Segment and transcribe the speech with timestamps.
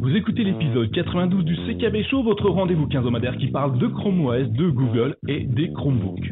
[0.00, 4.48] Vous écoutez l'épisode 92 du CKB Show, votre rendez-vous quinzomadaire qui parle de Chrome OS,
[4.50, 6.30] de Google et des Chromebooks.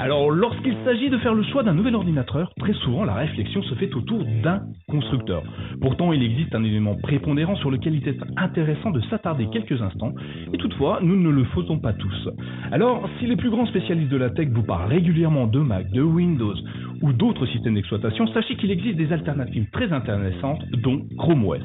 [0.00, 3.74] Alors, lorsqu'il s'agit de faire le choix d'un nouvel ordinateur, très souvent la réflexion se
[3.76, 5.42] fait autour d'un constructeur.
[5.80, 10.12] Pourtant, il existe un élément prépondérant sur lequel il est intéressant de s'attarder quelques instants,
[10.52, 12.28] et toutefois, nous ne le faisons pas tous.
[12.72, 16.02] Alors, si les plus grands spécialistes de la tech vous parlent régulièrement de Mac, de
[16.02, 16.56] Windows
[17.00, 21.62] ou d'autres systèmes d'exploitation, sachez qu'il existe des alternatives très intéressantes, dont Chrome OS.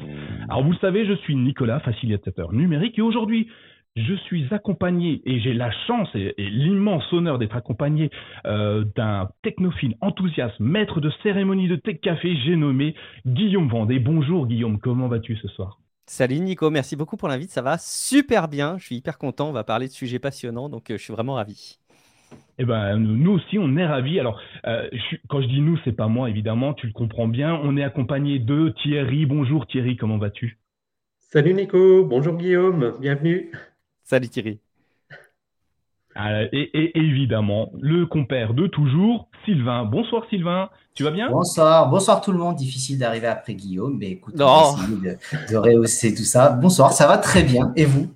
[0.48, 3.48] Alors, vous le savez, je suis Nicolas, facilitateur numérique, et aujourd'hui,
[3.96, 8.10] je suis accompagné et j'ai la chance et, l'immense honneur d'être accompagné
[8.46, 12.94] euh, d'un technophile enthousiaste, maître de cérémonie de Tech Café, j'ai nommé
[13.26, 13.98] Guillaume Vendée.
[13.98, 15.78] Bonjour Guillaume, comment vas-tu ce soir?
[16.06, 19.52] Salut Nico, merci beaucoup pour l'invite, ça va super bien, je suis hyper content, on
[19.52, 21.78] va parler de sujets passionnants, donc euh, je suis vraiment ravi.
[22.58, 24.20] Eh ben, nous aussi, on est ravis.
[24.20, 24.88] Alors, euh,
[25.28, 27.58] quand je dis nous, c'est pas moi, évidemment, tu le comprends bien.
[27.64, 29.26] On est accompagné de Thierry.
[29.26, 30.58] Bonjour Thierry, comment vas-tu?
[31.18, 33.50] Salut Nico, bonjour Guillaume, bienvenue.
[34.10, 34.58] Salut Thierry.
[36.16, 39.84] Ah, et, évidemment, le compère de toujours, Sylvain.
[39.84, 41.30] Bonsoir Sylvain, tu vas bien?
[41.30, 42.56] Bonsoir, bonsoir tout le monde.
[42.56, 45.16] Difficile d'arriver après Guillaume, mais écoute, on va essayer
[45.50, 46.50] de, rehausser tout ça.
[46.50, 47.72] Bonsoir, ça va très bien.
[47.76, 48.12] Et vous?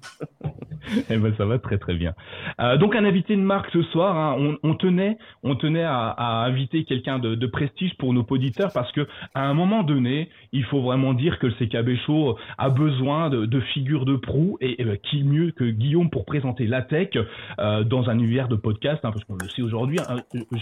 [1.10, 2.14] Eh ben, ça va très très bien.
[2.60, 4.16] Euh, donc un invité de marque ce soir.
[4.16, 4.56] Hein.
[4.62, 9.42] On, tenait, on tenait à, inviter quelqu'un de, prestige pour nos auditeurs parce que à
[9.42, 14.04] un moment donné, il faut vraiment dire que le CKB Show a besoin de, figures
[14.04, 17.10] de proue et, ben, qui mieux que Guillaume pour présenter la tech
[17.58, 20.16] euh, dans un univers de podcast, hein, parce qu'on le sait aujourd'hui, hein,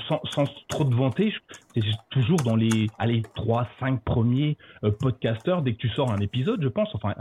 [0.09, 1.33] sans, sans, trop de vanter,
[1.75, 6.19] c'est toujours dans les allez trois, cinq premiers euh, podcasteurs dès que tu sors un
[6.19, 7.15] épisode, je pense, enfin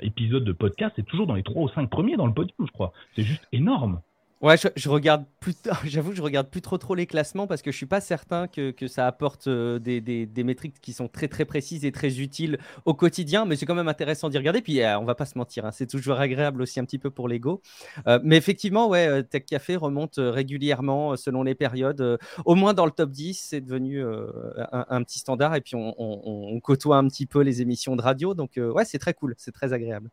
[0.00, 2.72] épisode de podcast, c'est toujours dans les trois ou cinq premiers dans le podium, je
[2.72, 2.92] crois.
[3.14, 4.00] C'est juste énorme.
[4.40, 7.76] Ouais, je, regarde plus, j'avoue, je regarde plus trop trop les classements parce que je
[7.76, 11.26] suis pas certain que, que ça apporte euh, des, des, des, métriques qui sont très
[11.26, 14.62] très précises et très utiles au quotidien, mais c'est quand même intéressant d'y regarder.
[14.62, 17.10] Puis euh, on va pas se mentir, hein, c'est toujours agréable aussi un petit peu
[17.10, 17.62] pour l'ego.
[18.06, 22.18] Euh, mais effectivement, ouais, Tech Café remonte régulièrement selon les périodes.
[22.44, 26.54] au moins dans le top 10, c'est devenu un, petit standard et puis on, on,
[26.54, 28.34] on, côtoie un petit peu les émissions de radio.
[28.34, 30.10] Donc ouais, c'est très cool, c'est très agréable.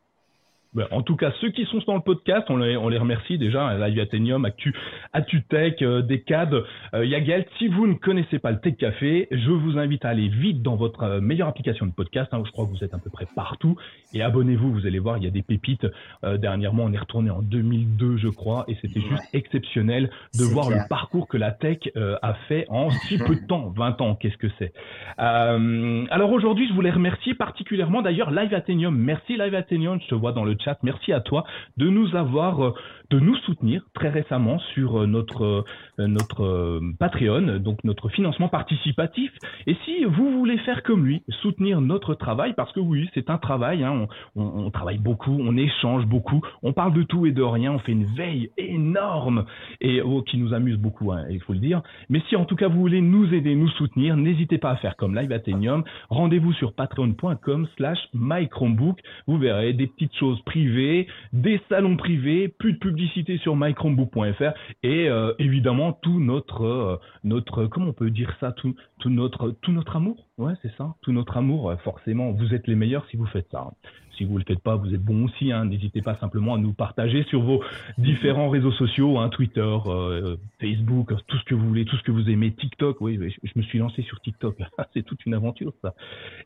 [0.75, 3.37] Ben, en tout cas, ceux qui sont dans le podcast, on les, on les remercie
[3.37, 3.77] déjà.
[3.87, 4.75] Live Athenium, Actu,
[5.13, 6.53] AtuTech, euh, Decad,
[6.93, 7.45] euh, Yagel.
[7.57, 10.75] Si vous ne connaissez pas le Tech Café, je vous invite à aller vite dans
[10.75, 12.33] votre euh, meilleure application de podcast.
[12.33, 13.77] Hein, je crois que vous êtes à peu près partout.
[14.13, 15.87] Et abonnez-vous, vous allez voir, il y a des pépites.
[16.25, 20.69] Euh, dernièrement, on est retourné en 2002, je crois, et c'était juste exceptionnel de voir
[20.69, 21.77] le parcours que la tech
[22.21, 24.15] a fait en si peu de temps, 20 ans.
[24.15, 24.73] Qu'est-ce que c'est?
[25.17, 28.97] Alors aujourd'hui, je voulais remercier particulièrement d'ailleurs Live Athenium.
[28.97, 31.43] Merci Live Athenium, je te vois dans le chat Merci à toi
[31.77, 32.73] de nous avoir, euh,
[33.09, 35.65] de nous soutenir très récemment sur euh, notre
[35.99, 39.31] euh, notre Patreon, donc notre financement participatif.
[39.67, 43.37] Et si vous voulez faire comme lui, soutenir notre travail, parce que oui, c'est un
[43.37, 47.71] travail, hein, on, travaille beaucoup, on échange beaucoup, on parle de tout et de rien,
[47.71, 49.45] on fait une veille énorme
[49.81, 51.81] et oh, qui nous amuse beaucoup, hein, il faut le dire.
[52.09, 54.95] Mais si en tout cas vous voulez nous aider, nous soutenir, n'hésitez pas à faire
[54.95, 55.83] comme Live Athenium.
[56.09, 58.99] Rendez-vous sur patreon.com/slash mychromebook.
[59.27, 65.09] Vous verrez des petites choses privés, des salons privés, plus de publicité sur mychromebook.fr et
[65.09, 66.95] euh, évidemment tout notre euh,
[67.25, 68.73] notre comment on peut dire ça tout
[69.03, 73.07] notre tout notre amour ouais c'est ça tout notre amour forcément vous êtes les meilleurs
[73.09, 73.71] si vous faites ça
[74.17, 75.51] si vous ne le faites pas, vous êtes bon aussi.
[75.51, 75.65] Hein.
[75.65, 77.63] N'hésitez pas simplement à nous partager sur vos
[77.97, 82.11] différents réseaux sociaux, hein, Twitter, euh, Facebook, tout ce que vous voulez, tout ce que
[82.11, 83.01] vous aimez, TikTok.
[83.01, 84.57] Oui, je, me suis lancé sur TikTok.
[84.93, 85.93] C'est toute une aventure, ça.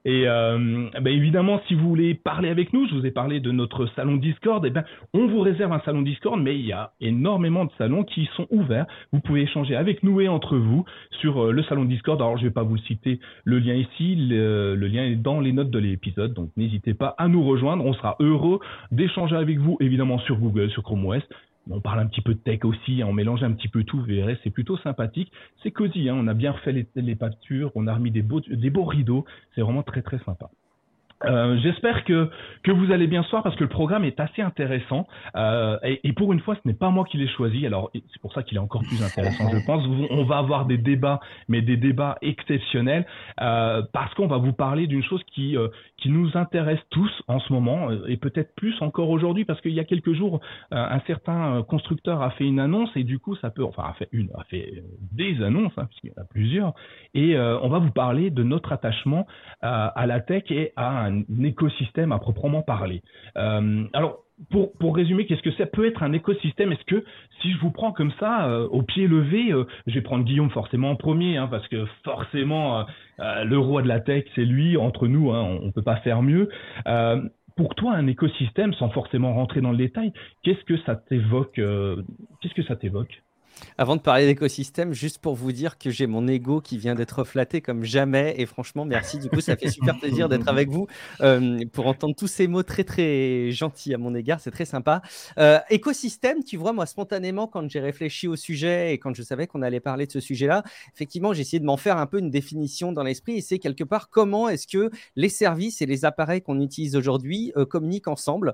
[0.05, 3.51] Et euh, ben, évidemment, si vous voulez parler avec nous, je vous ai parlé de
[3.51, 4.63] notre salon Discord.
[4.65, 7.71] Et eh ben, on vous réserve un salon Discord, mais il y a énormément de
[7.77, 8.85] salons qui sont ouverts.
[9.11, 10.85] Vous pouvez échanger avec nous et entre vous
[11.21, 12.19] sur euh, le salon Discord.
[12.21, 14.15] Alors, je ne vais pas vous citer le lien ici.
[14.15, 17.93] Le, lien est dans les notes de l'épisode, donc n'hésitez pas à nous rejoindre on
[17.93, 18.59] sera heureux
[18.91, 21.23] d'échanger avec vous, évidemment, sur Google, sur Chrome OS.
[21.69, 23.99] On parle un petit peu de tech aussi, hein, on mélange un petit peu tout,
[23.99, 25.31] vous verrez, c'est plutôt sympathique.
[25.61, 28.85] C'est cosy, hein, on a bien refait les, les pâtures, on a remis des beaux
[28.85, 30.49] rideaux, c'est vraiment très très sympa.
[31.25, 32.29] Euh, j'espère que,
[32.63, 35.07] que vous allez bien ce soir parce que le programme est assez intéressant.
[35.35, 37.65] Euh, et, pour une fois ce n'est pas moi qui l'ai choisi.
[37.65, 39.83] Alors c'est pour ça qu'il est encore plus intéressant je pense.
[40.09, 43.05] On va avoir des débats mais des débats exceptionnels
[43.41, 45.55] euh, parce qu'on va vous parler d'une chose qui
[46.01, 49.79] qui nous intéresse tous en ce moment et peut-être plus encore aujourd'hui parce qu'il y
[49.79, 50.39] a quelques jours
[50.71, 54.09] un certain constructeur a fait une annonce et du coup ça peut enfin a fait
[54.11, 56.73] une a fait des annonces hein, puisqu'il y en a plusieurs
[57.13, 59.27] et on va vous parler de notre attachement
[59.61, 63.01] à la tech et à un écosystème à proprement parler.
[63.37, 66.71] Euh, alors, pour, pour résumer, qu'est-ce que ça peut être un écosystème?
[66.71, 67.03] Est-ce que
[67.41, 70.49] si je vous prends comme ça, euh, au pied levé, euh, je vais prendre Guillaume
[70.49, 72.85] forcément en premier, hein, parce que forcément,
[73.17, 76.21] le roi de la tech, c'est lui, entre nous, hein, on ne peut pas faire
[76.21, 76.49] mieux.
[77.55, 80.13] pour toi, un écosystème, sans forcément rentrer dans le détail,
[80.43, 83.21] qu'est-ce que ça t'évoque Qu'est-ce que ça t'évoque?
[83.77, 87.23] Avant de parler d'écosystème, juste pour vous dire que j'ai mon ego qui vient d'être
[87.23, 88.35] flatté comme jamais.
[88.37, 89.19] Et franchement, merci.
[89.19, 90.87] Du coup, ça fait super plaisir d'être avec vous
[91.21, 94.39] euh, pour entendre tous ces mots très, très gentils à mon égard.
[94.39, 95.01] C'est très sympa.
[95.37, 99.47] Euh, écosystème, tu vois, moi, spontanément, quand j'ai réfléchi au sujet et quand je savais
[99.47, 100.63] qu'on allait parler de ce sujet-là,
[100.93, 103.37] effectivement, j'ai essayé de m'en faire un peu une définition dans l'esprit.
[103.37, 107.51] Et c'est quelque part comment est-ce que les services et les appareils qu'on utilise aujourd'hui
[107.55, 108.53] euh, communiquent ensemble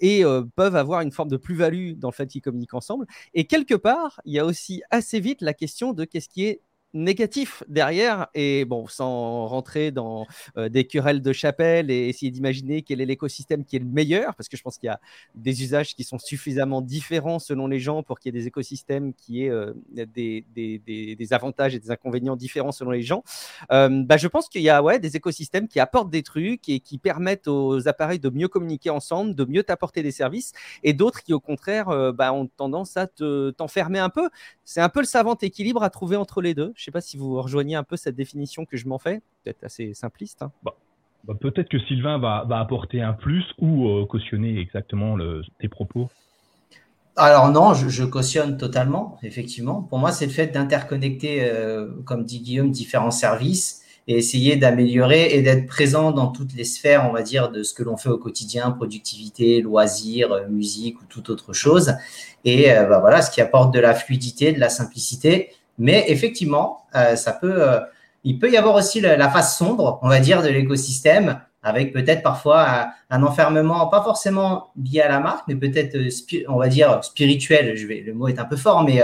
[0.00, 0.24] et
[0.56, 3.06] peuvent avoir une forme de plus-value dans le fait qu'ils communiquent ensemble.
[3.34, 6.62] Et quelque part, il y a aussi assez vite la question de qu'est-ce qui est
[6.94, 8.28] négatif derrière.
[8.34, 10.26] Et bon, sans rentrer dans
[10.56, 14.34] euh, des querelles de chapelle et essayer d'imaginer quel est l'écosystème qui est le meilleur,
[14.36, 15.00] parce que je pense qu'il y a
[15.34, 19.12] des usages qui sont suffisamment différents selon les gens pour qu'il y ait des écosystèmes
[19.12, 23.24] qui aient euh, des, des, des, avantages et des inconvénients différents selon les gens.
[23.72, 26.80] Euh, bah, je pense qu'il y a ouais, des écosystèmes qui apportent des trucs et
[26.80, 30.52] qui permettent aux appareils de mieux communiquer ensemble, de mieux t'apporter des services,
[30.84, 34.28] et d'autres qui, au contraire, bah, ont tendance à t'enfermer un peu.
[34.64, 36.72] C'est un peu le savant équilibre à trouver entre les deux.
[36.84, 39.94] Sais pas si vous rejoignez un peu cette définition que je m'en fais, peut-être assez
[39.94, 40.42] simpliste.
[40.42, 40.52] Hein.
[40.62, 40.74] Bah,
[41.26, 45.16] bah, peut-être que Sylvain va, apporter un plus ou euh, cautionner exactement
[45.58, 46.10] tes propos.
[47.16, 49.82] Alors non, je, cautionne totalement, effectivement.
[49.82, 55.34] Pour moi, c'est le fait d'interconnecter, euh, comme dit Guillaume, différents services et essayer d'améliorer
[55.34, 58.10] et d'être présent dans toutes les sphères, on va dire, de ce que l'on fait
[58.10, 61.94] au quotidien, productivité, loisirs, euh, musique ou toute autre chose.
[62.44, 65.48] Et bah, voilà, ce qui apporte de la fluidité, de la simplicité
[65.78, 67.80] mais effectivement, euh, ça peut, euh,
[68.22, 72.22] il peut y avoir aussi la, face sombre, on va dire, de l'écosystème, avec peut-être
[72.22, 77.02] parfois un, enfermement, pas forcément lié à la marque, mais peut-être, euh, on va dire,
[77.02, 77.74] spirituel.
[77.74, 79.02] Le mot est un peu fort, mais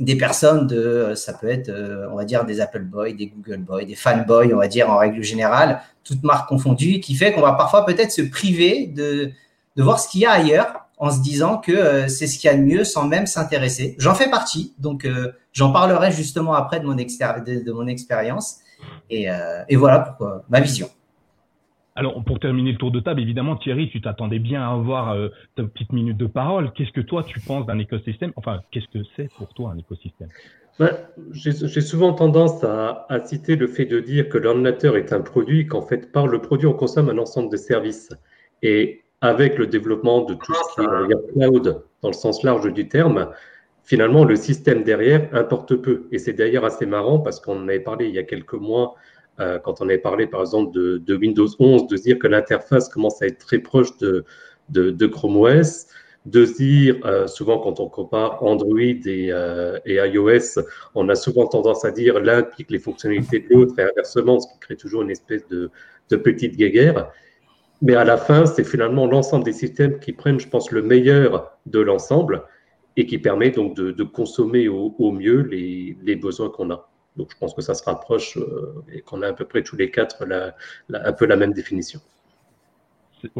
[0.00, 1.70] des personnes de, ça peut être,
[2.10, 4.98] on va dire, des Apple Boys, des Google Boys, des fanboys, on va dire, en
[4.98, 9.30] règle générale, toutes marques confondues, qui fait qu'on va parfois peut-être se priver de,
[9.76, 12.50] de voir ce qu'il y a ailleurs en se disant que euh, c'est ce qu'il
[12.50, 13.96] y a de mieux sans même s'intéresser.
[13.98, 18.60] J'en fais partie, donc euh, j'en parlerai justement après de mon, de, mon expérience.
[19.10, 20.88] Et, euh, et, voilà pourquoi ma vision.
[21.96, 25.16] Alors, pour terminer le tour de table, évidemment, Thierry, tu t'attendais bien à avoir
[25.54, 26.72] ta petite minute de parole.
[26.72, 28.32] Qu'est-ce que toi, tu penses d'un écosystème?
[28.34, 30.28] Enfin, qu'est-ce que c'est pour toi un écosystème?
[30.80, 30.90] Ben,
[31.30, 35.68] J'ai souvent tendance à, à, citer le fait de dire que l'ordinateur est un produit,
[35.68, 38.10] qu'en fait, par le produit, on consomme un ensemble de services.
[38.62, 42.88] Et avec le développement de tout ce qui est cloud dans le sens large du
[42.88, 43.30] terme,
[43.82, 46.08] finalement, le système derrière importe peu.
[46.12, 48.96] Et c'est d'ailleurs assez marrant parce qu'on en avait parlé il y a quelques mois,
[49.40, 53.22] euh, quand on avait parlé par exemple de, Windows 11, de dire que l'interface commence
[53.22, 54.26] à être très proche de,
[54.68, 55.86] de, Chrome OS,
[56.26, 60.60] de dire, euh, souvent quand on compare Android et, euh, et, iOS,
[60.94, 64.52] on a souvent tendance à dire l'un pique les fonctionnalités de l'autre et inversement, ce
[64.52, 65.70] qui crée toujours une espèce de
[66.10, 67.10] petite guéguerre.
[67.82, 71.58] Mais à la fin, c'est finalement l'ensemble des systèmes qui prennent, je pense, le meilleur
[71.66, 72.44] de l'ensemble
[72.96, 76.88] et qui permet donc de, consommer au, mieux les, besoins qu'on a.
[77.16, 79.76] Donc je pense que ça se rapproche euh, et qu'on a à peu près tous
[79.76, 80.26] les quatre
[80.92, 82.00] un peu la même définition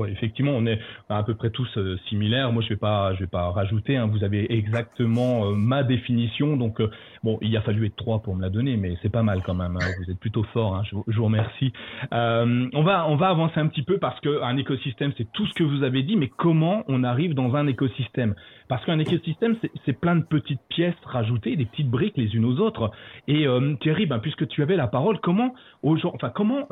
[0.08, 2.52] effectivement, on est à peu près tous euh, similaires.
[2.52, 3.96] Moi, je vais vais pas rajouter.
[3.96, 4.06] Hein.
[4.06, 6.56] Vous avez exactement euh, ma définition.
[6.56, 6.90] Donc, euh,
[7.22, 9.54] bon, il a fallu être trois pour me la donner, mais c'est pas mal quand
[9.54, 9.76] même.
[9.76, 9.86] Hein.
[9.98, 10.76] Vous êtes plutôt fort.
[10.76, 10.82] Hein.
[10.84, 11.72] Je, vous remercie.
[12.12, 15.54] on va, on va avancer un petit peu parce que un écosystème, c'est tout ce
[15.54, 16.16] que vous avez dit.
[16.16, 18.34] Mais comment on arrive dans un écosystème?
[18.68, 22.58] Parce qu'un écosystème, c'est plein de petites pièces rajoutées, des petites briques les unes aux
[22.60, 22.90] autres.
[23.28, 23.46] Et
[23.80, 26.66] Thierry, ben, puisque tu avais la parole, comment, enfin, comment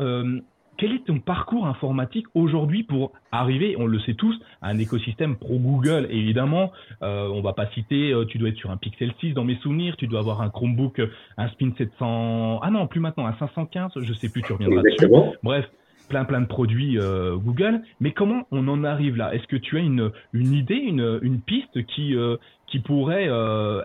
[0.82, 5.36] quel est ton parcours informatique aujourd'hui pour arriver, on le sait tous, à un écosystème
[5.36, 6.72] pro Google Évidemment,
[7.04, 9.54] euh, on va pas citer, euh, tu dois être sur un Pixel 6 dans mes
[9.58, 11.00] souvenirs, tu dois avoir un Chromebook,
[11.36, 15.08] un Spin 700, ah non, plus maintenant, un 515, je sais plus, tu reviendras dessus.
[15.44, 15.64] Bref,
[16.08, 17.82] plein plein de produits euh, Google.
[18.00, 19.32] Mais comment on en arrive là?
[19.32, 23.28] Est-ce que tu as une, une idée, une, une piste qui, euh, qui pourrait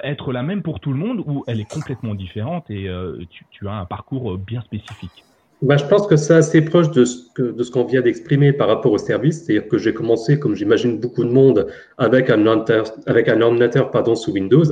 [0.02, 2.90] être la même pour tout le monde ou elle est complètement différente et
[3.30, 5.28] tu, tu as un parcours bien spécifique?
[5.62, 8.54] Bah, je pense que c'est assez proche de ce, que, de ce qu'on vient d'exprimer
[8.54, 9.44] par rapport au service.
[9.44, 13.90] C'est-à-dire que j'ai commencé, comme j'imagine beaucoup de monde, avec un ordinateur, avec un ordinateur
[13.90, 14.66] pardon, sous Windows.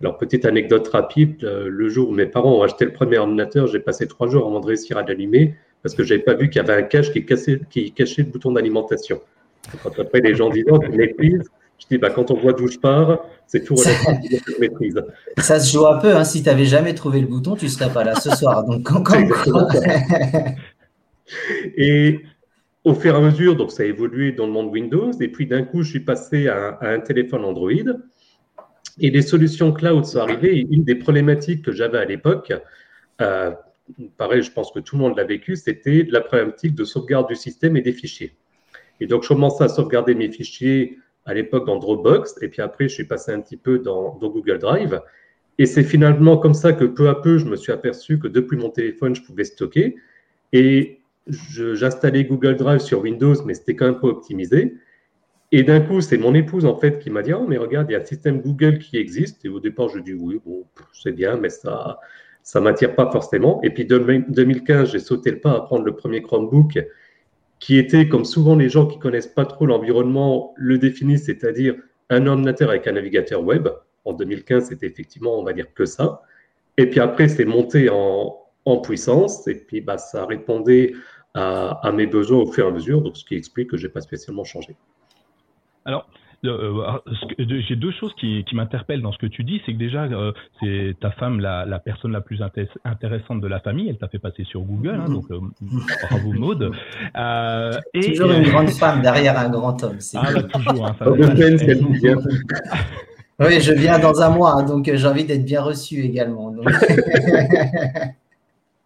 [0.00, 3.66] Alors, petite anecdote rapide, euh, le jour où mes parents ont acheté le premier ordinateur,
[3.66, 6.60] j'ai passé trois jours avant de réussir à l'allumer parce que j'avais pas vu qu'il
[6.62, 9.20] y avait un cache qui, cassait, qui cachait le bouton d'alimentation.
[9.82, 12.68] Quand après les gens disent, oh, tu maîtrises, je dis, bah, quand on voit d'où
[12.68, 15.00] je pars, c'est tout relatif à maîtrise.
[15.38, 16.14] Ça se joue un peu.
[16.14, 16.24] Hein.
[16.24, 18.64] Si tu n'avais jamais trouvé le bouton, tu ne serais pas là ce soir.
[18.64, 19.04] Donc, quand,
[21.76, 22.20] Et
[22.84, 25.12] au fur et à mesure, donc ça a évolué dans le monde Windows.
[25.20, 27.70] Et puis d'un coup, je suis passé à, un téléphone Android.
[29.00, 30.66] Et les solutions cloud sont arrivées.
[30.70, 32.52] une des problématiques que j'avais à l'époque,
[33.20, 33.52] euh,
[34.16, 37.36] pareil, je pense que tout le monde l'a vécu, c'était la problématique de sauvegarde du
[37.36, 38.34] système et des fichiers.
[39.00, 42.88] Et donc, je commençais à sauvegarder mes fichiers à l'époque dans Dropbox, et puis après,
[42.88, 45.00] je suis passé un petit peu dans, Google Drive.
[45.58, 48.56] Et c'est finalement comme ça que peu à peu, je me suis aperçu que depuis
[48.56, 49.96] mon téléphone, je pouvais stocker.
[50.54, 54.74] Et j'installais Google Drive sur Windows, mais c'était quand même pas optimisé.
[55.52, 57.92] Et d'un coup, c'est mon épouse en fait qui m'a dit Oh, mais regarde, il
[57.92, 59.44] y a un système Google qui existe.
[59.44, 62.00] Et au départ, je dis Oui, bon, c'est bien, mais ça
[62.42, 63.60] ça m'attire pas forcément.
[63.62, 66.78] Et puis, 2015, j'ai sauté le pas à prendre le premier Chromebook
[67.58, 71.74] qui était, comme souvent les gens qui connaissent pas trop l'environnement le définissent, c'est-à-dire
[72.10, 73.68] un ordinateur avec un navigateur web.
[74.04, 76.22] En 2015, c'était effectivement, on va dire, que ça.
[76.76, 78.44] Et puis après, c'est monté en,
[78.82, 79.48] puissance.
[79.48, 80.92] Et puis, bah, ça répondait
[81.32, 83.00] à, à, mes besoins au fur et à mesure.
[83.00, 84.76] Donc, ce qui explique que je n'ai pas spécialement changé.
[85.86, 86.06] Alors,
[86.44, 86.98] euh,
[87.38, 89.60] j'ai deux choses qui, qui m'interpellent dans ce que tu dis.
[89.66, 92.40] C'est que déjà, euh, c'est ta femme la, la, personne la plus
[92.84, 93.88] intéressante de la famille.
[93.88, 95.40] Elle t'a fait passer sur Google, hein, donc euh,
[96.08, 96.72] bravo Maude.
[97.94, 99.98] et, toujours une grande femme derrière un grand homme.
[100.14, 100.86] Ah, là, toujours.
[100.86, 100.96] Hein,
[103.40, 106.50] oui, je viens dans un mois, hein, donc j'ai envie d'être bien reçu également.
[106.50, 106.68] Donc.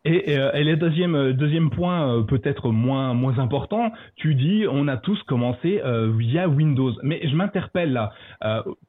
[0.04, 4.64] Et, euh, et, le deuxième, euh, deuxième point, euh, peut-être moins, moins important, tu dis
[4.68, 5.80] on a tous commencé
[6.16, 6.92] via Windows.
[7.02, 8.12] Mais je m'interpelle là,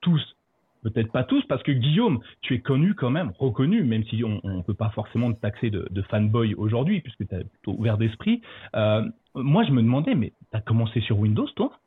[0.01, 0.21] tous,
[0.83, 4.41] peut-être pas tous, parce que Guillaume, tu es connu quand même, reconnu, même si on
[4.43, 7.97] ne peut pas forcément te taxer de, de fanboy aujourd'hui, puisque tu es plutôt ouvert
[7.97, 8.41] d'esprit.
[8.73, 11.79] moi, je me demandais, mais tu as commencé sur Windows, toi?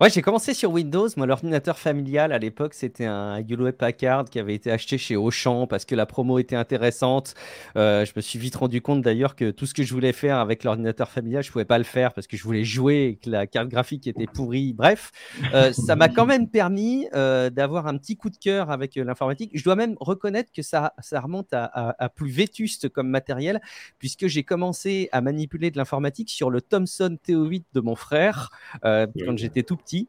[0.00, 1.06] Ouais, j'ai commencé sur Windows.
[1.16, 5.68] Moi, l'ordinateur familial à l'époque, c'était un Hewlett Packard qui avait été acheté chez Auchan
[5.68, 7.34] parce que la promo était intéressante.
[7.76, 10.38] Euh, je me suis vite rendu compte d'ailleurs que tout ce que je voulais faire
[10.38, 13.30] avec l'ordinateur familial, je pouvais pas le faire parce que je voulais jouer et que
[13.30, 14.72] la carte graphique était pourrie.
[14.72, 15.12] Bref,
[15.54, 19.52] euh, ça m'a quand même permis euh, d'avoir un petit coup de cœur avec l'informatique.
[19.54, 23.60] Je dois même reconnaître que ça, ça remonte à, à plus vétuste comme matériel
[24.00, 28.50] puisque j'ai commencé à manipuler de l'informatique sur le Thomson TO8 de mon frère
[28.82, 30.08] quand j'étais tout petit.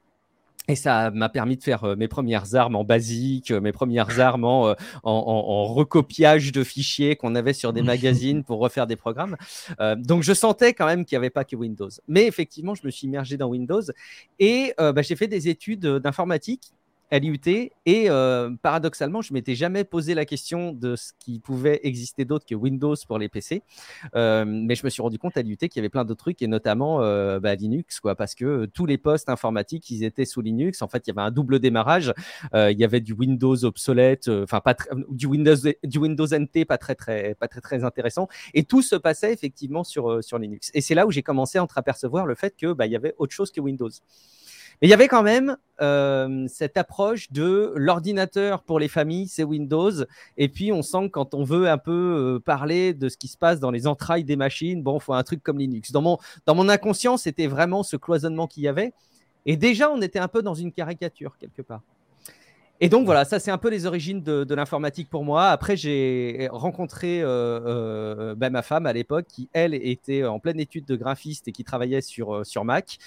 [0.68, 4.20] Et ça m'a permis de faire euh, mes premières armes en basique, euh, mes premières
[4.20, 8.96] armes en, euh, en, recopiage de fichiers qu'on avait sur des magazines pour refaire des
[8.96, 9.36] programmes.
[9.98, 11.90] donc je sentais quand même qu'il n'y avait pas que Windows.
[12.08, 13.82] Mais effectivement, je me suis immergé dans Windows
[14.40, 16.72] et bah, j'ai fait des études d'informatique
[17.12, 17.40] à l'IUT
[17.86, 22.46] et euh, paradoxalement, je m'étais jamais posé la question de ce qui pouvait exister d'autre
[22.46, 23.62] que Windows pour les PC,
[24.16, 26.42] euh, mais je me suis rendu compte à l'IUT qu'il y avait plein d'autres trucs
[26.42, 30.42] et notamment euh, bah, Linux, quoi, parce que tous les postes informatiques, ils étaient sous
[30.42, 30.82] Linux.
[30.82, 32.14] En fait, il y avait un double démarrage.
[32.54, 34.76] il y avait du Windows obsolète, enfin pas
[35.10, 38.96] du Windows du Windows NT pas très très pas très très intéressant, et tout se
[38.96, 40.72] passait effectivement sur sur Linux.
[40.74, 43.14] Et c'est là où j'ai commencé à entreapercevoir le fait que bah, il y avait
[43.18, 43.90] autre chose que Windows.
[44.82, 49.44] Mais il y avait quand même euh, cette approche de l'ordinateur pour les familles, c'est
[49.44, 49.92] Windows.
[50.38, 53.28] Et puis, on sent que quand on veut un peu euh, parler de ce qui
[53.28, 55.92] se passe dans les entrailles des machines, bon, il faut un truc comme Linux.
[55.92, 58.94] Dans mon, dans mon inconscient, c'était vraiment ce cloisonnement qu'il y avait.
[59.46, 61.82] Et déjà, on était un peu dans une caricature quelque part.
[62.82, 65.48] Et donc voilà, ça c'est un peu les origines de, l'informatique pour moi.
[65.48, 67.26] Après, j'ai rencontré euh,
[67.66, 71.54] euh, ben, ma femme à l'époque qui, elle, était en pleine étude de graphiste et
[71.54, 72.98] qui travaillait sur, euh, sur Mac,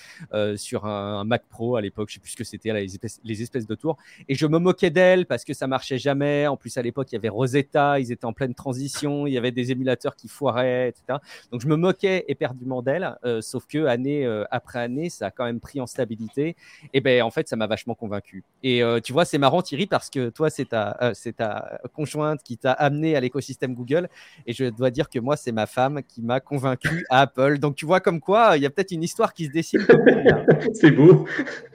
[0.56, 3.42] sur un, Mac Pro à l'époque, je sais plus ce que c'était, les espèces, les
[3.42, 3.98] espèces de tours.
[4.26, 6.46] Et je me moquais d'elle parce que ça marchait jamais.
[6.46, 9.38] En plus, à l'époque, il y avait Rosetta, ils étaient en pleine transition, il y
[9.38, 11.18] avait des émulateurs qui foiraient, etc.
[11.52, 15.60] Donc je me moquais éperdument d'elle, sauf que année après année, ça a quand même
[15.60, 16.56] pris en stabilité.
[16.94, 18.44] Et ben en fait, ça m'a vachement convaincu.
[18.62, 22.42] Et tu vois, c'est marrant Thierry, parce que toi, c'est ta, euh, c'est ta conjointe
[22.42, 24.08] qui t'a amené à l'écosystème Google.
[24.46, 27.58] Et je dois dire que moi, c'est ma femme qui m'a convaincu à Apple.
[27.58, 29.86] Donc, tu vois comme quoi, il y a peut-être une histoire qui se dessine.
[30.74, 31.26] c'est beau.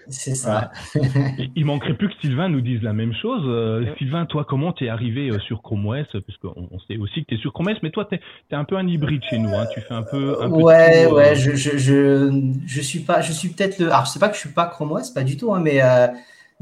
[0.09, 0.71] C'est ça.
[1.55, 3.43] il manquerait plus que Sylvain nous dise la même chose.
[3.45, 7.21] Euh, Sylvain, toi, comment tu es arrivé euh, sur Chrome OS Puisqu'on on sait aussi
[7.21, 9.37] que tu es sur Chrome OS, mais toi, tu es, un peu un hybride chez
[9.37, 9.53] nous.
[9.53, 9.65] Hein.
[9.73, 10.41] Tu fais un peu.
[10.41, 13.87] Un ouais, ouais, je, je, je, je, suis pas, je suis peut-être le.
[13.87, 15.81] Alors, je sais pas que je suis pas Chrome OS, pas du tout, hein, mais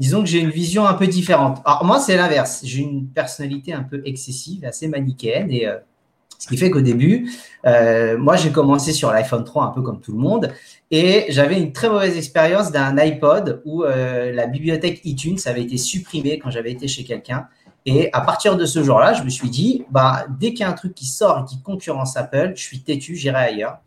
[0.02, 1.62] disons que j'ai une vision un peu différente.
[1.64, 2.62] Alors moi, c'est l'inverse.
[2.64, 5.76] J'ai une personnalité un peu excessive, assez manichéenne, et euh,
[6.40, 7.30] ce qui fait qu'au début,
[7.66, 10.52] euh, moi, j'ai commencé sur l'iPhone 3 un peu comme tout le monde,
[10.90, 15.76] et j'avais une très mauvaise expérience d'un iPod où euh, la bibliothèque iTunes avait été
[15.76, 17.46] supprimée quand j'avais été chez quelqu'un.
[17.86, 20.68] Et à partir de ce jour-là, je me suis dit, bah, dès qu'il y a
[20.68, 23.78] un truc qui sort et qui concurrence Apple, je suis têtu, j'irai ailleurs.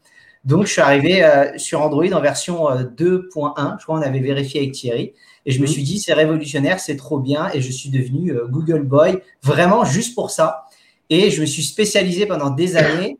[0.45, 3.77] Donc, je suis arrivé sur Android en version 2.1.
[3.79, 5.13] Je crois qu'on avait vérifié avec Thierry.
[5.45, 5.71] Et je me mhm.
[5.71, 7.49] suis dit, c'est révolutionnaire, c'est trop bien.
[7.53, 10.65] Et je suis devenu euh, Google Boy, vraiment juste pour ça.
[11.09, 13.19] Et je me suis spécialisé pendant des années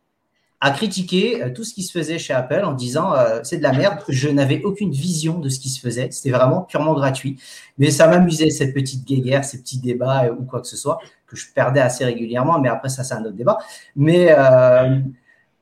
[0.60, 3.63] à critiquer euh, tout ce qui se faisait chez Apple en disant euh, c'est de
[3.63, 4.00] la merde.
[4.10, 6.10] Je n'avais aucune vision de ce qui se faisait.
[6.12, 7.38] C'était vraiment purement gratuit.
[7.77, 11.36] Mais ça m'amusait, cette petite guéguerre, ces petits débats ou quoi que ce soit, que
[11.36, 12.60] je perdais assez régulièrement.
[12.60, 13.60] Mais après, ça, c'est un autre débat.
[13.96, 14.34] Mais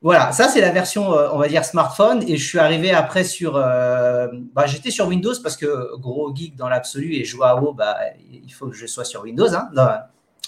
[0.03, 2.23] voilà, ça, c'est la version, on va dire, smartphone.
[2.27, 3.53] Et je suis arrivé après sur.
[3.53, 7.95] bah, J'étais sur Windows parce que gros geek dans l'absolu et WoW, bah,
[8.31, 9.47] il faut que je sois sur Windows.
[9.55, 9.69] Hein,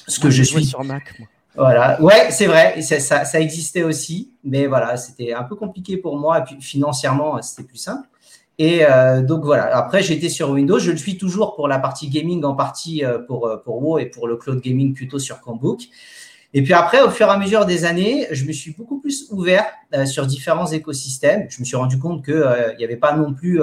[0.08, 0.66] ce que je suis.
[0.66, 1.28] sur Mac, moi.
[1.58, 6.18] Voilà, ouais, c'est vrai, ça, ça, existait aussi, mais voilà, c'était un peu compliqué pour
[6.18, 8.08] moi, et puis financièrement, c'était plus simple.
[8.58, 12.10] Et euh, donc voilà, après j'étais sur Windows, je le suis toujours pour la partie
[12.10, 15.42] gaming en partie euh, pour, euh, pour WoW et pour le cloud gaming plutôt sur
[15.42, 15.88] Chromebook.
[16.58, 19.28] Et puis après, au fur et à mesure des années, je me suis beaucoup plus
[19.30, 19.66] ouvert
[20.06, 21.48] sur différents écosystèmes.
[21.50, 23.60] Je me suis rendu compte qu'il n'y avait pas non plus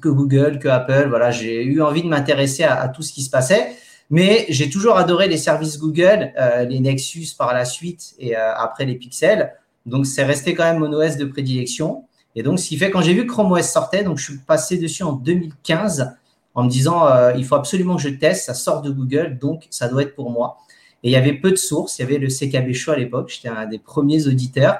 [0.00, 1.06] que Google, que Apple.
[1.08, 3.74] Voilà, j'ai eu envie de m'intéresser à, tout ce qui se passait.
[4.10, 8.54] Mais j'ai toujours adoré les services Google, euh, les Nexus par la suite et euh,
[8.56, 9.52] après les Pixels.
[9.84, 12.04] Donc, c'est resté quand même mon OS de prédilection.
[12.34, 14.78] Et donc, ce qui fait quand j'ai vu Chrome OS sortait, donc je suis passé
[14.78, 16.14] dessus en 2015
[16.54, 19.66] en me disant euh, il faut absolument que je teste, ça sort de Google, donc
[19.70, 20.56] ça doit être pour moi.
[21.02, 23.30] Et il y avait peu de sources, il y avait le CKB Show à l'époque,
[23.32, 24.78] j'étais un des premiers auditeurs.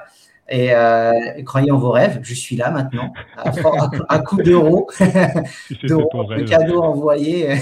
[0.49, 1.13] Et euh,
[1.45, 3.51] croyez en vos rêves, je suis là maintenant, à,
[4.09, 7.49] à, coup d'euros, de cadeaux envoyés.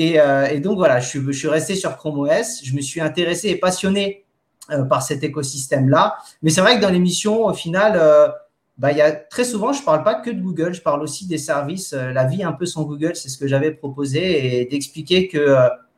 [0.00, 2.64] Euh, et, donc voilà, je suis, resté sur Chrome OS.
[2.64, 4.24] Je me suis intéressé et passionné
[4.72, 6.16] euh, par cet écosystème-là.
[6.42, 7.92] Mais c'est vrai que dans l'émission, au final,
[8.76, 11.28] bah, y a, très souvent, je ne parle pas que de Google, je parle aussi
[11.28, 11.92] des services.
[11.92, 15.56] la vie un peu sans Google, c'est ce que j'avais proposé et d'expliquer que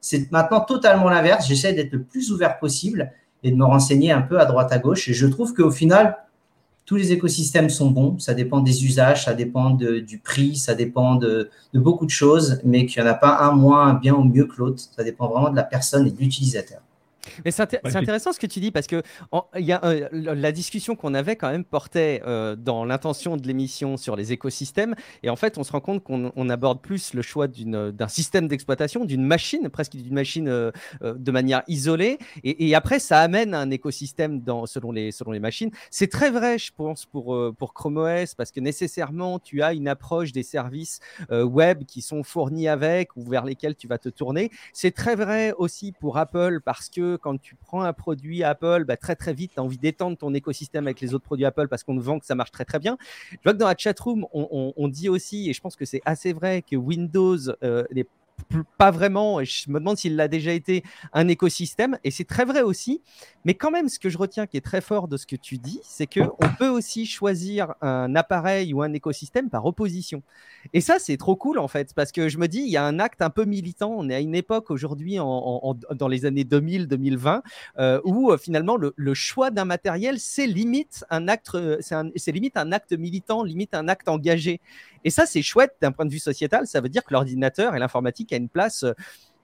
[0.08, 1.48] c'est maintenant totalement l'inverse.
[1.48, 3.10] J'essaie d'être le plus ouvert possible
[3.42, 5.08] et de me renseigner un peu à droite à gauche.
[5.08, 6.16] Et je trouve qu'au final,
[6.84, 11.16] tous les écosystèmes sont bons, ça dépend des usages, ça dépend du prix, ça dépend
[11.16, 14.44] de, beaucoup de choses, mais qu'il n'y en a pas un moins bien ou mieux
[14.44, 14.80] que l'autre.
[14.94, 16.78] Ça dépend vraiment de la personne et de l'utilisateur.
[17.44, 17.62] Mais c'est
[17.96, 19.02] intéressant ce que tu dis parce que
[19.58, 23.46] il y a, euh, la discussion qu'on avait quand même portait euh, dans l'intention de
[23.46, 27.22] l'émission sur les écosystèmes et en fait on se rend compte qu'on aborde plus le
[27.22, 30.70] choix d'un système d'exploitation, d'une machine, presque d'une machine euh,
[31.02, 35.70] de manière isolée et, après ça amène un écosystème dans, selon, les, selon les machines.
[35.90, 39.88] C'est très vrai je pense pour, pour Chrome OS parce que nécessairement tu as une
[39.88, 44.50] approche des services web qui sont fournis avec ou vers lesquels tu vas te tourner.
[44.72, 48.96] C'est très vrai aussi pour Apple parce que quand tu prends un produit Apple, bah,
[48.96, 51.82] très très vite, tu as envie d'étendre ton écosystème avec les autres produits Apple parce
[51.82, 52.96] qu'on vend que ça marche très très bien.
[53.30, 56.02] Je vois que dans la chatroom, on, on, dit aussi, et je pense que c'est
[56.04, 58.06] assez vrai, que Windows euh, n'est
[58.78, 62.62] pas vraiment, je me demande s'il l'a déjà été, un écosystème, et c'est très vrai
[62.62, 63.02] aussi,
[63.44, 65.58] mais quand même, ce que je retiens qui est très fort de ce que tu
[65.58, 70.22] dis, c'est qu'on peut aussi choisir un appareil ou un écosystème par opposition.
[70.72, 72.84] Et ça, c'est trop cool, en fait, parce que je me dis, il y a
[72.84, 76.44] un acte un peu militant, on est à une époque aujourd'hui, en, dans les années
[76.44, 77.42] 2000-2020,
[77.78, 82.56] euh, où euh, finalement, le, choix d'un matériel, c'est limite un acte, euh, c'est limite
[82.56, 84.60] un acte militant, limite un acte engagé.
[85.06, 86.66] Et ça, c'est chouette d'un point de vue sociétal.
[86.66, 88.92] Ça veut dire que l'ordinateur et l'informatique a une place euh,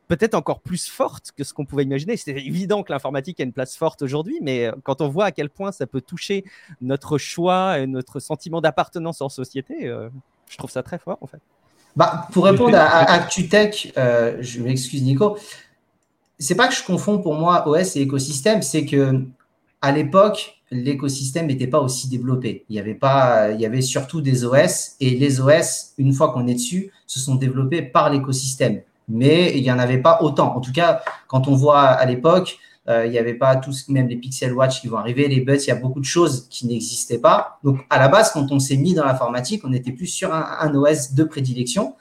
[0.08, 2.16] peut-être encore plus forte que ce qu'on pouvait imaginer.
[2.16, 5.30] C'est évident que l'informatique a une place forte aujourd'hui, mais euh, quand on voit à
[5.30, 6.44] quel point ça peut toucher
[6.80, 10.08] notre choix et notre sentiment d'appartenance en société, euh,
[10.50, 11.38] je trouve ça très fort en fait.
[11.94, 15.38] Bah, pour répondre à, ActuTech, je m'excuse Nico,
[16.40, 19.22] c'est pas que je confonds pour moi OS et écosystème, c'est que
[19.82, 22.64] à l'époque, l'écosystème n'était pas aussi développé.
[22.68, 26.32] Il y avait pas, il y avait surtout des OS et les OS, une fois
[26.32, 28.80] qu'on est dessus, se sont développés par l'écosystème.
[29.08, 30.56] Mais il n'y en avait pas autant.
[30.56, 34.08] En tout cas, quand on voit à l'époque, euh, il n'y avait pas tous, même
[34.08, 36.66] les Pixel Watch qui vont arriver, les Buds, il y a beaucoup de choses qui
[36.66, 37.58] n'existaient pas.
[37.62, 40.74] Donc, à la base, quand on s'est mis dans l'informatique, on était plus sur un
[40.74, 41.94] OS de prédilection.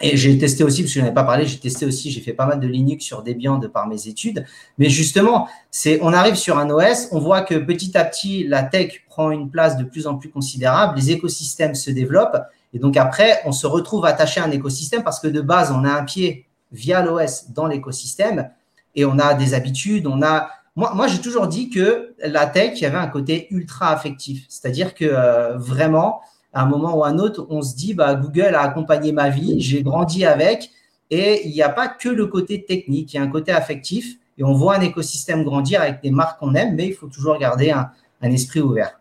[0.00, 2.20] Et j'ai testé aussi, parce que je n'en ai pas parlé, j'ai testé aussi, j'ai
[2.20, 4.44] fait pas mal de Linux sur Debian de par mes études.
[4.78, 8.62] Mais justement, c'est, on arrive sur un OS, on voit que petit à petit, la
[8.62, 12.40] tech prend une place de plus en plus considérable, les écosystèmes se développent.
[12.72, 15.84] Et donc après, on se retrouve attaché à un écosystème parce que de base, on
[15.84, 18.50] a un pied via l'OS dans l'écosystème
[18.94, 20.50] et on a des habitudes, on a.
[20.76, 24.44] Moi, moi j'ai toujours dit que la tech, il y avait un côté ultra affectif.
[24.48, 26.20] C'est-à-dire que euh, vraiment,
[26.52, 29.60] à un moment ou un autre, on se dit, bah, Google a accompagné ma vie,
[29.60, 30.70] j'ai grandi avec,
[31.10, 34.16] et il n'y a pas que le côté technique, il y a un côté affectif,
[34.36, 37.38] et on voit un écosystème grandir avec des marques qu'on aime, mais il faut toujours
[37.38, 37.90] garder un,
[38.22, 38.97] esprit ouvert.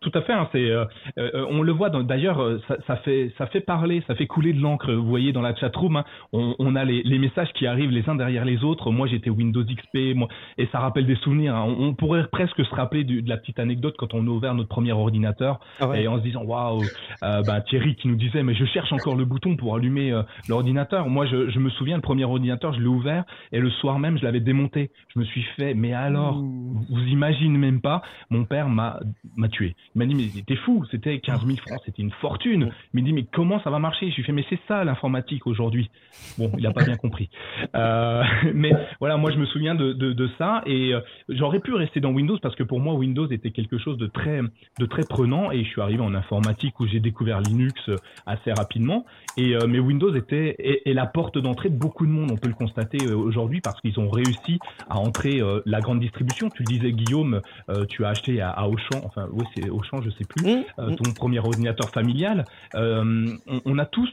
[0.00, 0.32] Tout à fait.
[0.32, 0.84] Hein, c'est, euh,
[1.18, 1.90] euh, on le voit.
[1.90, 4.92] D'ailleurs, euh, ça, ça, fait, ça fait parler, ça fait couler de l'encre.
[4.92, 7.90] Vous voyez dans la chat room, hein, on, on, a les, les, messages qui arrivent
[7.90, 8.90] les uns derrière les autres.
[8.90, 11.54] Moi, j'étais Windows XP, moi, et ça rappelle des souvenirs.
[11.54, 11.74] Hein.
[11.78, 14.68] On, pourrait presque se rappeler du, de la petite anecdote quand on a ouvert notre
[14.68, 16.82] premier ordinateur ah et en se disant waouh,
[17.20, 20.12] bah, Thierry qui nous disait mais je cherche encore le bouton pour allumer
[20.48, 21.08] l'ordinateur.
[21.08, 24.18] Moi, je, je, me souviens le premier ordinateur, je l'ai ouvert et le soir même,
[24.18, 24.90] je l'avais démonté.
[25.14, 29.00] Je me suis fait mais alors, vous imaginez même pas, mon père m'a
[29.36, 29.48] m'a
[29.94, 32.70] Il m'a dit, mais t'es fou, c'était 15 000 francs, c'était une fortune.
[32.94, 34.10] Il m'a dit, mais comment ça va marcher?
[34.10, 35.90] Je lui ai fait, mais c'est ça l'informatique aujourd'hui.
[36.38, 37.30] Bon, il n'a pas bien compris.
[37.74, 38.22] Euh,
[38.54, 42.38] mais voilà, moi je me souviens de, ça et euh, j'aurais pu rester dans Windows
[42.40, 44.40] parce que pour moi, Windows était quelque chose de très,
[44.78, 47.90] de très prenant et je suis arrivé en informatique où j'ai découvert Linux
[48.26, 49.04] assez rapidement.
[49.36, 52.48] Et, euh, mais Windows était est, la porte d'entrée de beaucoup de monde, on peut
[52.48, 56.48] le constater euh, aujourd'hui parce qu'ils ont réussi à entrer la grande distribution.
[56.50, 57.40] Tu le disais, Guillaume,
[57.88, 60.96] tu as acheté à, à Auchan, enfin, oui, Auchan, je sais plus, mmh, euh, mmh.
[60.96, 62.44] ton premier ordinateur familial.
[62.74, 63.26] Euh,
[63.64, 64.08] on, a tous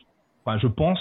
[0.47, 0.99] Enfin, je pense,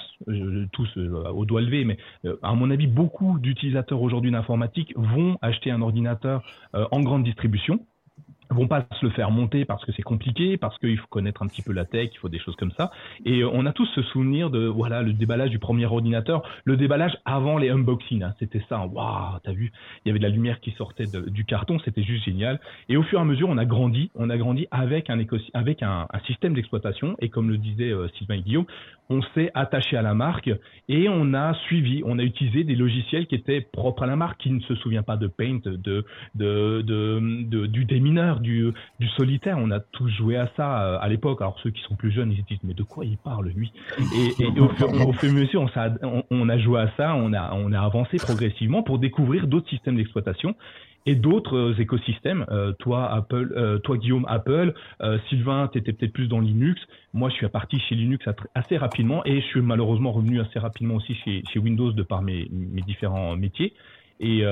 [0.73, 1.99] tous euh, au doigt levé, mais
[2.43, 7.81] à mon avis, beaucoup d'utilisateurs aujourd'hui d'informatique vont acheter un ordinateur en grande distribution
[8.51, 11.47] vont pas se le faire monter parce que c'est compliqué, parce qu'il faut connaître un
[11.47, 12.91] petit peu la tech, il faut des choses comme ça.
[13.25, 16.77] Et euh, on a tous ce souvenir de voilà le déballage du premier ordinateur, le
[16.77, 18.23] déballage avant les unboxings.
[18.23, 18.35] Hein.
[18.39, 18.91] C'était ça, hein.
[18.93, 19.73] waouh, t'as vu,
[20.05, 22.61] il y avait de la lumière qui sortait du carton, c'était juste génial.
[22.89, 25.19] Et au fur et à mesure, on a grandi, on a grandi avec un
[25.55, 27.17] avec un, système d'exploitation.
[27.21, 28.67] Et comme le disait euh, Sylvain Guillaume,
[29.11, 30.51] on s'est attaché à la marque
[30.89, 34.41] et on a suivi, on a utilisé des logiciels qui étaient propres à la marque,
[34.41, 36.05] qui ne se souvient pas de Paint, de,
[36.35, 38.73] de, de, du démineur, du,
[39.17, 39.57] solitaire.
[39.59, 41.41] On a tous joué à ça euh, à l'époque.
[41.41, 43.73] Alors ceux qui sont plus jeunes, ils se disent mais de quoi il parle lui?
[43.99, 45.67] Et, au, fur, et à mesure,
[46.31, 50.55] on, a joué à ça, on a, avancé progressivement pour découvrir d'autres systèmes d'exploitation
[51.07, 52.47] et d'autres euh, écosystèmes.
[52.51, 54.75] Euh, toi, Apple, toi Guillaume, Apple,
[55.29, 56.81] Sylvain, tu étais peut-être plus dans Linux.
[57.13, 60.97] Moi, je suis parti chez Linux assez rapidement et je suis malheureusement revenu assez rapidement
[60.97, 63.75] aussi chez, chez Windows de par mes, mes différents métiers.
[64.21, 64.45] Et,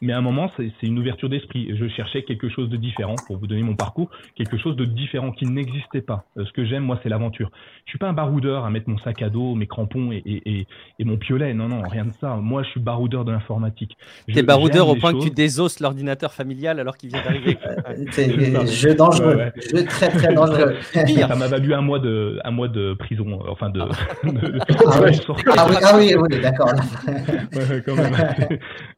[0.00, 1.76] mais à un moment, c'est une ouverture d'esprit.
[1.76, 5.32] Je cherchais quelque chose de différent pour vous donner mon parcours, quelque chose de différent
[5.32, 6.24] qui n'existait pas.
[6.36, 7.50] Euh, ce que j'aime, moi, c'est l'aventure.
[7.84, 10.66] Je suis pas un baroudeur à mettre mon sac à dos, mes crampons et, et,
[10.98, 11.52] et, mon piolet.
[11.54, 12.36] Non, non, rien de ça.
[12.36, 13.96] Moi, je suis baroudeur de l'informatique.
[14.32, 17.58] T'es baroudeur au point que tu désosses l'ordinateur familial alors qu'il vient d'arriver.
[18.12, 19.50] c'est jeu dangereux.
[19.72, 20.76] Jeu très, très dangereux.
[20.92, 23.80] ça m'a valu un mois de, un mois de prison, euh, enfin de.
[23.80, 23.88] Ah,
[24.26, 26.72] ah, oui, ah oui, oui d'accord.
[27.08, 28.14] ouais, quand même.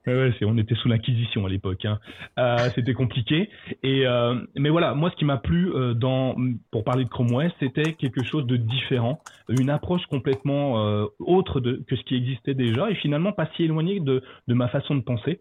[0.07, 1.85] ouais, on était sous l'inquisition à l'époque.
[1.85, 1.99] Hein.
[2.39, 3.49] Euh, c'était compliqué.
[3.83, 6.37] Et euh, mais voilà, moi ce qui m'a plu euh, dans
[6.71, 10.75] pour parler de Chrome OS, c'était quelque chose de différent, une approche complètement
[11.19, 14.95] autre que ce qui existait déjà et finalement pas si éloigné de, de ma façon
[14.95, 15.41] de penser.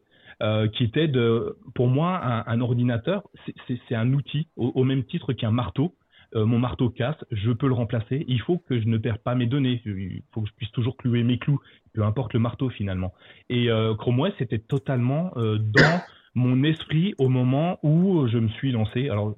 [0.74, 3.24] Qui était de, pour moi, un, ordinateur,
[3.68, 5.96] c'est un outil au même titre qu'un marteau.
[6.36, 8.26] Euh, mon marteau casse, je peux le remplacer.
[8.28, 9.82] Il faut que je ne perde pas mes données.
[9.86, 11.60] Il faut que je puisse toujours clouer mes clous,
[11.94, 13.13] peu importe le marteau finalement.
[13.50, 16.02] Et euh, Chrome OS c'était totalement euh, dans
[16.36, 19.10] mon esprit au moment où je me suis lancé.
[19.10, 19.36] Alors,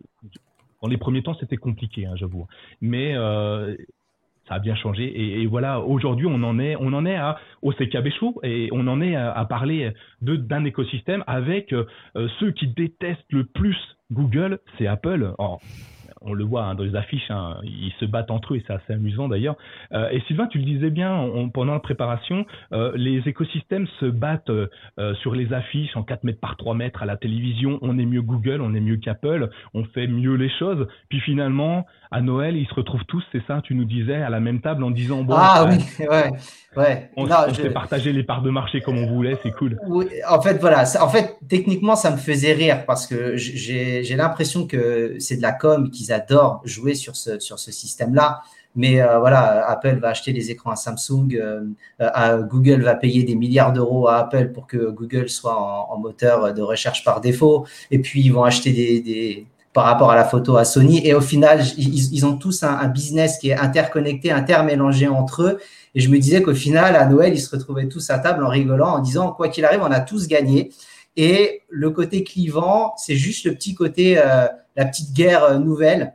[0.82, 2.48] dans les premiers temps, c'était compliqué, hein, j'avoue.
[2.82, 5.40] Mais ça a bien changé.
[5.42, 8.88] Et, voilà, aujourd'hui, on en est, on en est à au CKB Show et on
[8.88, 11.74] en est à, parler d'un écosystème avec
[12.40, 13.78] ceux qui détestent le plus
[14.12, 15.34] Google, c'est Apple
[16.22, 18.74] on le voit hein, dans les affiches, hein, ils se battent entre eux et c'est
[18.74, 19.56] assez amusant d'ailleurs.
[19.94, 24.50] Euh, et Sylvain, tu le disais bien pendant la préparation, euh, les écosystèmes se battent
[24.50, 24.68] euh,
[25.22, 27.80] sur les affiches en 4 mètres par 3 mètres à la télévision.
[27.82, 30.88] On est mieux Google, on est mieux qu'Apple, on fait mieux les choses.
[31.10, 34.40] Puis finalement, à Noël, ils se retrouvent tous, c'est ça, tu nous disais, à la
[34.40, 36.30] même table en disant bon, ah oui, ouais,
[36.78, 37.10] ouais.
[37.16, 39.78] On, on s'est partagé les parts de marché comme on voulait, c'est cool.
[39.88, 44.68] Oui, en fait, voilà, en fait, techniquement, ça me faisait rire parce que j'ai l'impression
[44.68, 48.42] que c'est de la com, qu'ils adorent jouer sur ce, système-là.
[48.76, 51.62] Mais euh, voilà, Apple va acheter des écrans à Samsung, euh,
[52.00, 56.54] à Google va payer des milliards d'euros à Apple pour que Google soit en, moteur
[56.54, 57.66] de recherche par défaut.
[57.92, 61.06] Et puis, ils vont acheter des, par rapport à la photo à Sony.
[61.06, 65.60] Et au final, ils, ont tous un, business qui est interconnecté, intermélangé entre eux.
[65.96, 68.50] Et je me disais qu'au final, à Noël, ils se retrouvaient tous à table en
[68.50, 70.72] rigolant, en disant, quoi qu'il arrive, on a tous gagné.
[71.18, 76.14] Et le côté clivant, c'est juste le petit côté, euh, la petite guerre euh, nouvelle,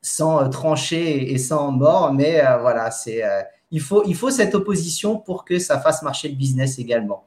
[0.00, 2.12] sans euh, trancher et sans mort.
[2.12, 3.22] Mais voilà, c'est,
[3.70, 7.25] il, faut, il faut cette opposition pour que ça fasse marcher le business également.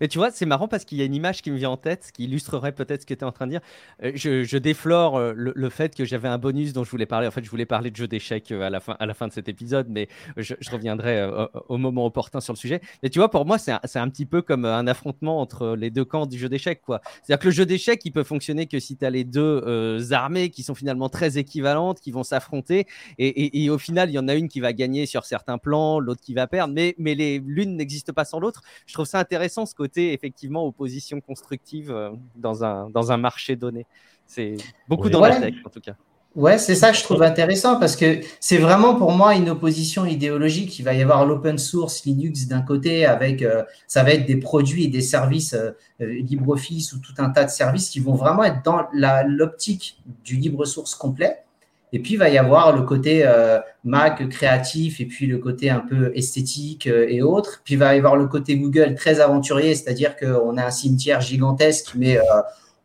[0.00, 1.76] Mais tu vois, c'est marrant parce qu'il y a une image qui me vient en
[1.76, 3.60] tête qui illustrerait peut-être ce que tu es en train de dire.
[4.02, 7.26] Euh, je, déflore euh, le, fait que j'avais un bonus dont je voulais parler.
[7.26, 9.28] En fait, je voulais parler de jeu d'échecs euh, à, la fin, à la fin
[9.28, 11.28] de cet épisode, mais je, reviendrai
[11.68, 12.80] au, moment opportun sur le sujet.
[13.02, 16.04] Mais tu vois, pour moi, c'est un, petit peu comme un affrontement entre les deux
[16.04, 16.82] camps du jeu d'échecs.
[16.86, 20.50] C'est-à-dire que le jeu d'échecs, il peut fonctionner que si tu as les deux armées
[20.50, 22.86] qui sont finalement très équivalentes, qui vont s'affronter.
[23.18, 26.20] Et, au final, il y en a une qui va gagner sur certains plans, l'autre
[26.20, 26.74] qui va perdre.
[26.74, 28.62] Mais, mais l'une n'existe pas sans l'autre.
[28.86, 33.86] Je trouve ça intéressant côté effectivement opposition constructive euh, dans un, dans un marché donné.
[34.26, 34.56] C'est
[34.88, 35.94] beaucoup dans la tech en tout cas.
[36.36, 40.04] Ouais, c'est ça que je trouve intéressant parce que c'est vraiment pour moi une opposition
[40.04, 40.78] idéologique.
[40.78, 44.36] Il va y avoir l'open source Linux d'un côté avec, euh, ça va être des
[44.36, 48.44] produits et des services euh, LibreOffice ou tout un tas de services qui vont vraiment
[48.44, 51.45] être dans l'optique du libre source complet.
[51.92, 55.70] Et puis, il va y avoir le côté euh, Mac créatif et puis le côté
[55.70, 57.62] un peu esthétique euh, et autres.
[57.64, 61.20] Puis, il va y avoir le côté Google très aventurier, c'est-à-dire qu'on a un cimetière
[61.20, 62.22] gigantesque, mais euh,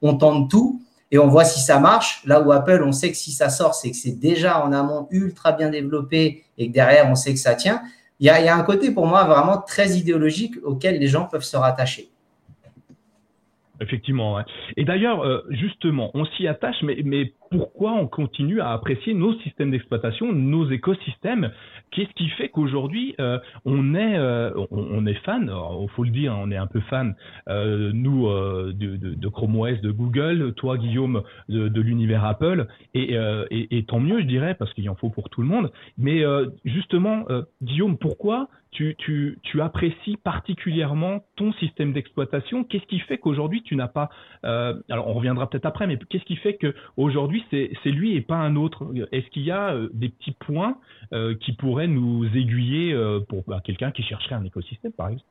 [0.01, 2.21] on tente tout et on voit si ça marche.
[2.25, 5.07] Là où Apple, on sait que si ça sort, c'est que c'est déjà en amont
[5.09, 7.81] ultra bien développé et que derrière, on sait que ça tient.
[8.19, 11.57] Il y a, un côté pour moi vraiment très idéologique auquel les gens peuvent se
[11.57, 12.09] rattacher.
[13.81, 14.35] Effectivement.
[14.35, 14.43] Ouais.
[14.77, 19.71] Et d'ailleurs, justement, on s'y attache, mais, mais pourquoi on continue à apprécier nos systèmes
[19.71, 21.51] d'exploitation, nos écosystèmes?
[21.91, 25.51] Qu'est-ce qui fait qu'aujourd'hui euh, on est euh, on, est fan?
[25.81, 27.13] Il faut le dire, on est un peu fan.
[27.49, 33.17] Euh, nous de, Chrome OS, de Google, toi Guillaume de, l'univers Apple, et,
[33.49, 35.71] et, tant mieux, je dirais, parce qu'il en faut pour tout le monde.
[35.97, 36.23] Mais
[36.63, 37.25] justement,
[37.61, 42.63] Guillaume, pourquoi tu, tu, tu, apprécies particulièrement ton système d'exploitation?
[42.63, 44.09] Qu'est-ce qui fait qu'aujourd'hui tu n'as pas
[44.43, 46.57] Alors on reviendra peut-être après, mais qu'est-ce qui fait
[47.49, 48.91] c'est lui et pas un autre.
[49.11, 50.77] Est-ce qu'il y a euh, des petits points
[51.13, 55.27] euh, qui pourraient nous aiguiller euh, pour bah, quelqu'un qui chercherait un écosystème, par exemple?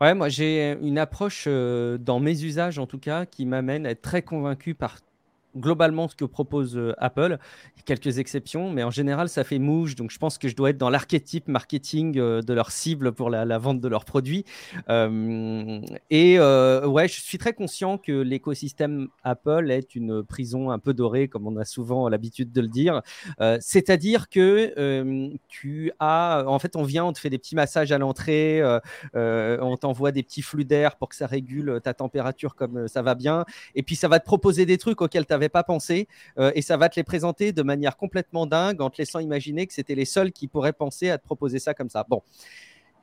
[0.00, 4.02] Ouais, moi j'ai une approche dans mes usages en tout cas qui m'amène à être
[4.02, 4.98] très convaincu par
[5.56, 7.38] globalement ce que propose euh, Apple.
[7.84, 9.96] Quelques exceptions, mais en général, ça fait mouche.
[9.96, 13.30] Donc, je pense que je dois être dans l'archétype marketing euh, de leur cible pour
[13.30, 14.44] la, vente de leurs produits.
[14.88, 20.94] Euh, et ouais, je suis très conscient que l'écosystème Apple est une prison un peu
[20.94, 23.02] dorée, comme on a souvent l'habitude de le dire.
[23.60, 27.98] C'est-à-dire que tu as, en fait, on vient, on te fait des petits massages à
[27.98, 28.62] l'entrée,
[29.14, 33.14] on t'envoie des petits flux d'air pour que ça régule ta température comme ça va
[33.14, 33.44] bien.
[33.74, 36.76] Et puis, ça va te proposer des trucs auxquels tu pas pensé euh, et ça
[36.76, 40.04] va te les présenter de manière complètement dingue en te laissant imaginer que c'était les
[40.04, 42.04] seuls qui pourraient penser à te proposer ça comme ça.
[42.08, 42.22] Bon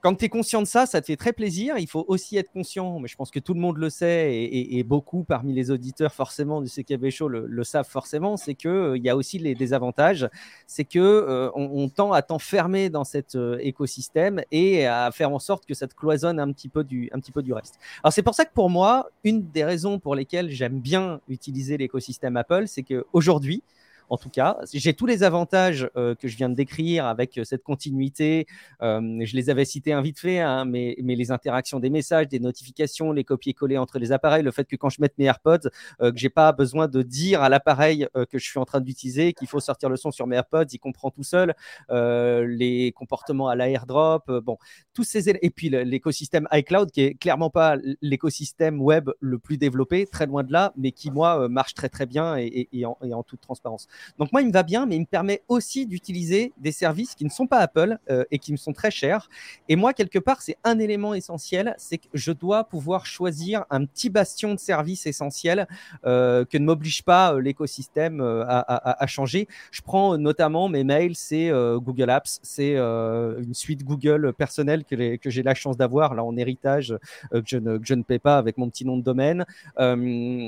[0.01, 1.77] quand tu es conscient de ça, ça te fait très plaisir.
[1.77, 4.83] Il faut aussi être conscient, mais je pense que tout le monde le sait et,
[4.83, 9.09] beaucoup parmi les auditeurs forcément du CKB Show le, savent forcément, c'est qu'il euh, y
[9.09, 10.29] a aussi les désavantages.
[10.67, 15.39] C'est que euh, on, tend à t'enfermer dans cet euh, écosystème et à faire en
[15.39, 17.77] sorte que ça te cloisonne un petit peu du, un petit peu du reste.
[18.03, 21.77] Alors c'est pour ça que pour moi, une des raisons pour lesquelles j'aime bien utiliser
[21.77, 23.63] l'écosystème Apple, c'est qu'aujourd'hui,
[24.09, 24.57] en tout cas.
[24.73, 28.47] J'ai tous les avantages euh, que je viens de décrire avec euh, cette continuité.
[28.81, 32.27] Euh, je les avais cités un vite fait, hein, mais, mais, les interactions des messages,
[32.27, 35.69] des notifications, les copier-coller entre les appareils, le fait que quand je mette mes AirPods,
[35.99, 39.47] que j'ai pas besoin de dire à l'appareil que je suis en train d'utiliser, qu'il
[39.47, 41.53] faut sortir le son sur mes AirPods, il comprend tout seul.
[41.89, 44.57] les comportements à l'airdrop, bon,
[44.93, 50.07] tous ces et puis l'écosystème iCloud qui est clairement pas l'écosystème web le plus développé,
[50.07, 53.41] très loin de là, mais qui moi marche très très bien et, et en toute
[53.41, 53.87] transparence.
[54.17, 57.25] Donc moi, il me va bien, mais il me permet aussi d'utiliser des services qui
[57.25, 59.29] ne sont pas Apple euh, et qui me sont très chers.
[59.67, 63.85] Et moi, quelque part, c'est un élément essentiel, c'est que je dois pouvoir choisir un
[63.85, 65.67] petit bastion de services essentiels
[66.05, 69.47] euh, que ne m'oblige pas euh, l'écosystème à, changer.
[69.71, 75.43] Je prends notamment mes mails, c'est Google Apps, c'est une suite Google personnelle que, j'ai
[75.43, 76.95] la chance d'avoir là en héritage
[77.31, 79.45] que je, ne, que, je ne, paie pas avec mon petit nom de domaine.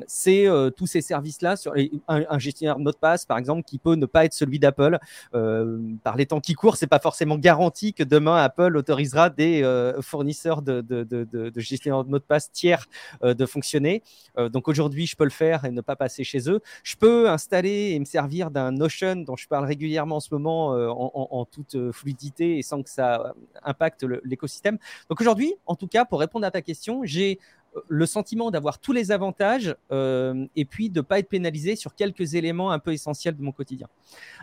[0.07, 0.45] c'est
[0.77, 1.73] tous ces services-là sur
[2.07, 4.59] un, un gestionnaire de mot de passe, par exemple, qui peut ne pas être celui
[4.59, 4.99] d'Apple.
[5.33, 9.63] Euh, par les temps qui courent, c'est pas forcément garanti que demain Apple autorisera des
[9.63, 12.87] euh, fournisseurs de, de, de, de, de mots de passe tiers
[13.23, 14.03] euh, de fonctionner.
[14.37, 16.61] donc aujourd'hui, je peux le faire et ne pas passer chez eux.
[16.83, 20.69] Je peux installer et me servir d'un Notion dont je parle régulièrement en ce moment
[20.69, 24.77] en, en, toute fluidité et sans que ça impacte l'écosystème.
[25.09, 27.39] Donc aujourd'hui, en tout cas, pour répondre à ta question, j'ai
[27.87, 31.95] le sentiment d'avoir tous les avantages euh, et puis de ne pas être pénalisé sur
[31.95, 33.87] quelques éléments un peu essentiels de mon quotidien.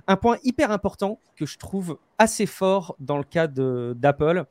[0.07, 4.45] Un point hyper important que je trouve assez fort dans le cas d'Apple,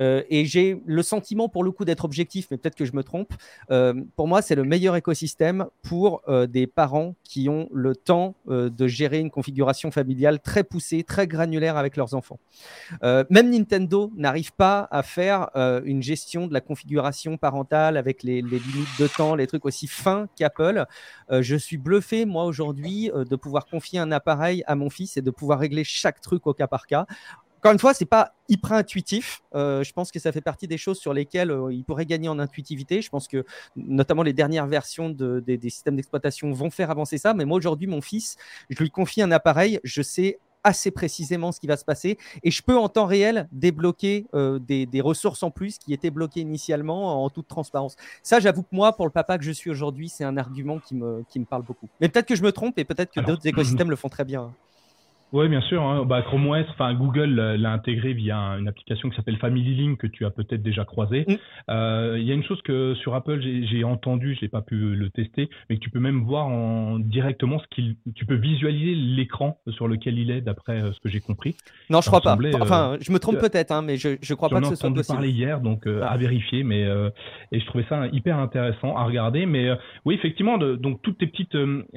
[0.00, 3.32] et j'ai le sentiment, pour le coup, d'être objectif, mais peut-être que je me trompe.
[3.70, 8.34] Euh, pour moi, c'est le meilleur écosystème pour euh, des parents qui ont le temps
[8.46, 12.38] de gérer une configuration familiale très poussée, très granulaire avec leurs enfants.
[13.02, 15.50] même Nintendo n'arrive pas à faire
[15.84, 19.86] une gestion de la configuration parentale avec les, les, limites de temps, les trucs aussi
[19.86, 20.84] fins qu'Apple.
[21.30, 25.30] je suis bluffé, moi, aujourd'hui, de pouvoir confier un appareil à mon fils et de
[25.30, 27.06] pouvoir régler chaque truc au cas par cas.
[27.64, 29.40] Encore une fois, c'est pas hyper intuitif.
[29.54, 32.28] Euh, je pense que ça fait partie des choses sur lesquelles euh, il pourrait gagner
[32.28, 33.00] en intuitivité.
[33.00, 33.42] Je pense que
[33.74, 37.32] notamment les dernières versions des, systèmes d'exploitation vont faire avancer ça.
[37.32, 38.36] Mais moi aujourd'hui, mon fils,
[38.68, 42.50] je lui confie un appareil, je sais assez précisément ce qui va se passer et
[42.50, 47.24] je peux en temps réel débloquer euh, des, ressources en plus qui étaient bloquées initialement
[47.24, 47.96] en toute transparence.
[48.22, 50.94] Ça, j'avoue que moi, pour le papa que je suis aujourd'hui, c'est un argument qui
[50.94, 51.88] me, qui me parle beaucoup.
[52.02, 54.52] Mais peut-être que je me trompe et peut-être que d'autres écosystèmes le font très bien.
[55.34, 55.82] Oui, bien sûr.
[55.82, 56.04] Hein.
[56.04, 60.06] Bah, Chrome OS, enfin Google l'a intégré via une application qui s'appelle Family Link que
[60.06, 61.24] tu as peut-être déjà croisé.
[61.26, 61.34] Mm.
[61.70, 65.10] Euh, il y a une chose que sur Apple j'ai entendu, j'ai pas pu le
[65.10, 69.58] tester, mais que tu peux même voir en, directement ce qu'il, tu peux visualiser l'écran
[69.70, 71.56] sur lequel il est d'après euh, ce que j'ai compris.
[71.90, 72.38] Non, je crois pas.
[72.60, 74.94] Enfin, euh, je me trompe peut-être, hein, mais je, je crois pas que ce soit
[74.94, 75.16] possible.
[75.16, 76.12] parler hier, donc ah.
[76.12, 76.82] à vérifier, mais
[77.50, 79.46] et je trouvais ça hyper intéressant à regarder.
[79.46, 79.68] Mais
[80.04, 81.56] oui, effectivement, de, donc toutes tes petites,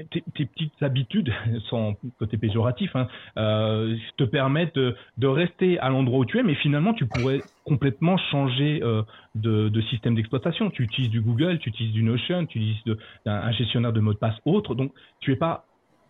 [0.10, 1.32] tes, petites habitudes,
[1.69, 2.95] sans côté péjoratif.
[2.95, 7.44] Hein, euh, te permettent de, rester à l'endroit où tu es, mais finalement, tu pourrais
[7.66, 9.04] complètement changer euh,
[9.36, 10.70] de, système d'exploitation.
[10.70, 14.18] Tu utilises du Google, tu utilises du Notion, tu utilises un gestionnaire de mot de
[14.18, 15.66] passe autre, donc tu es pas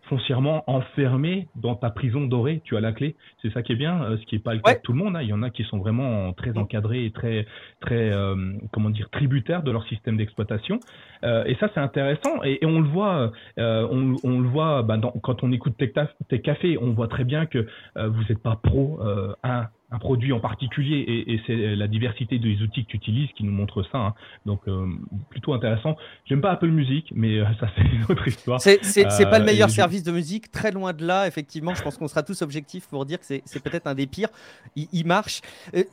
[0.08, 2.60] foncièrement enfermé dans ta prison dorée.
[2.64, 3.16] Tu as la clé.
[3.42, 4.98] C'est ça qui est bien, euh, ce qui n'est pas le cas de tout le
[4.98, 5.16] monde.
[5.16, 5.22] Hein.
[5.22, 6.58] Il y en a qui sont vraiment très mm.
[6.58, 7.46] encadrés et très,
[7.80, 10.80] très euh, comment dire, tributaires de leur système d'exploitation.
[11.24, 12.42] Euh, et ça, c'est intéressant.
[12.44, 15.92] Et, on le voit, on, on, le voit bah, quand on écoute Tech,
[16.28, 17.66] Tech, Café, on voit très bien que
[17.96, 19.00] vous n'êtes pas pro
[19.42, 23.30] un un produit en particulier et, et c'est la diversité des outils que tu utilises
[23.36, 23.98] qui nous montre ça.
[23.98, 24.14] Hein.
[24.44, 24.86] Donc euh,
[25.30, 25.96] plutôt intéressant.
[26.26, 28.60] J'aime pas Apple Music, mais euh, ça c'est une autre histoire.
[28.60, 31.26] C'est euh, pas le meilleur service de musique, très loin de là.
[31.26, 34.28] Effectivement, je pense qu'on sera tous objectifs pour dire que c'est peut-être un des pires.
[34.76, 35.40] Il, marche.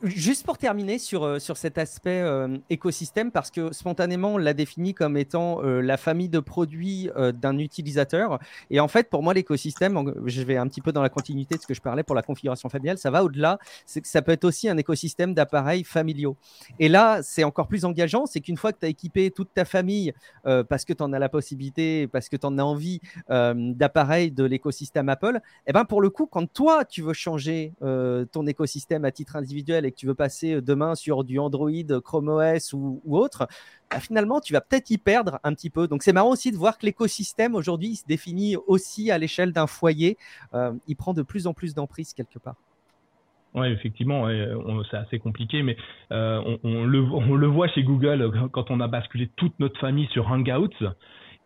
[0.04, 2.22] juste pour terminer sur sur cet aspect
[2.68, 8.38] écosystème, parce que spontanément on l'a défini comme étant la famille de produits d'un utilisateur.
[8.70, 11.60] Et en fait, pour moi, l'écosystème, je vais un petit peu dans la continuité de
[11.62, 14.32] ce que je parlais pour la configuration familiale, ça va au-delà c'est que ça peut
[14.32, 16.36] être aussi un écosystème d'appareils familiaux.
[16.78, 19.64] Et là, c'est encore plus engageant, c'est qu'une fois que tu as équipé toute ta
[19.64, 20.12] famille,
[20.46, 23.54] euh, parce que tu en as la possibilité, parce que tu en as envie euh,
[23.74, 27.72] d'appareils de l'écosystème Apple, et eh ben pour le coup, quand toi, tu veux changer
[27.82, 31.70] euh, ton écosystème à titre individuel et que tu veux passer demain sur du Android,
[32.04, 33.46] Chrome OS ou, autre,
[33.90, 35.86] bah, finalement, tu vas peut-être y perdre un petit peu.
[35.86, 39.66] Donc, c'est marrant aussi de voir que l'écosystème aujourd'hui se définit aussi à l'échelle d'un
[39.66, 40.18] foyer.
[40.86, 42.56] il prend de plus en plus d'emprise quelque part.
[43.56, 44.28] Oui, effectivement,
[44.90, 45.78] c'est assez compliqué, mais
[46.12, 50.30] euh, on, on, le, voit chez Google quand on a basculé toute notre famille sur
[50.30, 50.68] Hangouts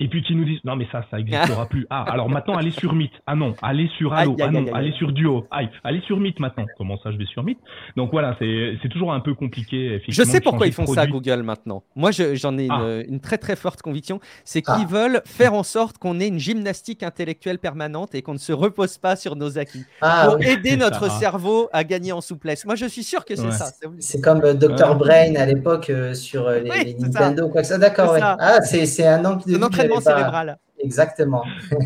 [0.01, 1.87] et puis qui nous disent non mais ça ça n'existera plus.
[1.91, 3.13] Ah alors maintenant allez sur Meet.
[3.27, 4.37] Ah non allez sur Allo.
[4.41, 5.47] Ah non allez sur Duo.
[5.51, 6.67] Aïe allez sur Meet maintenant.
[6.77, 7.59] Comment ça je vais sur Meet?
[7.97, 11.83] Donc voilà c'est toujours un peu compliqué je sais pourquoi ils font ça Google maintenant.
[11.95, 13.01] Moi j'en ai ah.
[13.07, 14.21] une, très très forte conviction.
[14.45, 14.87] C'est qu'ils ah.
[14.89, 18.99] veulent faire en sorte qu'on ait une gymnastique intellectuelle permanente et qu'on ne se repose
[18.99, 19.85] pas sur nos acquis.
[20.01, 22.65] Pour aider notre cerveau à gagner en souplesse.
[22.65, 26.15] Moi je suis sûr que c'est ça c'est comme euh, Dr Brain à l'époque euh,
[26.15, 27.79] sur euh, les, Nintendo quoi que ça.
[27.79, 29.57] D'accord ah c'est un de
[29.99, 30.59] cérébral.
[30.79, 31.45] Exactement.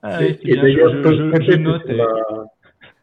[0.00, 1.82] Ah et, d'ailleurs, je, note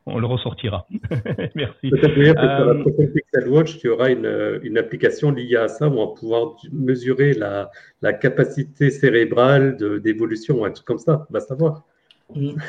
[0.05, 0.85] on le ressortira.
[1.55, 1.89] Merci.
[1.89, 5.67] Peut-être que sur la euh, prochaine Pixel Watch, tu auras une, une, application liée à
[5.67, 10.99] ça où on va pouvoir mesurer la, la capacité cérébrale d'évolution ou un truc comme
[10.99, 11.25] ça.
[11.31, 11.83] Va savoir.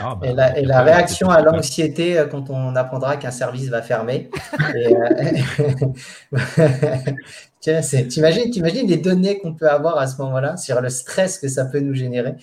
[0.01, 3.69] Ah, bah, et, la, et la, réaction à l'anxiété euh, quand on apprendra qu'un service
[3.69, 4.31] va fermer.
[6.59, 6.63] Euh,
[8.09, 11.65] tu imagines les données qu'on peut avoir à ce moment-là sur le stress que ça
[11.67, 12.35] peut nous générer?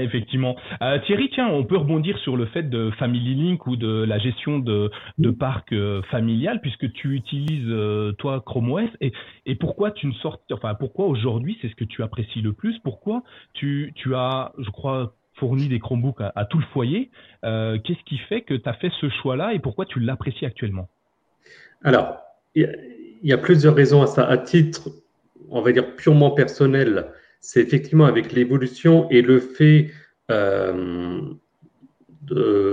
[0.00, 0.56] Effectivement.
[0.82, 4.18] Euh, Thierry, tiens, on peut rebondir sur le fait de Family Link ou de la
[4.18, 8.90] gestion de, de parc euh, familial, puisque tu utilises euh, toi Chrome OS.
[9.00, 9.12] Et,
[9.46, 12.78] et pourquoi tu ne sors, enfin pourquoi aujourd'hui, c'est ce que tu apprécies le plus
[12.80, 13.22] Pourquoi
[13.54, 17.10] tu, tu as, je crois, fourni des Chromebooks à, tout le foyer
[17.42, 20.88] Qu'est-ce qui fait que tu as fait ce choix-là et pourquoi tu l'apprécies actuellement?
[21.84, 24.24] Alors, il y, a plusieurs raisons à ça.
[24.26, 24.90] À titre,
[25.50, 29.90] on va dire purement personnel, c'est effectivement avec l'évolution et le fait,
[30.30, 31.20] euh,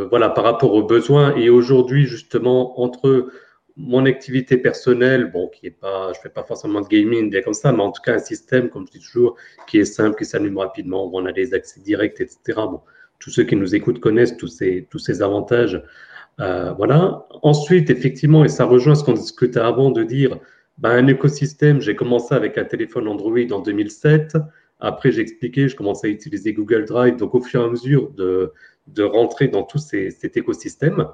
[0.09, 1.35] voilà, par rapport aux besoins.
[1.35, 3.29] Et aujourd'hui, justement, entre
[3.77, 7.53] mon activité personnelle, bon, qui est pas, je fais pas forcément de gaming, bien comme
[7.53, 9.35] ça, mais en tout cas un système, comme je dis toujours,
[9.67, 12.37] qui est simple, qui s'allume rapidement, où on a des accès directs, etc.
[12.55, 12.81] Bon,
[13.19, 15.81] tous ceux qui nous écoutent connaissent tous ces, tous ces avantages.
[16.37, 17.25] Voilà.
[17.41, 20.39] Ensuite, effectivement, et ça rejoint ce qu'on discutait avant de dire,
[20.77, 24.37] ben, un écosystème, j'ai commencé avec un téléphone Android en 2007.
[24.79, 27.15] Après, j'ai expliqué, je commençais à utiliser Google Drive.
[27.15, 28.51] Donc, au fur et à mesure de,
[28.87, 31.07] de rentrer dans tout cet écosystème.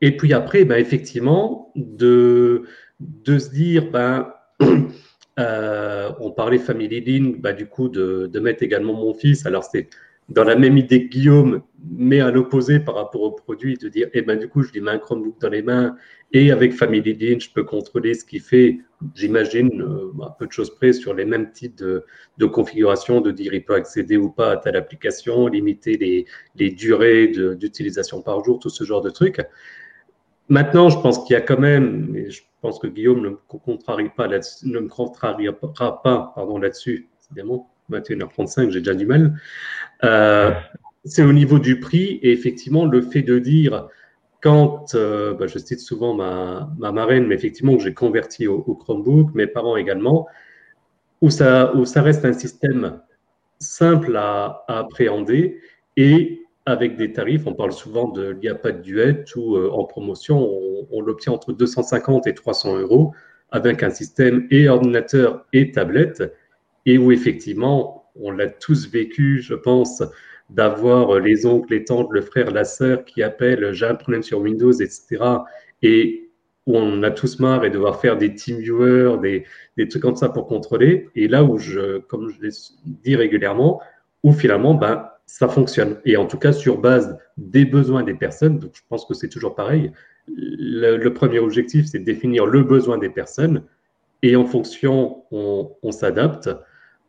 [0.00, 2.64] Et puis après, ben, effectivement, de,
[3.00, 4.32] de se dire, ben,
[5.38, 9.46] euh, on parlait Family Link, ben, du coup, de, de, mettre également mon fils.
[9.46, 9.88] Alors, c'est
[10.28, 14.08] dans la même idée que Guillaume, mais à l'opposé par rapport au produit, de dire,
[14.12, 15.96] eh ben, du coup, je lui mets un Chromebook dans les mains
[16.32, 18.78] et avec Family Link, je peux contrôler ce qu'il fait,
[19.14, 22.04] j'imagine, euh, un peu de choses près sur les mêmes types de,
[22.38, 26.26] de configuration, de dire il peut accéder ou pas à telle application, limiter les,
[26.56, 29.40] les durées d'utilisation par jour, tout ce genre de trucs.
[30.48, 33.36] Maintenant, je pense qu'il y a quand même, et je pense que Guillaume ne me
[33.36, 39.38] contrarie pas là-dessus, ne me contrariera pas, pardon, là-dessus, évidemment, 21h35, j'ai déjà du mal.
[40.02, 40.52] Euh,
[41.04, 43.88] c'est au niveau du prix et effectivement le fait de dire
[44.40, 48.60] quand, euh, bah, je cite souvent ma, ma, marraine, mais effectivement, que j'ai converti au,
[48.60, 50.26] Chromebook, mes parents également,
[51.22, 53.00] où ça, où ça reste un système
[53.58, 55.60] simple à, appréhender
[55.96, 60.88] et avec des tarifs, on parle souvent de de duet ou euh, en promotion, on,
[60.90, 63.14] on l'obtient entre 250 et 300 euros
[63.50, 66.22] avec un système et ordinateur et tablette
[66.84, 70.02] et où effectivement, on l'a tous vécu, je pense,
[70.50, 74.40] d'avoir les oncles, les tantes, le frère, la sœur qui appellent j'ai un problème sur
[74.40, 75.22] Windows, etc.
[75.82, 76.24] Et
[76.66, 79.18] on a tous marre et devoir faire des team viewers,
[79.76, 81.08] des, trucs comme ça pour contrôler.
[81.14, 82.50] Et là où je, comme je l'ai
[82.84, 83.80] dit régulièrement,
[84.22, 85.98] où finalement, ben, ça fonctionne.
[86.04, 89.28] Et en tout cas, sur base des besoins des personnes, donc je pense que c'est
[89.28, 89.92] toujours pareil.
[90.28, 93.64] Le, premier objectif, c'est de définir le besoin des personnes.
[94.22, 96.48] Et en fonction, on, s'adapte.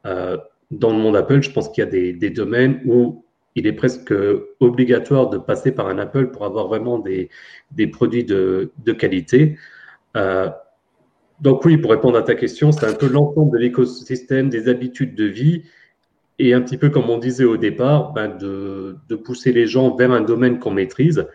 [0.05, 0.37] Euh,
[0.71, 3.24] dans le monde Apple, je pense qu'il y a des, domaines où
[3.55, 4.13] il est presque
[4.59, 7.29] obligatoire de passer par un Apple pour avoir vraiment des,
[7.87, 9.57] produits de, qualité.
[10.17, 10.49] Euh,
[11.41, 15.15] donc oui, pour répondre à ta question, c'est un peu l'ensemble de l'écosystème, des habitudes
[15.15, 15.63] de vie,
[16.37, 19.95] et un petit peu comme on disait au départ, ben de, de, pousser les gens
[19.95, 21.25] vers un domaine qu'on maîtrise.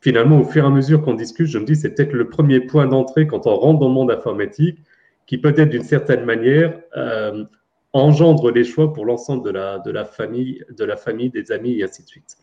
[0.00, 2.60] Finalement, au fur et à mesure qu'on discute, je me dis c'est peut-être le premier
[2.60, 4.78] point d'entrée quand on rentre dans le monde informatique,
[5.26, 7.44] qui peut-être d'une certaine manière euh,
[7.92, 11.80] engendre les choix pour l'ensemble de la, de, la famille, de la famille, des amis
[11.80, 12.36] et ainsi de suite.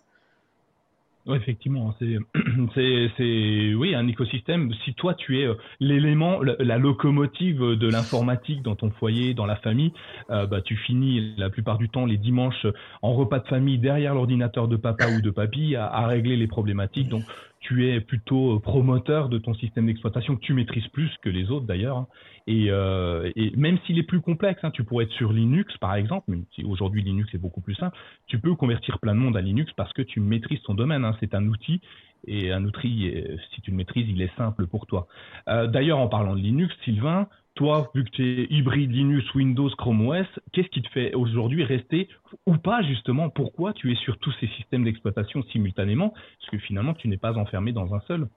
[1.35, 4.71] Effectivement, c'est, c'est, oui, un écosystème.
[4.85, 9.57] Si toi, tu es euh, l'élément, la, locomotive de l'informatique dans ton foyer, dans la
[9.57, 9.91] famille,
[10.29, 12.65] euh, bah, tu finis la plupart du temps les dimanches
[13.01, 16.47] en repas de famille derrière l'ordinateur de papa ou de papy à, à régler les
[16.47, 17.09] problématiques.
[17.09, 17.23] Donc,
[17.67, 21.51] tu es plutôt euh, promoteur de ton système d'exploitation que tu maîtrises plus que les
[21.51, 21.97] autres d'ailleurs.
[21.97, 22.07] Hein.
[22.47, 25.95] Et, euh, et, même s'il est plus complexe, hein, tu pourrais être sur Linux par
[25.95, 27.97] exemple, mais aujourd'hui Linux est beaucoup plus simple,
[28.27, 31.03] tu peux convertir plein de monde à Linux parce que tu maîtrises ton domaine.
[31.03, 31.15] Hein.
[31.19, 31.81] C'est un outil
[32.25, 33.13] et un outil,
[33.53, 35.07] si tu le maîtrises, il est simple pour toi.
[35.47, 37.27] Euh, d'ailleurs, en parlant de Linux, Sylvain,
[37.57, 41.63] toi, vu que tu es hybride Linux, Windows, Chrome OS, qu'est-ce qui te fait aujourd'hui
[41.63, 42.07] rester
[42.45, 46.93] ou pas justement Pourquoi tu es sur tous ces systèmes d'exploitation simultanément Parce que finalement,
[46.93, 48.27] tu n'es pas enfermé dans un seul?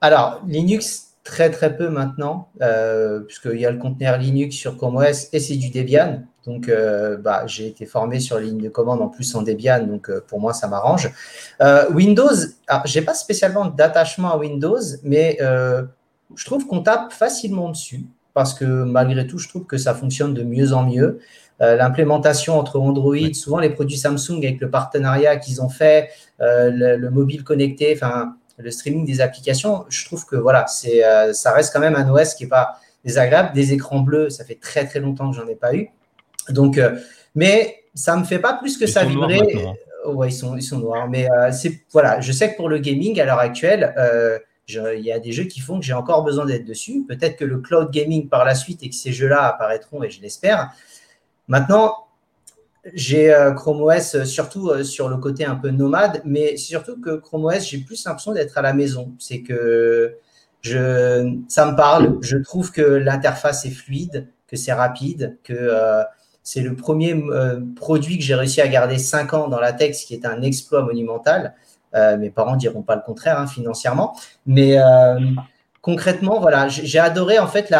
[0.00, 4.96] Alors, Linux, très très peu maintenant, euh, puisqu'il y a le conteneur Linux sur Chrome
[4.96, 6.22] OS et c'est du Debian.
[6.44, 10.10] Donc, euh, bah, j'ai été formé sur ligne de commande en plus en Debian, donc
[10.10, 11.10] euh, pour moi, ça m'arrange.
[11.92, 12.36] Windows,
[12.84, 18.04] je n'ai pas spécialement d'attachement à Windows, mais je trouve qu'on tape facilement dessus
[18.38, 21.18] parce que malgré tout, je trouve que ça fonctionne de mieux en mieux.
[21.60, 26.10] Euh, l'implémentation entre Android, souvent les produits Samsung avec le partenariat qu'ils ont fait,
[26.40, 31.32] euh, le, mobile connecté, enfin le streaming des applications, je trouve que voilà, c'est euh,
[31.32, 33.50] ça reste quand même un OS qui est pas désagréable.
[33.56, 35.88] Des écrans bleus, ça fait très très longtemps que j'en ai pas eu.
[36.48, 36.80] Donc,
[37.34, 39.40] mais ça me fait pas plus que ça vibrer.
[39.40, 39.74] Hein.
[40.12, 41.08] Ouais, ils sont, ils sont noirs.
[41.08, 43.92] Mais c'est voilà, je sais que pour le gaming à l'heure actuelle,
[44.68, 47.04] il y a des jeux qui font que j'ai encore besoin d'être dessus.
[47.08, 50.20] Peut-être que le cloud gaming par la suite et que ces jeux-là apparaîtront, et je
[50.20, 50.70] l'espère.
[51.48, 51.94] Maintenant,
[52.94, 57.00] j'ai euh, Chrome OS euh, surtout euh, sur le côté un peu nomade, mais surtout
[57.00, 59.14] que Chrome OS, j'ai plus l'impression d'être à la maison.
[59.18, 60.16] C'est que
[60.60, 62.18] je, ça me parle.
[62.20, 65.70] Je trouve que l'interface est fluide, que c'est rapide, que
[66.42, 67.14] c'est le premier
[67.76, 70.82] produit que j'ai réussi à garder 5 ans dans la texte, qui est un exploit
[70.82, 71.54] monumental.
[71.94, 74.14] Euh, mes parents diront pas le contraire hein, financièrement,
[74.46, 75.18] mais euh,
[75.80, 77.70] concrètement, voilà, j'ai adoré en fait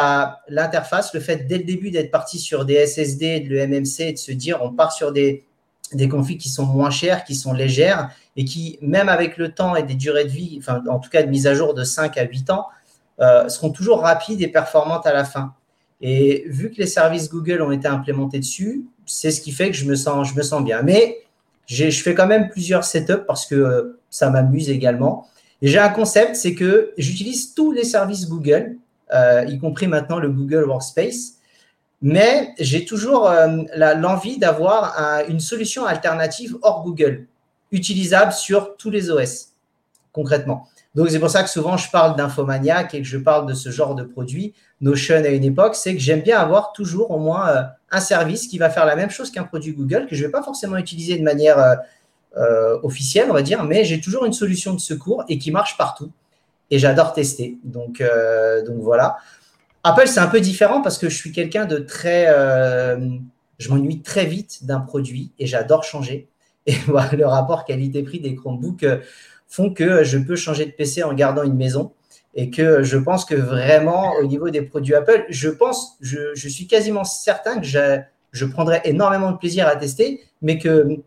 [0.48, 4.18] l'interface, le fait dès le début d'être parti sur des SSD, de l'EMMC, et de
[4.18, 5.44] se dire on part sur des,
[5.92, 9.76] des configs qui sont moins chers, qui sont légères et qui, même avec le temps
[9.76, 12.16] et des durées de vie, enfin en tout cas de mise à jour de 5
[12.16, 12.66] à 8 ans,
[13.20, 15.54] euh, seront toujours rapides et performantes à la fin.
[16.00, 19.76] Et vu que les services Google ont été implémentés dessus, c'est ce qui fait que
[19.76, 20.82] je me sens, je me sens bien.
[20.82, 21.18] Mais
[21.66, 25.28] je fais quand même plusieurs setups parce que ça m'amuse également.
[25.62, 28.76] J'ai un concept, c'est que j'utilise tous les services Google,
[29.12, 31.34] euh, y compris maintenant le Google Workspace,
[32.00, 34.96] mais j'ai toujours euh, l'envie d'avoir
[35.28, 37.26] une solution alternative hors Google,
[37.72, 39.48] utilisable sur tous les OS,
[40.12, 40.68] concrètement.
[40.94, 43.70] Donc c'est pour ça que souvent je parle d'Infomaniac et que je parle de ce
[43.70, 47.48] genre de produit, Notion à une époque, c'est que j'aime bien avoir toujours au moins
[47.48, 50.26] euh, un service qui va faire la même chose qu'un produit Google, que je ne
[50.26, 51.58] vais pas forcément utiliser de manière
[52.38, 55.76] euh, officielle, on va dire, mais j'ai toujours une solution de secours et qui marche
[55.76, 56.12] partout.
[56.70, 57.58] Et j'adore tester.
[57.64, 59.16] Donc, euh, donc voilà.
[59.82, 62.26] Apple, c'est un peu différent parce que je suis quelqu'un de très.
[62.28, 63.08] Euh,
[63.58, 66.28] je m'ennuie très vite d'un produit et j'adore changer.
[66.66, 68.86] Et voilà, le rapport qualité-prix des Chromebooks
[69.48, 71.92] font que je peux changer de PC en gardant une maison
[72.34, 76.48] et que je pense que vraiment au niveau des produits Apple, je pense, je, je
[76.48, 77.98] suis quasiment certain que je,
[78.30, 81.00] je prendrais énormément de plaisir à tester, mais que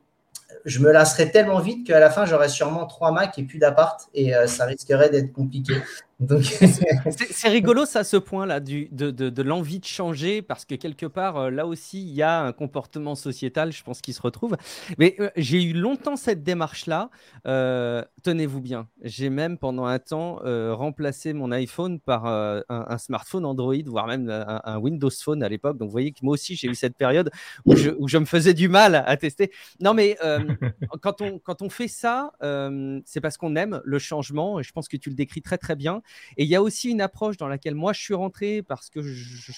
[0.66, 4.10] je me lasserais tellement vite qu'à la fin, j'aurais sûrement trois Macs et plus d'appart
[4.14, 5.74] et euh, ça risquerait d'être compliqué.
[7.12, 11.38] c'est rigolo ça, ce point-là, de, de, de l'envie de changer, parce que quelque part,
[11.38, 14.56] euh, là aussi, il y a un comportement sociétal, je pense, qui se retrouve.
[14.98, 17.10] Mais euh, j'ai eu longtemps cette démarche-là.
[17.48, 23.76] Euh, tenez-vous bien, j'ai même pendant un temps remplacé mon iPhone par un, smartphone Android,
[23.86, 25.78] voire même un, Windows Phone à l'époque.
[25.78, 27.32] Donc vous voyez que moi aussi, j'ai eu cette période
[27.66, 29.52] où je, où je, me faisais du mal à tester.
[29.80, 30.18] Non, mais
[31.02, 32.32] quand, on, quand on fait ça,
[33.06, 35.76] c'est parce qu'on aime le changement, et je pense que tu le décris très très
[35.76, 36.02] bien.
[36.38, 39.02] Et il y a aussi une approche dans laquelle moi je suis rentré parce que
[39.02, 39.52] je,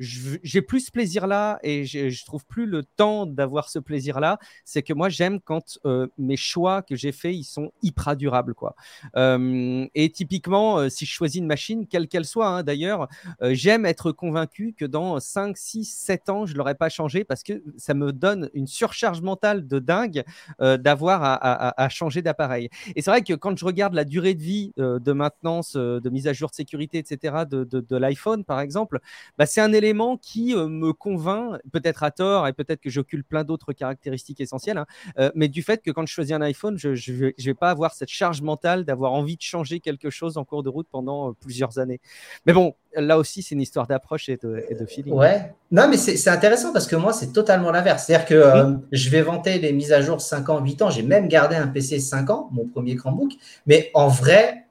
[0.00, 4.38] j'ai plus ce plaisir-là et je trouve plus le temps d'avoir ce plaisir-là.
[4.64, 8.54] C'est que moi, j'aime quand euh, mes choix que j'ai faits, ils sont hyper durables.
[8.54, 8.74] Quoi.
[9.16, 13.08] Euh, et typiquement, euh, si je choisis une machine, quelle qu'elle soit, hein, d'ailleurs,
[13.42, 17.42] j'aime être convaincu que dans 5, 6, 7 ans, je ne l'aurais pas changé parce
[17.42, 20.24] que ça me donne une surcharge mentale de dingue
[20.58, 22.68] d'avoir à, changer d'appareil.
[22.96, 26.26] Et c'est vrai que quand je regarde la durée de vie de maintenance, de mise
[26.26, 29.00] à jour de sécurité, etc., de, de l'iPhone, par exemple,
[29.38, 29.89] bah, c'est un élément
[30.20, 34.78] qui euh, me convainc, peut-être à tort et peut-être que j'occulte plein d'autres caractéristiques essentielles,
[34.78, 34.86] hein,
[35.18, 37.94] euh, mais du fait que quand je choisis un iPhone, je ne vais, pas avoir
[37.94, 41.32] cette charge mentale d'avoir envie de changer quelque chose en cours de route pendant euh,
[41.38, 42.00] plusieurs années.
[42.46, 45.14] Mais bon, là aussi, c'est une histoire d'approche et de, et de, feeling.
[45.14, 48.06] Ouais, non, mais c'est intéressant parce que moi, c'est totalement l'inverse.
[48.06, 50.90] C'est-à-dire que je vais vanter les mises à jour 5 ans, 8 ans.
[50.90, 53.32] J'ai même gardé un PC 5 ans, mon premier Chromebook.
[53.66, 54.66] Mais en vrai,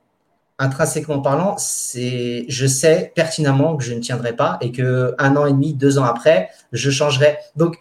[0.60, 5.46] intrinsèquement parlant, c'est, je sais pertinemment que je ne tiendrai pas et que un an
[5.46, 7.38] et demi, deux ans après, je changerai.
[7.56, 7.78] Donc,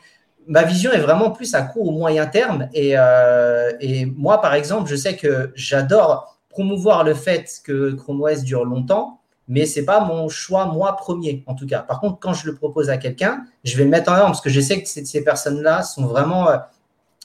[0.47, 2.69] ma vision est vraiment plus à court ou moyen terme.
[2.73, 3.73] Et, euh,
[4.17, 9.21] moi, par exemple, je sais que j'adore promouvoir le fait que Chrome OS dure longtemps,
[9.49, 11.81] mais c'est pas mon choix moi premier en tout cas.
[11.81, 14.41] Par contre, quand je le propose à quelqu'un, je vais le mettre en avant parce
[14.41, 16.57] que je sais que ces personnes-là sont vraiment euh,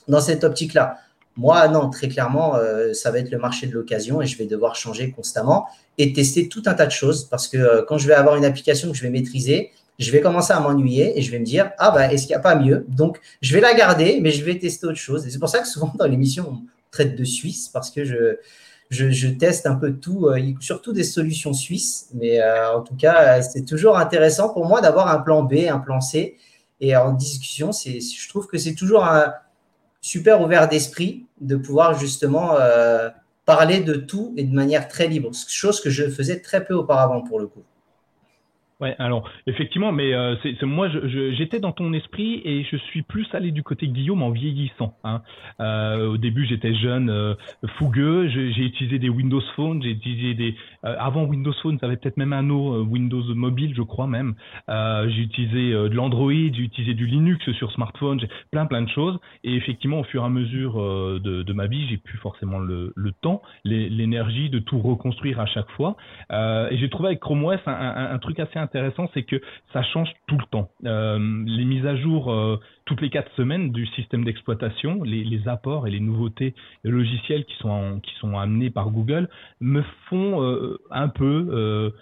[0.08, 0.98] dans cette optique-là.
[1.36, 4.46] Moi, non, très clairement, euh, ça va être le marché de l'occasion et je vais
[4.46, 5.66] devoir changer constamment
[5.98, 8.44] et tester tout un tas de choses parce que euh, quand je vais avoir une
[8.44, 11.72] application que je vais maîtriser, je vais commencer à m'ennuyer et je vais me dire,
[11.78, 12.84] ah bah, est-ce qu'il n'y a pas mieux?
[12.88, 15.26] Donc, je vais la garder, mais je vais tester autre chose.
[15.26, 16.62] Et c'est pour ça que souvent dans l'émission, on
[16.92, 18.36] traite de Suisse parce que je,
[18.90, 22.10] je, teste un peu tout, euh, surtout des solutions suisses.
[22.14, 26.00] Mais en tout cas, c'est toujours intéressant pour moi d'avoir un plan B, un plan
[26.00, 26.36] C.
[26.80, 29.32] Et en discussion, je trouve que c'est toujours un,
[30.04, 33.08] super ouvert d'esprit de pouvoir justement euh,
[33.46, 37.22] parler de tout et de manière très libre, chose que je faisais très peu auparavant
[37.22, 37.62] pour le coup.
[38.98, 40.88] Alors effectivement, mais euh, c'est moi,
[41.36, 44.96] j'étais dans ton esprit et je suis plus allé du côté Guillaume en vieillissant.
[45.04, 45.22] Hein.
[45.60, 47.34] Euh, au début, j'étais jeune, euh,
[47.78, 48.28] fougueux.
[48.28, 50.54] J'ai utilisé des Windows Phone, j'ai utilisé des.
[50.82, 54.34] Avant Windows Phone, ça avait peut-être même un autre Windows Mobile, je crois même.
[54.68, 59.18] j'ai utilisé de l'Android, j'ai utilisé du Linux sur smartphone, j'ai plein plein de choses.
[59.44, 62.92] Et effectivement, au fur et à mesure de, de, ma vie, j'ai plus forcément le,
[63.22, 65.96] temps, l'énergie de tout reconstruire à chaque fois.
[66.30, 68.73] et j'ai trouvé avec Chrome OS un, un truc assez intéressant,
[69.14, 69.40] c'est que
[69.72, 70.68] ça change tout le temps.
[70.84, 75.86] Euh, les mises à jour euh, toutes les quatre semaines du système d'exploitation, les, apports
[75.86, 76.54] et les nouveautés
[76.84, 79.28] logicielles qui sont qui sont amenés par Google
[79.60, 81.92] me font euh, un peu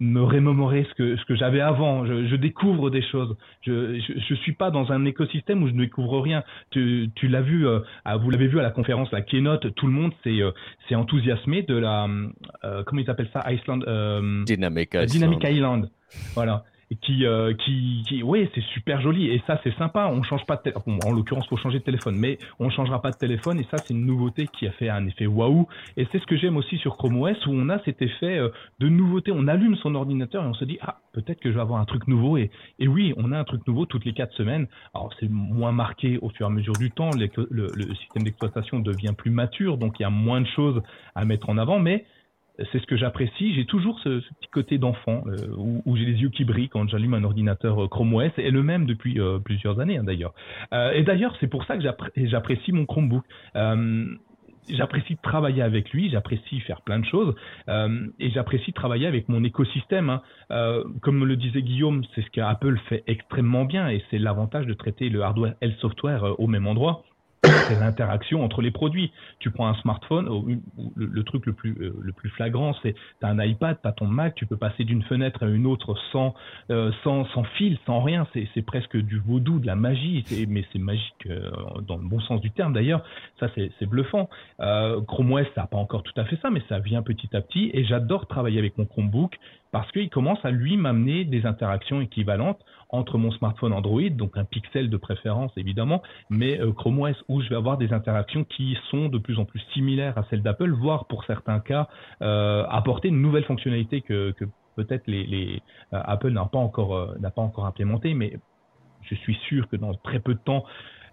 [0.00, 2.04] me rémémorer ce que ce que j'avais avant.
[2.04, 3.36] Je, découvre des choses.
[3.62, 6.42] Je, je, suis pas dans un écosystème où je ne découvre rien.
[6.70, 9.74] Tu, tu l'as vu, vous l'avez vu à la conférence, la keynote.
[9.74, 12.08] Tout le monde s'est enthousiasmé de la
[12.62, 13.80] comment ils appellent ça, Iceland,
[14.44, 15.88] Dynamic Dynamic Island.
[16.34, 16.64] Voilà.
[16.96, 20.10] Qui, euh, qui, qui, oui, c'est super joli et ça c'est sympa.
[20.12, 20.98] On change pas de téléphone.
[21.06, 23.94] en l'occurrence, faut changer de téléphone, mais on changera pas de téléphone et ça c'est
[23.94, 25.68] une nouveauté qui a fait un effet waouh.
[25.96, 28.48] Et c'est ce que j'aime aussi sur Chrome OS où on a cet effet euh,
[28.80, 29.30] de nouveauté.
[29.32, 31.84] On allume son ordinateur et on se dit ah peut-être que je vais avoir un
[31.84, 34.66] truc nouveau et, et oui, on a un truc nouveau toutes les quatre semaines.
[34.92, 37.10] Alors c'est moins marqué au fur et à mesure du temps.
[37.12, 40.82] Le système d'exploitation devient plus mature, donc il y a moins de choses
[41.14, 42.04] à mettre en avant, mais
[42.72, 43.54] c'est ce que j'apprécie.
[43.54, 47.14] J'ai toujours ce, petit côté d'enfant euh, où, j'ai les yeux qui brillent quand j'allume
[47.14, 50.34] un ordinateur euh, Chrome OS et le même depuis euh, plusieurs années hein, d'ailleurs.
[50.72, 51.82] et d'ailleurs, c'est pour ça que
[52.16, 53.24] j'apprécie mon Chromebook.
[54.68, 57.34] j'apprécie travailler avec lui, j'apprécie faire plein de choses
[58.18, 60.10] et j'apprécie travailler avec mon écosystème.
[60.10, 60.82] Hein.
[61.02, 65.08] comme le disait Guillaume, c'est ce qu'Apple fait extrêmement bien et c'est l'avantage de traiter
[65.08, 67.04] le hardware et le software au même endroit
[67.44, 69.12] c'est l'interaction entre les produits.
[69.38, 70.60] Tu prends un smartphone,
[70.96, 74.06] le, truc le plus, euh, plus flagrant, c'est tu as un iPad, tu as ton
[74.06, 76.34] Mac, tu peux passer d'une fenêtre à une autre sans,
[76.70, 78.26] euh, sans, sans fil, sans rien.
[78.54, 81.50] C'est presque du vaudou, de la magie, mais c'est magique euh,
[81.86, 83.02] dans le bon sens du terme d'ailleurs.
[83.38, 84.28] Ça, c'est bluffant.
[84.58, 87.40] Chrome OS, ça n'a pas encore tout à fait ça, mais ça vient petit à
[87.40, 89.38] petit et j'adore travailler avec mon Chromebook
[89.72, 94.44] parce qu'il commence à lui m'amener des interactions équivalentes entre mon smartphone Android, donc un
[94.44, 98.76] pixel de préférence évidemment, mais euh, Chrome OS où je vais avoir des interactions qui
[98.90, 101.88] sont de plus en plus similaires à celles d'Apple, voire pour certains cas
[102.22, 104.34] euh, apporter une nouvelle fonctionnalité que,
[104.76, 105.62] peut-être les,
[105.92, 108.38] euh, Apple n'a pas encore n'a pas encore implémenté, mais
[109.02, 110.64] je suis sûr que dans très peu de temps,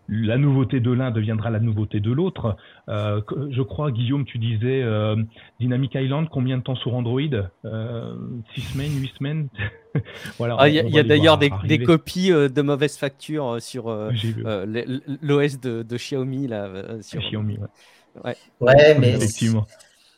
[0.10, 2.56] la nouveauté de l'un deviendra la nouveauté de l'autre.
[2.90, 5.16] Euh, je crois, Guillaume, tu disais euh,
[5.60, 7.22] Dynamic Island, combien de temps sur Android?
[7.66, 8.16] Euh,
[8.56, 9.48] Six semaines, huit semaines?
[10.38, 10.58] Voilà.
[10.60, 11.50] Ah, il y a, d'ailleurs des,
[11.80, 16.70] copies de mauvaise facture sur l'OS de, Xiaomi là.
[17.02, 17.20] Sur...
[17.20, 17.58] Xiaomi.
[18.24, 18.36] Ouais.
[18.60, 19.18] ouais, mais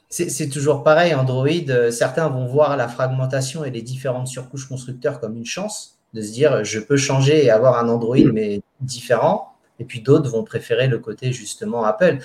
[0.10, 1.16] c'est toujours pareil.
[1.16, 6.22] Android, certains vont voir la fragmentation et les différentes surcouches constructeurs comme une chance de
[6.22, 10.44] se dire je peux changer et avoir un Android mais différent et puis d'autres vont
[10.44, 12.20] préférer le côté justement Apple.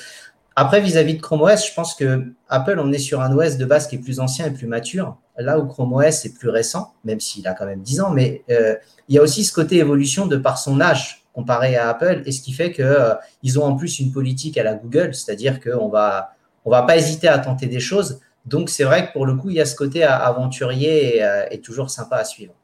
[0.57, 3.64] Après, vis-à-vis de Chrome OS, je pense que Apple, on est sur un OS de
[3.64, 6.94] base qui est plus ancien et plus mature, là où Chrome OS est plus récent,
[7.05, 8.76] même s'il a quand même 10 ans, mais euh,
[9.09, 12.30] il y a aussi ce côté évolution de par son âge comparé à Apple, et
[12.30, 13.16] ce qui fait qu'ils euh,
[13.57, 16.34] ont en plus une politique à la Google, c'est-à-dire qu'on va,
[16.64, 18.20] on va pas hésiter à tenter des choses.
[18.46, 21.61] Donc c'est vrai que pour le coup, il y a ce côté aventurier euh, et
[21.61, 22.55] toujours sympa à suivre.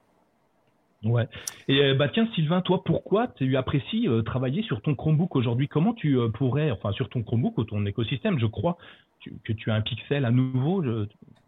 [1.04, 1.26] Ouais.
[1.68, 5.66] Et euh, bah tiens Sylvain, toi pourquoi tu apprécies euh, travailler sur ton Chromebook aujourd'hui?
[5.66, 8.76] Comment tu euh, pourrais, enfin sur ton Chromebook ou ton écosystème, je crois
[9.46, 10.82] que tu as un Pixel à nouveau.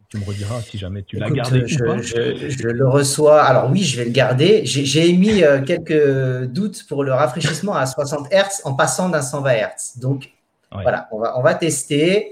[0.09, 2.01] tu me rediras si jamais tu l'as gardé je, ou pas.
[2.01, 3.43] Je, le reçois.
[3.43, 4.63] Alors oui, je vais le garder.
[4.65, 10.01] J'ai émis quelques doutes pour le rafraîchissement à 60 Hz en passant d'un 120 Hz.
[10.01, 10.31] Donc
[10.71, 12.31] voilà, on va, on va tester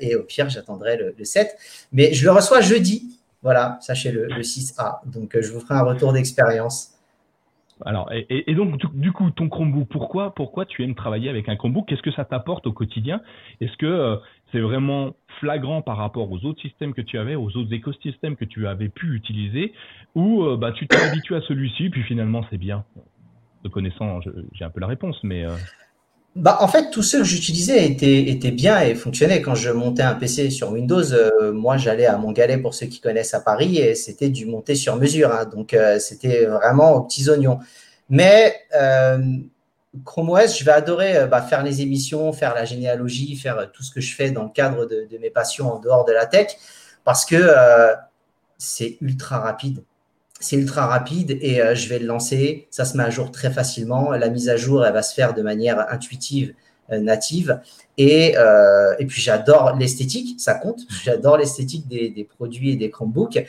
[0.00, 1.56] et au pire, j'attendrai le, le 7.
[1.92, 3.13] Mais je le reçois jeudi.
[3.44, 5.00] Voilà, sachez-le, le 6A.
[5.06, 6.94] Donc, euh, je vous ferai un retour d'expérience.
[7.84, 11.86] Alors, et, donc, du, coup, ton Chromebook, pourquoi, pourquoi tu aimes travailler avec un Chromebook?
[11.86, 13.20] Qu'est-ce que ça t'apporte au quotidien?
[13.60, 14.16] Est-ce que euh,
[14.50, 18.46] c'est vraiment flagrant par rapport aux autres systèmes que tu avais, aux autres écosystèmes que
[18.46, 19.74] tu avais pu utiliser?
[20.14, 22.84] Ou euh, bah, tu t'es habitué à celui-ci, puis finalement, c'est bien?
[23.62, 24.20] De connaissant,
[24.52, 25.44] j'ai un peu la réponse, mais.
[26.36, 29.40] Bah, en fait, tous ceux que j'utilisais étaient, étaient bien et fonctionnaient.
[29.40, 33.00] Quand je montais un PC sur Windows, euh, moi, j'allais à Montgalet pour ceux qui
[33.00, 35.32] connaissent à Paris et c'était du monté sur mesure.
[35.32, 35.44] Hein.
[35.44, 37.60] donc, euh, c'était vraiment aux petits oignons.
[38.08, 39.18] Mais euh,
[40.04, 43.92] Chrome OS, je vais adorer bah, faire les émissions, faire la généalogie, faire tout ce
[43.92, 46.48] que je fais dans le cadre de, de mes passions en dehors de la tech
[47.04, 47.54] parce que
[48.58, 49.84] c'est ultra rapide
[50.44, 52.66] c'est ultra rapide et euh, je vais le lancer.
[52.70, 54.10] Ça se met à jour très facilement.
[54.12, 56.54] La mise à jour, elle va se faire de manière intuitive,
[56.92, 57.60] euh, native.
[57.96, 60.80] Et, euh, et puis j'adore l'esthétique, ça compte.
[61.02, 63.42] J'adore l'esthétique des, des, produits et des Chromebooks.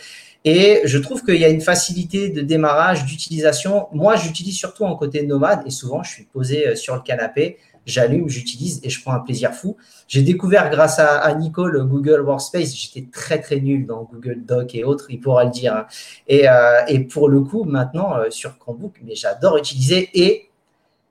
[0.46, 3.88] Et je trouve qu'il y a une facilité de démarrage, d'utilisation.
[3.92, 8.30] Moi, j'utilise surtout en côté nomade et souvent, je suis posé sur le canapé j'allume,
[8.30, 9.78] j'utilise et je prends un plaisir fou.
[10.08, 14.84] J'ai découvert grâce à, Nicole Google Workspace, j'étais très très nul dans Google Doc et
[14.84, 15.76] autres, il pourra le dire.
[15.76, 15.86] Hein.
[16.32, 20.50] Euh, et, pour le coup, maintenant euh, sur Chromebook, mais j'adore utiliser et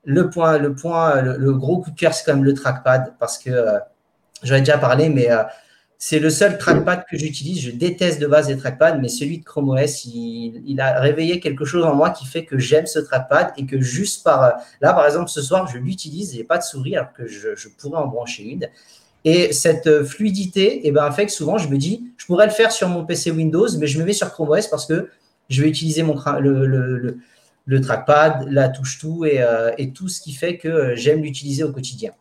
[0.05, 3.39] le point, le point, le, gros coup de cœur, c'est quand même le trackpad parce
[3.39, 3.79] que euh,
[4.43, 5.29] j'en ai déjà parlé, mais
[5.99, 7.61] c'est le seul trackpad que j'utilise.
[7.61, 11.65] Je déteste de base les trackpads, mais celui de Chrome OS, il, a réveillé quelque
[11.65, 15.07] chose en moi qui fait que j'aime ce trackpad et que juste par là, par
[15.07, 18.43] exemple, ce soir, je l'utilise, j'ai pas de souris alors que je, pourrais en brancher
[18.43, 18.69] une.
[19.25, 22.73] Et cette fluidité, eh ben, fait que souvent, je me dis, je pourrais le faire
[22.73, 25.09] sur mon PC Windows, mais je me mets sur Chrome OS parce que
[25.49, 27.19] je vais utiliser mon, le,
[27.65, 31.65] le, trackpad, la touche tout et, euh, et tout ce qui fait que j'aime l'utiliser
[31.65, 32.13] au quotidien.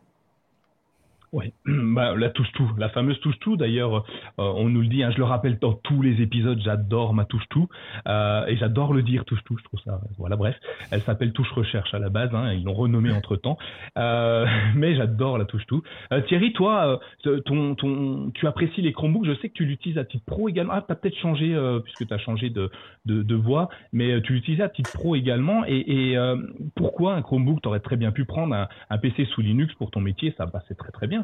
[1.34, 3.58] Oui, bah, la touche tout, la fameuse touche tout.
[3.58, 4.02] D'ailleurs, euh,
[4.38, 7.50] on nous le dit, hein, je le rappelle dans tous les épisodes, j'adore ma touche
[7.50, 7.68] tout
[8.08, 9.58] euh, et j'adore le dire touche tout.
[9.58, 10.56] Je trouve ça, voilà, bref,
[10.92, 13.58] elle s'appelle touche recherche à la base, hein, ils l'ont renommée entre temps,
[13.98, 15.82] euh, mais j'adore la touche tout.
[16.28, 17.00] Thierry, toi,
[17.46, 19.26] ton, ton, tu apprécies les Chromebooks.
[19.26, 20.74] Je sais que tu l'utilises à titre pro également.
[20.76, 22.70] Ah, t'as peut-être changé puisque tu as changé de,
[23.06, 25.64] de, de, voix, mais tu l'utilises à titre pro également.
[25.66, 26.34] Et, et
[26.76, 30.02] pourquoi un Chromebook T'aurais très bien pu prendre un, un PC sous Linux pour ton
[30.02, 31.23] métier, ça passait très très bien.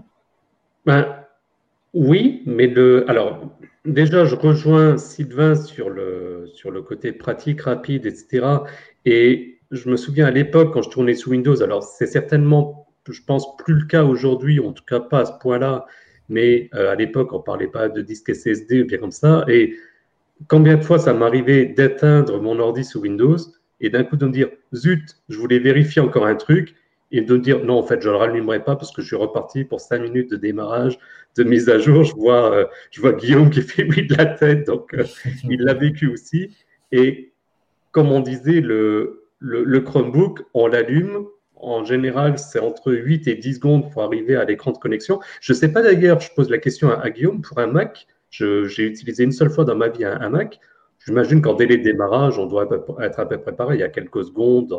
[0.86, 1.16] Ben,
[1.94, 3.56] oui, mais le, alors
[3.86, 8.46] déjà, je rejoins Sylvain sur le, sur le côté pratique, rapide, etc.
[9.06, 13.22] Et je me souviens à l'époque, quand je tournais sous Windows, alors c'est certainement, je
[13.26, 15.86] pense, plus le cas aujourd'hui, en tout cas pas à ce point-là,
[16.28, 19.46] mais euh, à l'époque, on ne parlait pas de disque SSD ou bien comme ça.
[19.48, 19.76] Et
[20.48, 23.38] combien de fois ça m'arrivait d'éteindre mon ordi sous Windows
[23.82, 26.76] et d'un coup de me dire, zut, je voulais vérifier encore un truc,
[27.12, 29.16] et de dire non, en fait, je ne le rallumerai pas parce que je suis
[29.16, 31.00] reparti pour cinq minutes de démarrage,
[31.38, 32.04] de mise à jour.
[32.04, 35.04] Je vois, euh, je vois Guillaume qui fait oui de la tête, donc euh,
[35.50, 36.56] il l'a vécu aussi.
[36.92, 37.34] Et
[37.92, 41.26] comme on disait, le, le, Chromebook, on l'allume.
[41.62, 45.20] En général, c'est entre 8 et 10 secondes pour arriver à l'écran de connexion.
[45.42, 48.86] Je ne sais pas d'ailleurs, je pose la question à, Guillaume, pour un Mac, j'ai
[48.86, 50.60] utilisé une seule fois dans ma vie un, un Mac.
[51.06, 52.70] J'imagine qu'en délai de démarrage, on doit
[53.02, 54.72] être à peu près pareil, il y a quelques secondes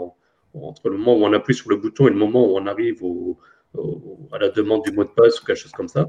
[0.55, 3.03] entre le moment où on appuie sur le bouton et le moment où on arrive
[4.33, 6.09] à la demande du mot de passe ou quelque chose comme ça.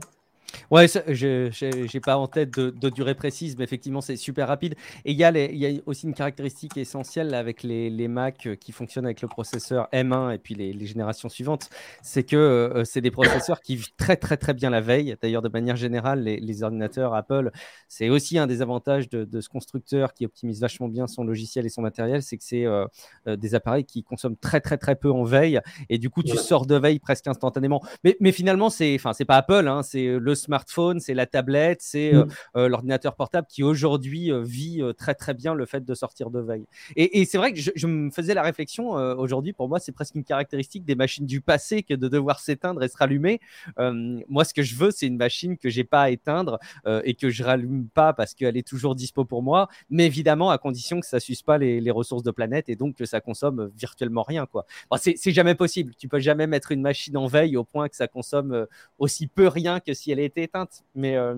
[0.69, 4.75] Ouais, je n'ai pas en tête de, durée précise, mais effectivement, c'est super rapide.
[5.05, 8.45] Et il y, a il y a aussi une caractéristique essentielle avec les, les, Mac
[8.45, 11.69] euh, qui fonctionnent avec le processeur M1 et puis les, les générations suivantes,
[12.01, 15.15] c'est que euh, c'est des processeurs qui vivent très très très bien la veille.
[15.21, 17.51] D'ailleurs, de manière générale, les, les ordinateurs Apple,
[17.87, 21.65] c'est aussi un des avantages de, de, ce constructeur qui optimise vachement bien son logiciel
[21.65, 22.85] et son matériel, c'est que c'est euh,
[23.25, 25.59] des appareils qui consomment très très très peu en veille.
[25.89, 27.81] Et du coup, tu sors de veille presque instantanément.
[28.03, 32.25] Mais, mais finalement, c'est pas Apple, hein, c'est le smartphone, c'est la tablette, c'est euh,
[32.25, 32.29] mm.
[32.57, 36.39] euh, l'ordinateur portable qui aujourd'hui euh, vit très très bien le fait de sortir de
[36.39, 36.65] veille.
[36.95, 40.23] Et, c'est vrai que je, me faisais la réflexion aujourd'hui, pour moi, c'est presque une
[40.23, 43.39] caractéristique des machines du passé que de devoir s'éteindre et se rallumer.
[43.77, 46.59] moi, ce que je veux, c'est une machine que j'ai pas à éteindre
[47.03, 50.57] et que je rallume pas parce qu'elle est toujours dispo pour moi, mais évidemment à
[50.57, 54.23] condition que ça s'use pas les, ressources de planète et donc que ça consomme virtuellement
[54.23, 54.45] rien.
[54.45, 54.65] quoi.
[54.97, 55.93] c'est jamais possible.
[55.95, 58.65] Tu peux jamais mettre une machine en veille au point que ça consomme
[58.97, 61.36] aussi peu rien que si elle est éteinte, mais euh,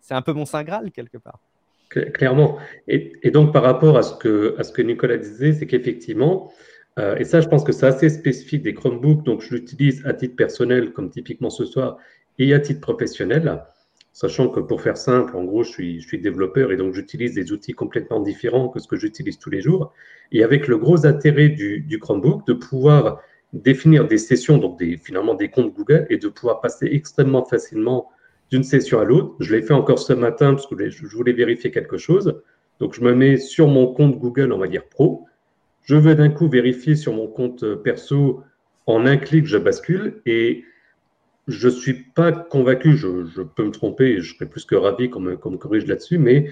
[0.00, 1.40] c'est un peu mon saint Graal quelque part.
[1.88, 2.58] Clairement.
[2.88, 6.52] Et, donc, par rapport à ce que, Nicolas disait, c'est qu'effectivement,
[6.98, 10.12] euh, et ça, je pense que c'est assez spécifique des Chromebooks, donc je l'utilise à
[10.12, 11.98] titre personnel, comme typiquement ce soir,
[12.38, 13.62] et à titre professionnel,
[14.12, 17.72] sachant que pour faire simple, en gros, je suis, développeur et donc j'utilise des outils
[17.72, 19.92] complètement différents que ce que j'utilise tous les jours.
[20.32, 23.20] Et avec le gros intérêt du, Chromebook, de pouvoir
[23.52, 28.10] définir des sessions, donc finalement des comptes Google, et de pouvoir passer extrêmement facilement
[28.50, 29.34] d'une session à l'autre.
[29.40, 32.40] Je l'ai fait encore ce matin parce que je voulais vérifier quelque chose.
[32.80, 35.26] Donc, je me mets sur mon compte Google, on va dire pro.
[35.82, 38.42] Je veux d'un coup vérifier sur mon compte perso.
[38.86, 40.64] En un clic, je bascule et
[41.48, 45.10] je ne suis pas convaincu, je, peux me tromper et je serais plus que ravi
[45.10, 46.50] qu'on me, corrige là-dessus, mais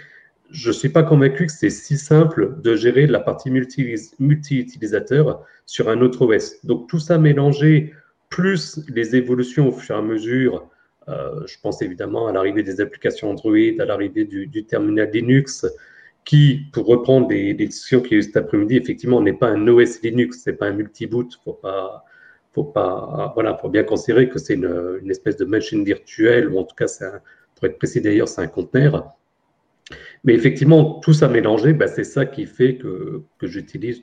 [0.50, 5.88] je ne suis pas convaincu que c'est si simple de gérer la partie multi-utilisateur sur
[5.88, 6.64] un autre OS.
[6.64, 7.92] Donc tout ça mélangé,
[8.28, 10.60] plus les évolutions au fur et à mesure euh,
[11.08, 15.66] je pense évidemment à l'arrivée des applications Android, à l'arrivée du, terminal Linux,
[16.24, 19.68] qui, pour reprendre des, discussions qu'il y a eu cet après-midi, effectivement, n'est pas un
[19.68, 22.04] OS Linux, c'est pas un multi-boot, faut pas,
[22.52, 26.64] faut pas, voilà, faut bien considérer que c'est une, espèce de machine virtuelle, ou en
[26.64, 26.86] tout cas,
[27.54, 29.12] pour être précis d'ailleurs, c'est un conteneur.
[30.24, 34.02] Mais effectivement, tout ça mélangé, bah, c'est ça qui fait que, j'utilise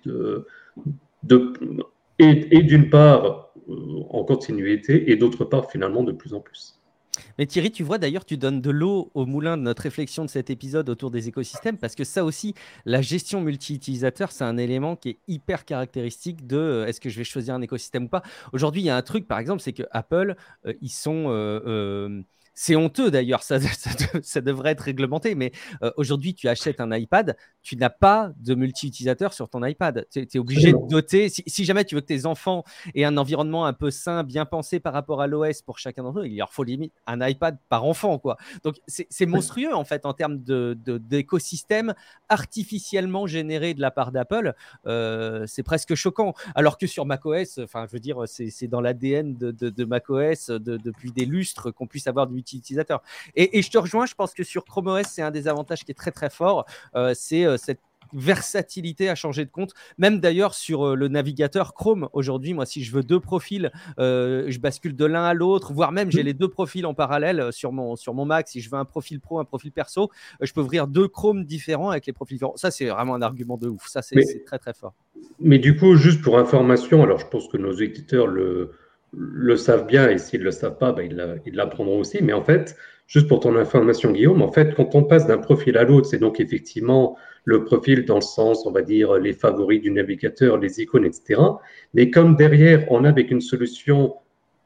[2.20, 6.81] et d'une part euh, en continuité, et d'autre part finalement de plus en plus.
[7.38, 10.30] Mais Thierry, tu vois d'ailleurs, tu donnes de l'eau au moulin de notre réflexion de
[10.30, 12.54] cet épisode autour des écosystèmes, parce que ça aussi,
[12.86, 17.18] la gestion multi-utilisateur, c'est un élément qui est hyper caractéristique de euh, est-ce que je
[17.18, 18.24] vais choisir un écosystème ou pas.
[18.54, 21.30] Aujourd'hui, il y a un truc, par exemple, c'est que Apple, euh, ils sont...
[22.54, 23.60] C'est honteux d'ailleurs, ça,
[24.22, 25.52] ça, devrait être réglementé, mais
[25.84, 30.06] euh, aujourd'hui, tu achètes un iPad, tu n'as pas de multi-utilisateur sur ton iPad.
[30.12, 33.66] Tu es, obligé de doter, si, jamais tu veux que tes enfants aient un environnement
[33.66, 36.52] un peu sain, bien pensé par rapport à l'OS pour chacun d'entre eux, il leur
[36.52, 38.20] faut limite un iPad par enfant.
[38.20, 38.38] quoi.
[38.64, 41.94] Donc c'est monstrueux en fait en termes d'écosystème de,
[42.30, 44.54] artificiellement généré de la part d'Apple.
[44.88, 46.34] Euh, c'est presque choquant.
[46.56, 51.12] Alors que sur macOS, enfin je veux dire, c'est dans l'ADN de, de, macOS depuis
[51.12, 53.02] des lustres qu'on puisse avoir du utilisateur.
[53.36, 55.92] Et, je te rejoins, je pense que sur Chrome OS, c'est un des avantages qui
[55.92, 56.66] est très très fort.
[56.96, 57.80] Euh, c'est euh, cette
[58.14, 59.74] versatilité à changer de compte.
[59.98, 64.98] Même d'ailleurs sur le navigateur Chrome, aujourd'hui, moi, si je veux deux profils, je bascule
[64.98, 66.26] de l'un à l'autre, voire même j'ai mmh.
[66.26, 68.50] les deux profils en parallèle sur mon, sur mon Mac.
[68.50, 70.12] Si je veux un profil pro, un profil perso,
[70.42, 72.58] je peux ouvrir deux Chrome différents avec les profils différents.
[72.58, 73.88] Ça, c'est vraiment un argument de ouf.
[73.88, 74.94] Ça, c'est très, très fort.
[75.40, 78.72] Mais du coup, juste pour information, alors je pense que nos éditeurs le,
[79.14, 81.10] le savent bien et s'ils ne le savent pas, ben,
[81.46, 82.20] ils l'apprendront aussi.
[82.22, 82.76] Mais en fait,
[83.08, 86.20] juste pour ton information, Guillaume, en fait, quand on passe d'un profil à l'autre, c'est
[86.20, 90.82] donc effectivement le profil dans le sens, on va dire, les favoris du navigateur, les
[90.82, 91.42] icônes, etc.
[91.94, 94.16] Mais comme derrière, on a avec une solution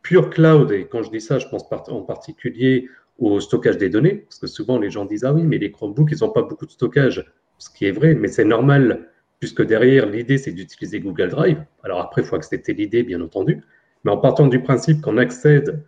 [0.01, 2.87] pure cloud, et quand je dis ça, je pense en particulier
[3.17, 6.11] au stockage des données, parce que souvent les gens disent, ah oui, mais les Chromebooks,
[6.11, 7.25] ils n'ont pas beaucoup de stockage,
[7.57, 11.63] ce qui est vrai, mais c'est normal, puisque derrière, l'idée, c'est d'utiliser Google Drive.
[11.81, 13.61] Alors après, il faut accepter l'idée, bien entendu,
[14.05, 15.83] mais en partant du principe qu'on accède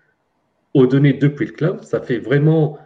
[0.74, 2.80] aux données depuis le cloud, ça fait vraiment,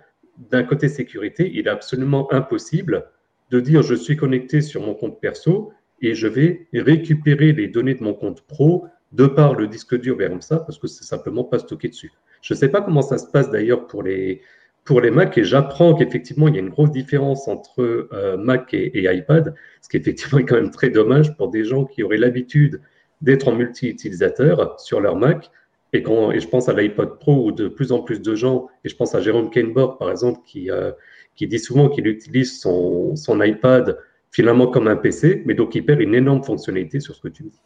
[0.52, 3.08] d'un côté sécurité, il est absolument impossible
[3.50, 5.72] de dire je suis connecté sur mon compte perso
[6.02, 10.18] et je vais récupérer les données de mon compte pro de par le disque dur
[10.42, 12.12] ça, parce que c'est simplement pas stocké dessus.
[12.42, 14.42] Je ne sais pas comment ça se passe d'ailleurs pour les,
[14.84, 18.98] pour Mac et j'apprends qu'effectivement il y a une grosse différence entre euh, Mac et,
[18.98, 22.18] et, iPad, ce qui effectivement est quand même très dommage pour des gens qui auraient
[22.18, 22.82] l'habitude
[23.22, 25.50] d'être en multi-utilisateur sur leur Mac.
[25.94, 28.68] Et, quand, et je pense à l'iPod Pro où de plus en plus de gens,
[28.86, 30.92] et je pense à Jérôme Kainborg par exemple, qui, euh,
[31.36, 33.98] qui dit souvent qu'il utilise son, son iPad
[34.32, 37.44] finalement comme un PC, mais donc il perd une énorme fonctionnalité sur ce que tu
[37.44, 37.60] dis.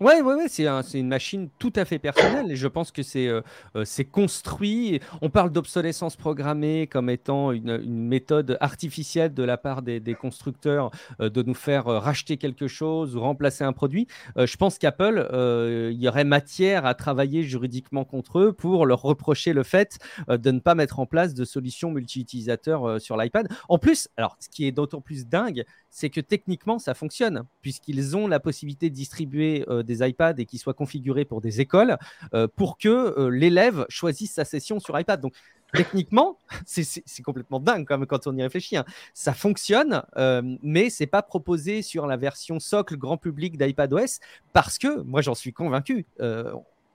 [0.00, 3.02] Ouais, ouais, ouais, c'est un, une machine tout à fait personnelle et je pense que
[3.02, 3.42] c'est euh,
[3.76, 4.98] euh, c'est construit.
[5.20, 10.14] On parle d'obsolescence programmée comme étant une, une, méthode artificielle de la part des, des
[10.14, 10.90] constructeurs
[11.20, 14.06] euh, de nous faire racheter quelque chose ou remplacer un produit.
[14.38, 15.28] je pense qu'Apple,
[15.92, 19.98] il y aurait matière à travailler juridiquement contre eux pour leur reprocher le fait
[20.28, 23.48] de ne pas mettre en place de solutions multi-utilisateurs sur l'iPad.
[23.68, 28.16] En plus, alors ce qui est d'autant plus dingue, c'est que techniquement, ça fonctionne, puisqu'ils
[28.16, 31.98] ont la possibilité de distribuer euh, des iPads et qu'ils soient configurés pour des écoles,
[32.32, 35.20] euh, pour que euh, l'élève choisisse sa session sur iPad.
[35.20, 35.34] Donc,
[35.72, 38.76] techniquement, c'est complètement dingue quand, même, quand on y réfléchit.
[38.76, 38.84] Hein.
[39.14, 40.02] Ça fonctionne,
[40.62, 44.20] mais c'est pas proposé sur la version socle grand public d'iPadOS,
[44.52, 46.06] parce que, moi j'en suis convaincu,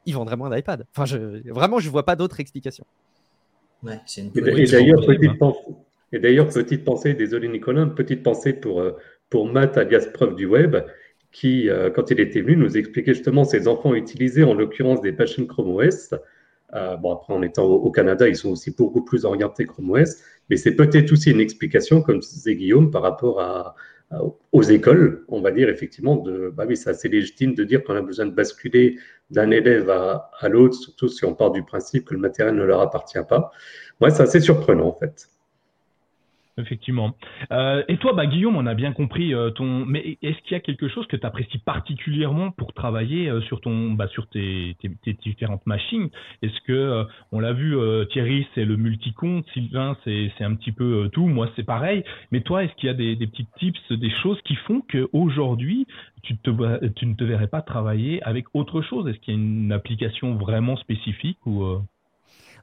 [0.06, 0.86] ils vendraient moins d'iPad.
[0.94, 2.86] Enfin, je, vraiment, je vois pas d'autre explication.
[3.84, 4.32] Ouais, une...
[4.36, 5.75] Et d'ailleurs, petite pensée
[6.16, 8.94] et d'ailleurs, petite pensée, désolé Nicolas, petite pensée pour, euh,
[9.30, 10.78] pour Matt, alias Preuve du Web,
[11.34, 15.12] qui, euh, quand il était venu, nous expliquait justement ses enfants utilisaient en l'occurrence des
[15.12, 16.14] machines Chrome OS.
[16.74, 20.16] Euh, bon, après, en étant au, Canada, ils sont aussi beaucoup plus orientés Chrome OS,
[20.50, 23.76] mais c'est peut-être aussi une explication, comme disait Guillaume, par rapport à,
[24.54, 27.96] aux écoles, on va dire effectivement, de, bah oui, c'est assez légitime de dire qu'on
[27.96, 28.98] a besoin de basculer
[29.32, 32.80] d'un élève à, l'autre, surtout si on part du principe que le matériel ne leur
[32.80, 33.52] appartient pas.
[34.00, 35.28] Moi, c'est assez surprenant en fait.
[36.58, 37.18] Effectivement.
[37.52, 39.86] Euh, et toi, bah, Guillaume, on a bien compris euh, ton.
[39.86, 43.60] Mais est-ce qu'il y a quelque chose que tu apprécies particulièrement pour travailler euh, sur
[43.60, 46.10] ton, bah, sur tes, tes, tes différentes machines?
[46.42, 47.04] Est-ce que euh,
[47.34, 47.76] on l'a vu,
[48.12, 51.28] Thierry, c'est le multicompte, Sylvain, c'est c'est un petit peu tout.
[51.28, 52.06] Moi, c'est pareil.
[52.32, 55.10] Mais toi, est-ce qu'il y a des, des petits tips, des choses qui font que
[55.12, 55.88] aujourd'hui,
[56.24, 59.10] tu, te, tu ne te verrais pas travailler avec autre chose?
[59.10, 61.66] Est-ce qu'il y a une application vraiment spécifique ou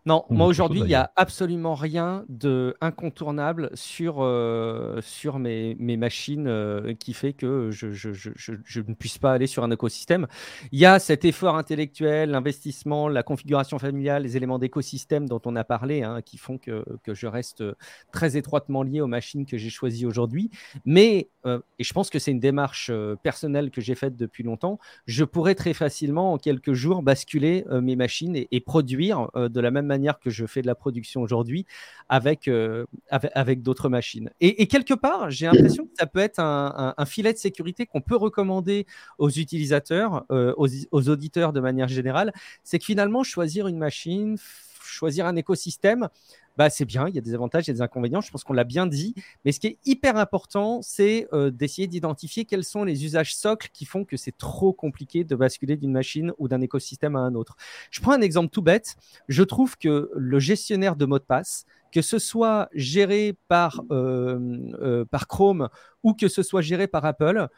[0.04, 5.96] non, moi aujourd'hui, il n'y a absolument rien de incontournable sur, euh, sur mes, mes
[5.96, 9.70] machines euh, qui fait que je, je, je, je, ne puisse pas aller sur un
[9.70, 10.26] écosystème.
[10.72, 15.54] Il y a cet effort intellectuel, l'investissement, la configuration familiale, les éléments d'écosystème dont on
[15.54, 17.62] a parlé, hein, qui font que, que, je reste
[18.10, 20.50] très étroitement lié aux machines que j'ai choisies aujourd'hui.
[20.84, 22.90] Mais, euh, et je pense que c'est une démarche
[23.22, 27.94] personnelle que j'ai faite depuis longtemps, je pourrais très facilement, en quelques jours, basculer mes
[27.94, 29.91] machines et, et produire de la même manière
[30.22, 31.66] que je fais de la production aujourd'hui
[32.08, 34.30] avec, euh, avec, d'autres machines.
[34.40, 38.16] Et, quelque part, j'ai l'impression que ça peut être un, filet de sécurité qu'on peut
[38.16, 38.86] recommander
[39.18, 42.32] aux utilisateurs, euh, aux, aux auditeurs de manière générale.
[42.64, 44.36] C'est que finalement, choisir une machine,
[44.84, 46.08] choisir un écosystème,
[46.56, 48.44] bah, c'est bien, il y a des avantages, il y a des inconvénients, je pense
[48.44, 49.14] qu'on l'a bien dit.
[49.44, 53.68] Mais ce qui est hyper important, c'est euh, d'essayer d'identifier quels sont les usages socles
[53.72, 57.34] qui font que c'est trop compliqué de basculer d'une machine ou d'un écosystème à un
[57.34, 57.56] autre.
[57.90, 58.96] Je prends un exemple tout bête.
[59.28, 64.38] Je trouve que le gestionnaire de mots de passe, que ce soit géré par, euh,
[64.80, 65.68] euh, par Chrome
[66.02, 67.48] ou que ce soit géré par Apple,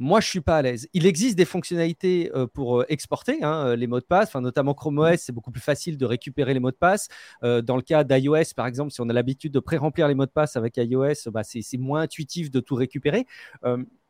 [0.00, 0.88] moi, je suis pas à l'aise.
[0.94, 4.72] Il existe des fonctionnalités euh, pour euh, exporter hein, euh, les mots de passe, notamment
[4.72, 7.08] Chrome OS, c'est beaucoup plus facile de récupérer les mots de passe.
[7.42, 10.30] dans le cas d'iOS, par exemple, si on a l'habitude de pré-remplir les mots de
[10.30, 13.26] passe avec iOS, bah, c'est moins intuitif de tout récupérer.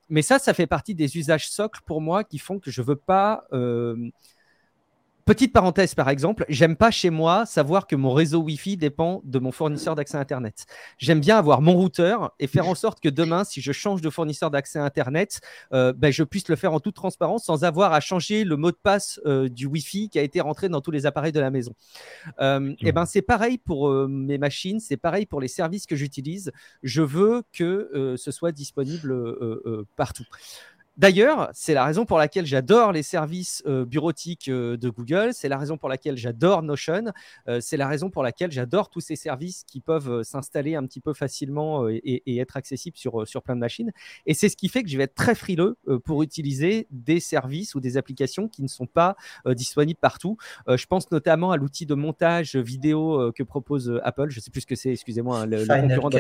[0.09, 2.97] mais ça, ça fait partie des usages socles pour moi qui font que je veux
[2.97, 3.49] pas
[5.25, 9.39] Petite parenthèse par exemple, j'aime pas chez moi savoir que mon réseau Wi-Fi dépend de
[9.39, 10.66] mon fournisseur d'accès Internet.
[10.99, 14.11] J'aime bien avoir mon routeur et faire en sorte que demain, si je change de
[14.11, 15.41] fournisseur d'accès Internet,
[15.73, 18.71] euh, ben, je puisse le faire en toute transparence sans avoir à changer le mot
[18.71, 21.51] de passe euh, du Wi-Fi qui a été rentré dans tous les appareils de la
[21.51, 21.75] maison.
[22.41, 26.53] Euh, et ben c'est pareil pour mes machines, c'est pareil pour les services que j'utilise.
[26.83, 29.14] Je veux que ce soit disponible
[29.97, 30.25] partout.
[30.97, 35.49] D'ailleurs, c'est la raison pour laquelle j'adore les services euh, bureautiques euh, de Google, c'est
[35.49, 37.05] la raison pour laquelle j'adore Notion,
[37.49, 41.01] euh, c'est la raison pour laquelle j'adore tous ces services qui peuvent s'installer un petit
[41.01, 43.93] peu facilement et, être accessibles sur, sur plein de machines.
[44.26, 47.74] Et c'est ce qui fait que je vais être très frileux pour utiliser des services
[47.74, 49.16] ou des applications qui ne sont pas
[49.47, 50.38] disponibles partout.
[50.68, 54.62] je pense notamment à l'outil de montage vidéo que propose Apple, je ne sais plus
[54.62, 55.66] ce que c'est, excusez-moi, hein, le,
[55.99, 56.11] concurrent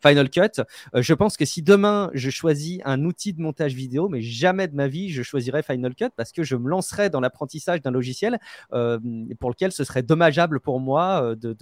[0.00, 0.62] Final Cut.
[0.94, 4.74] je pense que si demain je choisis un outil de montage vidéo, mais jamais de
[4.74, 8.38] ma vie je choisirais Final Cut parce que je me lancerais dans l'apprentissage d'un logiciel
[8.72, 8.98] euh,
[9.38, 11.54] pour lequel ce serait dommageable pour moi euh,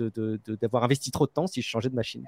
[0.60, 2.24] d'avoir investi trop de temps si je changeais de machine.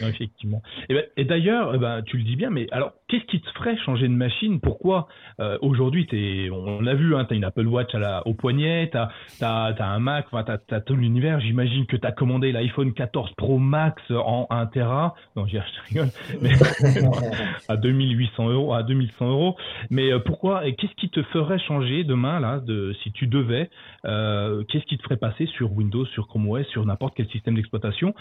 [0.00, 0.62] Effectivement.
[0.88, 3.76] Ben, et, d'ailleurs, eh ben, tu le dis bien, mais alors, qu'est-ce qui te ferait
[3.78, 4.60] changer de machine?
[4.60, 5.08] Pourquoi
[5.40, 6.06] euh, aujourd'hui,
[6.52, 9.74] on l'a vu, hein, tu as une Apple Watch à la, au poignet, tu as,
[9.78, 11.40] un Mac, tu as, tout l'univers.
[11.40, 15.14] J'imagine que tu as commandé l'iPhone 14 Pro Max en 1 Tera.
[15.36, 15.58] Non, je
[15.88, 16.08] rigole,
[16.40, 16.52] mais
[17.68, 19.56] à 2800 euros, à 2100 euros.
[19.90, 23.70] Mais euh, pourquoi Et qu'est-ce qui te ferait changer demain, là, de, si tu devais
[24.04, 27.54] euh, Qu'est-ce qui te ferait passer sur Windows, sur Chrome OS, sur n'importe quel système
[27.54, 28.14] d'exploitation?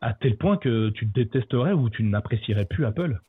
[0.00, 3.20] À tel point que tu détesterais ou tu n'apprécierais plus Apple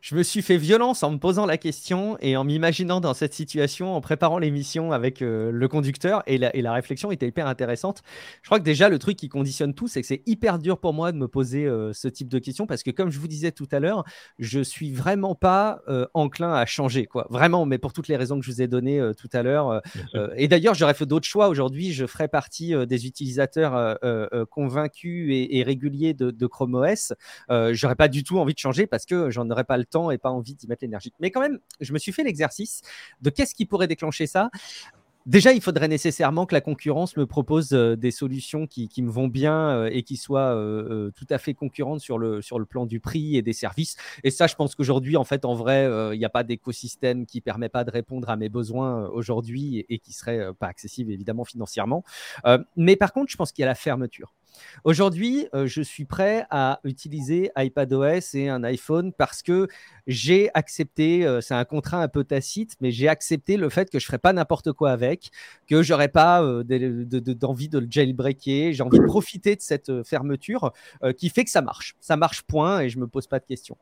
[0.00, 3.34] je me suis fait violence en me posant la question et en m'imaginant dans cette
[3.34, 6.22] situation, en préparant l'émission avec euh, le conducteur.
[6.26, 8.02] Et la, et la, réflexion était hyper intéressante.
[8.42, 10.94] Je crois que déjà, le truc qui conditionne tout, c'est que c'est hyper dur pour
[10.94, 13.52] moi de me poser euh, ce type de questions parce que, comme je vous disais
[13.52, 14.04] tout à l'heure,
[14.38, 17.06] je suis vraiment pas euh, enclin à changer.
[17.06, 17.26] Quoi.
[17.30, 19.82] Vraiment, mais pour toutes les raisons que je vous ai données tout à l'heure.
[20.36, 21.48] et d'ailleurs, j'aurais fait d'autres choix.
[21.48, 23.98] Aujourd'hui, je ferai partie des utilisateurs
[24.50, 27.12] convaincus et, et, réguliers de, de Chrome OS.
[27.72, 30.18] j'aurais pas du tout envie de changer parce que j'en aurais pas le temps et
[30.18, 31.12] pas envie d'y mettre l'énergie.
[31.20, 32.82] Mais quand même, je me suis fait l'exercice
[33.20, 34.50] de qu'est-ce qui pourrait déclencher ça.
[35.26, 39.28] Déjà, il faudrait nécessairement que la concurrence me propose euh, des solutions qui, me vont
[39.28, 42.86] bien euh, et qui soient euh, tout à fait concurrentes sur le, sur le plan
[42.86, 43.96] du prix et des services.
[44.24, 47.38] Et ça, je pense qu'aujourd'hui, en fait, en vrai, il n'y a pas d'écosystème qui
[47.38, 51.12] ne permet pas de répondre à mes besoins aujourd'hui et, et, qui serait pas accessible,
[51.12, 52.02] évidemment, financièrement.
[52.76, 54.34] mais par contre, je pense qu'il y a la fermeture.
[54.84, 59.68] Aujourd'hui, euh, je suis prêt à utiliser iPadOS et un iPhone parce que
[60.06, 63.98] j'ai accepté, euh, c'est un contrat un peu tacite, mais j'ai accepté le fait que
[63.98, 65.30] je ne ferai pas n'importe quoi avec,
[65.68, 68.72] que j'aurais pas euh, d'envie de, le jailbreaker.
[68.72, 70.72] J'ai envie de profiter de cette fermeture
[71.16, 71.96] qui fait que ça marche.
[72.00, 73.76] Ça marche point et je ne me pose pas de questions.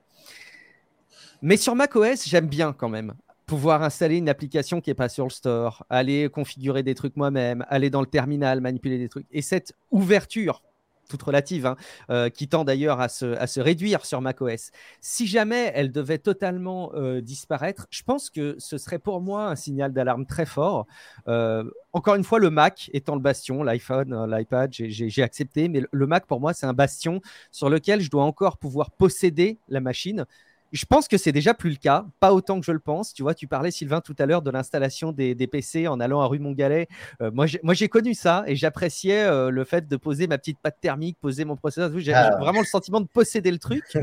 [1.43, 3.14] Mais sur macOS, j'aime bien quand même
[3.49, 7.64] pouvoir installer une application qui n'est pas sur le store, aller configurer des trucs moi-même,
[7.68, 9.26] aller dans le terminal, manipuler des trucs.
[9.32, 10.62] Et cette ouverture,
[11.09, 11.76] toute relative, hein,
[12.11, 14.70] euh, qui tend d'ailleurs à se, réduire sur macOS,
[15.01, 19.57] si jamais elle devait totalement euh, disparaître, je pense que ce serait pour moi un
[19.57, 20.86] signal d'alarme très fort.
[21.26, 26.07] Euh, encore une fois, le Mac étant le bastion, l'iPhone, l'iPad, j'ai accepté, mais le
[26.07, 30.26] Mac pour moi, c'est un bastion sur lequel je dois encore pouvoir posséder la machine
[30.73, 33.14] je pense que c'est déjà plus le cas, pas autant que je le pense.
[33.14, 36.27] Tu vois, tu parlais, Sylvain, tout à l'heure de l'installation des, PC en allant à
[36.27, 36.89] rue Montgalet.
[37.23, 40.77] Euh, moi, j'ai connu ça et j'appréciais euh, le fait de poser ma petite pâte
[40.81, 41.91] thermique, poser mon processeur.
[41.99, 42.37] J'ai ah.
[42.39, 43.85] vraiment le sentiment de posséder le truc.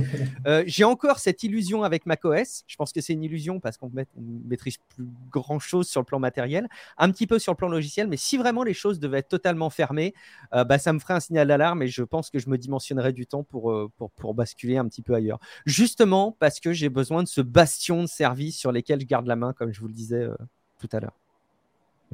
[0.45, 2.63] Euh, j'ai encore cette illusion avec macOS.
[2.67, 4.03] Je pense que c'est une illusion parce qu'on ne
[4.47, 8.07] maîtrise plus grand chose sur le plan matériel, un petit peu sur le plan logiciel.
[8.07, 10.13] Mais si vraiment les choses devaient être totalement fermées,
[10.51, 13.25] bah, ça me ferait un signal d'alarme et je pense que je me dimensionnerais du
[13.25, 15.39] temps pour, pour, pour basculer un petit peu ailleurs.
[15.65, 19.35] Justement parce que j'ai besoin de ce bastion de services sur lesquels je garde la
[19.35, 20.35] main, comme je vous le disais euh,
[20.79, 21.15] tout à l'heure.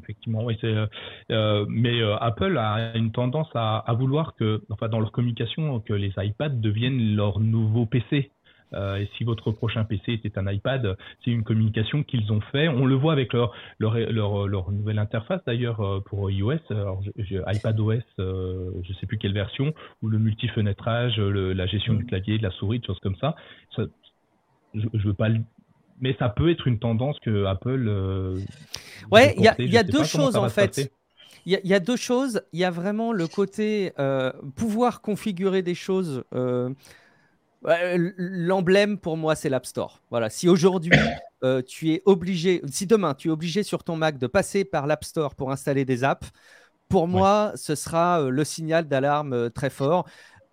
[0.01, 0.57] Effectivement, oui.
[0.63, 0.87] Euh,
[1.31, 6.13] euh, mais Apple a une tendance à, vouloir que, enfin, dans leur communication, que les
[6.17, 8.31] iPads deviennent leur nouveau PC.
[8.73, 12.69] et si votre prochain PC était un iPad, c'est une communication qu'ils ont fait.
[12.69, 16.63] On le voit avec leur, leur, leur, nouvelle interface d'ailleurs pour iOS,
[17.47, 22.43] iPadOS, je ne sais plus quelle version, ou le multi-fenêtrage, la gestion du clavier, de
[22.43, 23.35] la souris, des choses comme ça.
[23.75, 23.83] ça
[24.73, 25.29] je, veux pas
[26.01, 27.85] mais ça peut être une tendance que Apple.
[27.87, 28.39] Euh,
[29.11, 30.91] ouais, il y a, deux choses en fait.
[31.45, 32.41] Il y, a deux choses.
[32.53, 36.23] Il y a vraiment le côté euh, pouvoir configurer des choses.
[36.33, 36.71] Euh,
[37.63, 40.01] l'emblème pour moi, c'est l'App Store.
[40.09, 40.29] Voilà.
[40.31, 40.91] Si aujourd'hui
[41.67, 45.03] tu es obligé, si demain tu es obligé sur ton Mac de passer par l'App
[45.03, 46.31] Store pour installer des apps,
[46.89, 50.07] pour moi, ce sera le signal d'alarme très fort.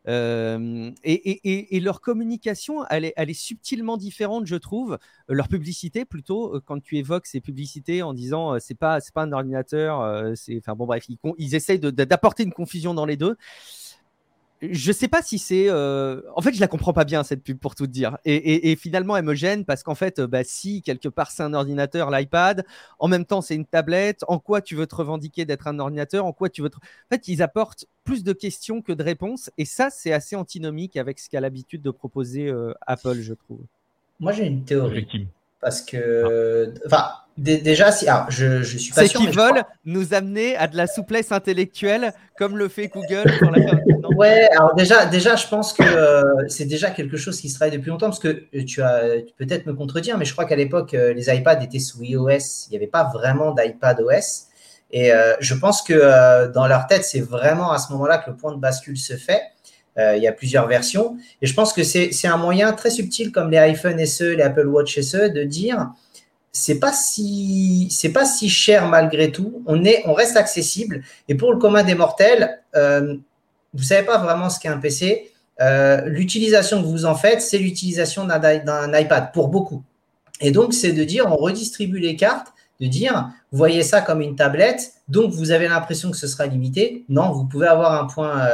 [0.08, 4.98] Et, leur communication, elle est, elle est, subtilement différente, je trouve.
[5.28, 10.36] Leur publicité, plutôt, quand tu évoques ces publicités en disant c'est pas, pas un ordinateur,
[10.36, 13.36] c'est, enfin bon bref, ils, ils essayent d'apporter une confusion dans les deux
[14.60, 15.66] je sais pas si c'est.
[15.68, 18.18] Euh, en fait, je la comprends pas bien cette pub pour tout dire.
[18.24, 22.10] Et, finalement, elle me gêne parce qu'en fait, bah, si quelque part c'est un ordinateur,
[22.10, 22.64] l'iPad,
[22.98, 24.24] en même temps c'est une tablette.
[24.26, 26.70] En quoi tu veux te revendiquer d'être un ordinateur En quoi tu veux.
[26.74, 29.50] En fait, ils apportent plus de questions que de réponses.
[29.58, 33.60] Et ça, c'est assez antinomique avec ce qu'a l'habitude de proposer euh, Apple, je trouve.
[34.18, 35.28] Moi, j'ai une théorie.
[35.60, 39.20] Parce que, enfin, déjà, si, alors, je, je suis pas sûr.
[39.20, 43.50] C'est qu'ils veulent nous amener à de la souplesse intellectuelle, comme le fait Google pour
[43.50, 43.60] la.
[44.16, 47.76] ouais, alors déjà, déjà, je pense que euh, c'est déjà quelque chose qui se travaille
[47.76, 49.02] depuis longtemps, parce que euh, tu as
[49.36, 52.66] peut-être me contredire, mais je crois qu'à l'époque, euh, les iPads étaient sous iOS.
[52.66, 54.44] Il n'y avait pas vraiment d'iPad OS.
[54.90, 58.54] Et je pense que dans leur tête, c'est vraiment à ce moment-là que le point
[58.54, 59.42] de bascule se fait.
[59.98, 61.16] Euh, il y a plusieurs versions.
[61.42, 64.66] Et je pense que c'est un moyen très subtil, comme les iPhone SE, les Apple
[64.66, 65.90] Watch SE, de dire
[66.52, 69.62] c'est pas si pas si cher malgré tout.
[69.66, 71.02] On est, on reste accessible.
[71.28, 73.16] Et pour le commun des mortels, euh,
[73.74, 75.32] vous savez pas vraiment ce qu'est un PC.
[75.60, 79.82] Euh, l'utilisation que vous en faites, c'est l'utilisation d'un iPad pour beaucoup.
[80.40, 84.20] Et donc, c'est de dire, on redistribue les cartes, de dire, vous voyez ça comme
[84.20, 87.04] une tablette, donc vous avez l'impression que ce sera limité.
[87.08, 88.46] Non, vous pouvez avoir un point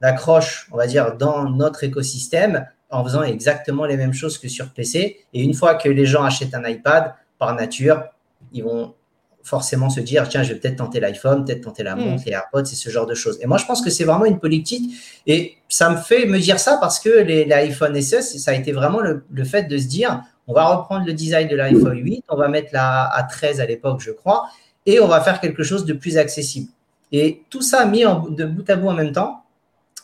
[0.00, 4.70] d'accroche, on va dire, dans notre écosystème en faisant exactement les mêmes choses que sur
[4.70, 5.20] PC.
[5.32, 8.04] Et une fois que les gens achètent un iPad, par nature,
[8.52, 8.94] ils vont
[9.42, 12.26] forcément se dire tiens, je vais peut-être tenter l'iPhone, peut-être tenter la montre, hmm.
[12.26, 13.38] les AirPods, c'est ce genre de choses.
[13.40, 14.94] Et moi, je pense que c'est vraiment une politique.
[15.26, 19.00] Et ça me fait me dire ça parce que l'iPhone SE, ça a été vraiment
[19.00, 22.48] le, fait de se dire on va reprendre le design de l'iPhone 8, on va
[22.48, 24.48] mettre la à 13 à l'époque, je crois,
[24.84, 26.68] et on va faire quelque chose de plus accessible.
[27.12, 29.44] Et tout ça mis de bout à bout en même temps,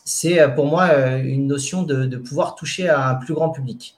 [0.07, 3.95] c'est euh, pour moi euh, une notion de, pouvoir toucher à un plus grand public.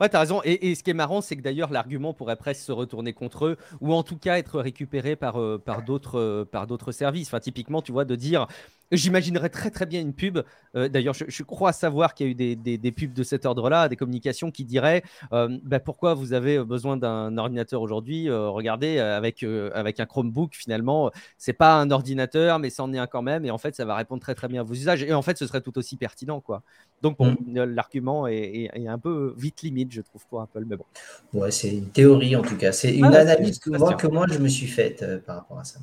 [0.00, 0.40] Ouais, tu as raison.
[0.44, 3.56] Et, ce qui est marrant, c'est que d'ailleurs, l'argument pourrait presque se retourner contre eux,
[3.82, 7.28] ou en tout cas être récupéré par, euh, par d'autres services.
[7.28, 8.46] Enfin, typiquement, tu vois, de dire
[8.92, 10.40] J'imaginerais très très bien une pub.
[10.74, 13.96] Euh, d'ailleurs, je, crois savoir qu'il y a eu des, pubs de cet ordre-là, des
[13.96, 18.28] communications qui diraient euh, bah, pourquoi vous avez besoin d'un ordinateur aujourd'hui.
[18.28, 23.06] Euh, regardez, avec, avec un Chromebook, finalement, c'est pas un ordinateur, mais c'en est un
[23.06, 23.44] quand même.
[23.44, 25.02] Et en fait, ça va répondre très très bien à vos usages.
[25.02, 26.40] Et en fait, ce serait tout aussi pertinent.
[26.40, 26.62] quoi.
[27.02, 27.62] Donc, bon, mm.
[27.64, 30.64] l'argument est, un peu vite limite, je trouve, pour Apple.
[30.66, 30.84] Mais bon.
[31.32, 32.72] Ouais, c'est une théorie en tout cas.
[32.72, 35.78] C'est une analyse que moi, que moi, je me suis faite par rapport à ça.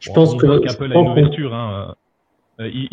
[0.00, 1.54] Je pense que Apple a une ouverture.
[1.54, 1.94] Hein, euh,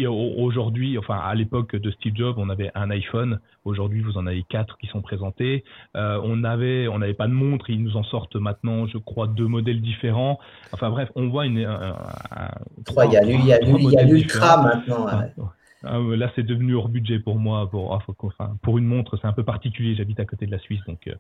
[0.07, 3.39] aujourd'hui, enfin à l'époque de Steve Jobs, on avait un iPhone.
[3.65, 5.63] Aujourd'hui, vous en avez quatre qui sont présentés.
[5.95, 7.69] Euh, on avait, on n'avait pas de montre.
[7.69, 10.39] Ils nous en sortent maintenant, je crois, deux modèles différents.
[10.71, 11.57] Enfin bref, on voit une.
[11.57, 11.65] il
[13.91, 15.05] y a l'Ultra maintenant.
[15.09, 15.25] Ah,
[15.83, 17.69] là, c'est devenu hors budget pour moi.
[17.69, 19.95] Pour, ah, enfin, pour une montre, c'est un peu particulier.
[19.95, 21.13] J'habite à côté de la Suisse, donc euh,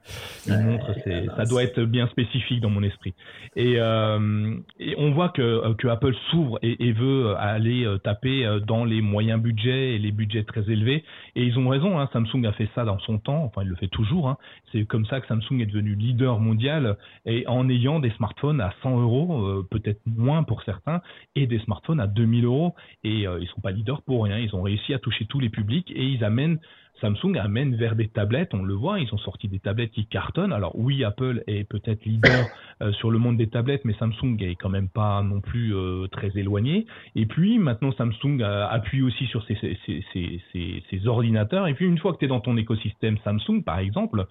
[0.47, 3.13] une montre, c'est, ça doit être bien spécifique dans mon esprit.
[3.55, 7.97] Et, euh, et on voit que, euh, que Apple s'ouvre et, et, veut aller euh,
[7.97, 11.03] taper dans les moyens budgets et les budgets très élevés.
[11.35, 11.99] Et ils ont raison.
[11.99, 13.43] Hein, Samsung a fait ça dans son temps.
[13.45, 14.27] Enfin, il le fait toujours.
[14.27, 14.37] Hein.
[14.71, 18.73] C'est comme ça que Samsung est devenu leader mondial et en ayant des smartphones à
[18.83, 21.01] 100 euros, peut-être moins pour certains,
[21.35, 22.75] et des smartphones à 2000 euros.
[23.03, 25.91] Et ils sont pas leaders pour rien ils ont réussi à toucher tous les publics
[25.91, 26.59] et ils amènent
[27.01, 30.53] Samsung amène vers des tablettes, on le voit, ils ont sorti des tablettes qui cartonnent.
[30.53, 32.47] Alors oui, Apple est peut-être leader
[32.81, 36.07] euh, sur le monde des tablettes, mais Samsung est quand même pas non plus euh,
[36.07, 36.85] très éloigné.
[37.15, 41.67] Et puis maintenant, Samsung euh, appuie aussi sur ses, ordinateurs.
[41.67, 44.25] Et puis une fois que tu es dans ton écosystème Samsung, par exemple,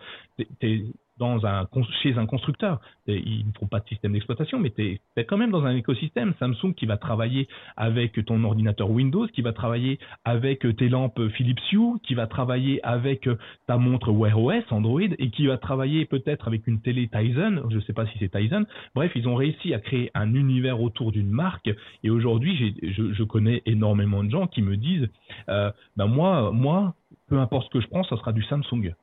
[0.61, 1.67] tu dans un,
[2.03, 2.81] chez un constructeur.
[3.07, 6.35] Ils ne font pas de système d'exploitation, mais tu es, quand même dans un écosystème
[6.39, 11.61] Samsung qui va travailler avec ton ordinateur Windows, qui va travailler avec tes lampes Philips
[11.73, 13.29] Hue, qui va travailler avec
[13.67, 17.63] ta montre Wear OS Android et qui va travailler peut-être avec une télé Tizen.
[17.71, 18.67] Je ne sais pas si c'est Tizen.
[18.95, 21.71] Bref, ils ont réussi à créer un univers autour d'une marque.
[22.03, 25.09] Et aujourd'hui, je, je, connais énormément de gens qui me disent,
[25.49, 26.95] euh, ben moi, moi,
[27.29, 28.95] peu importe ce que je prends, ça sera du Samsung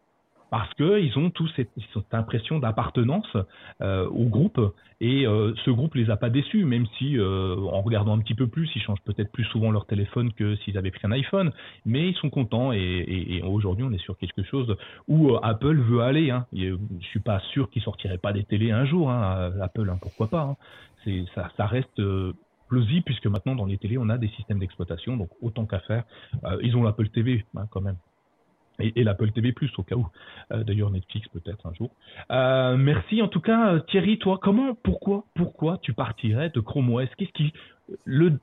[0.49, 1.69] parce qu'ils ont tous cette,
[2.11, 3.35] impression d'appartenance
[3.81, 7.81] euh, au groupe et euh, ce groupe les a pas déçus, même si euh, en
[7.81, 10.91] regardant un petit peu plus, ils changent peut-être plus souvent leur téléphone que s'ils avaient
[10.91, 11.51] pris un iPhone,
[11.85, 14.75] mais ils sont contents et, aujourd'hui on est sur quelque chose
[15.07, 16.31] où Apple veut aller.
[16.31, 16.45] Hein.
[16.53, 20.27] Je suis pas sûr qu'ils sortiraient pas des télés un jour, hein, Apple, hein, pourquoi
[20.27, 20.41] pas.
[20.41, 21.15] Hein.
[21.35, 22.01] Ça, ça reste
[22.67, 26.03] plausible puisque maintenant dans les télés on a des systèmes d'exploitation, donc autant qu'à faire.
[26.61, 27.97] ils ont l'Apple TV quand même.
[28.79, 30.07] Et, l'Apple TV Plus au cas où.
[30.51, 31.89] Euh, d'ailleurs Netflix peut-être un jour.
[32.31, 36.93] Euh, merci en tout cas euh, Thierry, toi comment, pourquoi, pourquoi tu partirais de Chrome
[36.93, 37.53] OS Qu'est-ce qui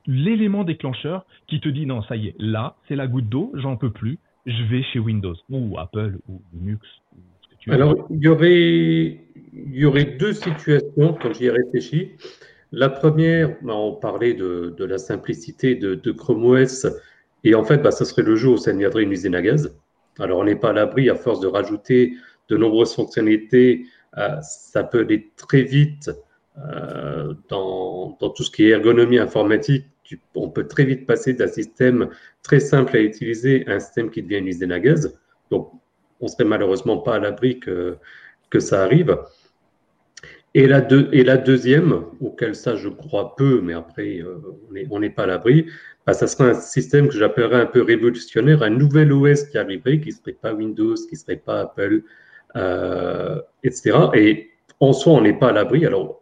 [0.05, 3.75] l'élément déclencheur qui te dit non ça y est là c'est la goutte d'eau, j'en
[3.75, 6.87] peux plus, je vais chez Windows ou Apple ou Linux.
[7.67, 9.19] Alors il y aurait
[9.53, 12.11] il y aurait deux situations quand j'y ai réfléchi.
[12.71, 16.87] La première, bah, on parlait de, la simplicité de, Chrome OS
[17.43, 19.75] et en fait bah, ce serait le jour où ça deviendrait une usine à gaz.
[20.19, 22.15] Alors, on n'est pas à l'abri, à force de rajouter
[22.49, 23.85] de nombreuses fonctionnalités,
[24.17, 26.11] euh, ça peut aller très vite
[26.57, 29.87] euh, dans, tout ce qui est ergonomie informatique.
[30.35, 32.09] on peut très vite passer d'un système
[32.43, 35.17] très simple à utiliser à un système qui devient une usine à gaz.
[35.49, 35.71] Donc,
[36.19, 37.97] on ne serait malheureusement pas à l'abri que,
[38.49, 39.17] que ça arrive.
[40.55, 44.37] Et la, deuxième, auquel ça je crois peu, mais après euh,
[44.91, 45.65] on n'est pas à l'abri,
[46.05, 49.99] bah, ça serait un système que j'appellerais un peu révolutionnaire, un nouvel OS qui arriverait,
[49.99, 52.03] qui ne serait pas Windows, qui ne serait pas Apple,
[52.55, 53.97] euh, etc.
[54.13, 55.87] Et en soi, on n'est pas à l'abri.
[55.87, 56.21] Alors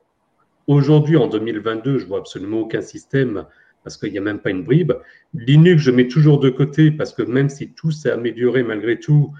[0.67, 3.45] aujourd'hui, en 2022, je vois absolument aucun système
[3.83, 4.93] parce qu'il n'y a même pas une bribe.
[5.33, 9.33] Linux, je mets toujours de côté parce que même si tout s'est amélioré malgré tout,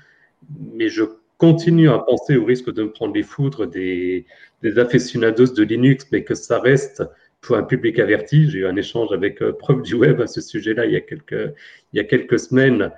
[0.74, 1.04] mais je
[1.42, 4.28] continue à penser au risque de me prendre les foudres des,
[4.62, 7.02] des aficionados de Linux, mais que ça reste
[7.42, 8.48] pour un public averti.
[8.48, 11.02] J'ai eu un échange avec euh, Preuve du Web à ce sujet-là il, y a
[11.02, 11.56] quelques,
[11.92, 12.92] il y a quelques semaines.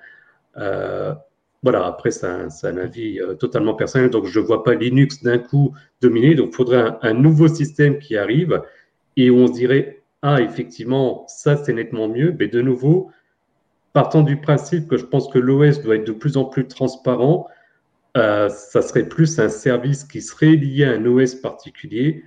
[0.57, 1.13] Euh,
[1.63, 5.23] voilà, après, c'est un, un, avis euh, totalement personnel, donc je ne vois pas Linux
[5.23, 6.35] d'un coup dominer.
[6.35, 8.61] Donc, il faudrait un, nouveau système qui arrive
[9.15, 12.35] et où on se dirait, ah, effectivement, ça, c'est nettement mieux.
[12.37, 13.09] Mais de nouveau,
[13.93, 17.47] partant du principe que je pense que l'OS doit être de plus en plus transparent,
[18.15, 22.23] euh, ça serait plus un service qui serait lié à un OS particulier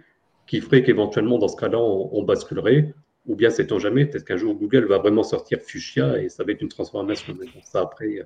[0.46, 2.94] qui ferait qu'éventuellement, dans ce cas-là, on, basculerait.
[3.26, 6.52] Ou bien, sait-on jamais, peut-être qu'un jour, Google va vraiment sortir Fuchsia et ça va
[6.52, 7.34] être une transformation.
[7.38, 8.24] Mais ça, après,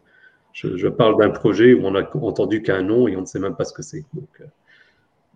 [0.53, 3.57] je, parle d'un projet où on a entendu qu'un nom et on ne sait même
[3.57, 4.05] pas ce que c'est.
[4.13, 4.29] Donc,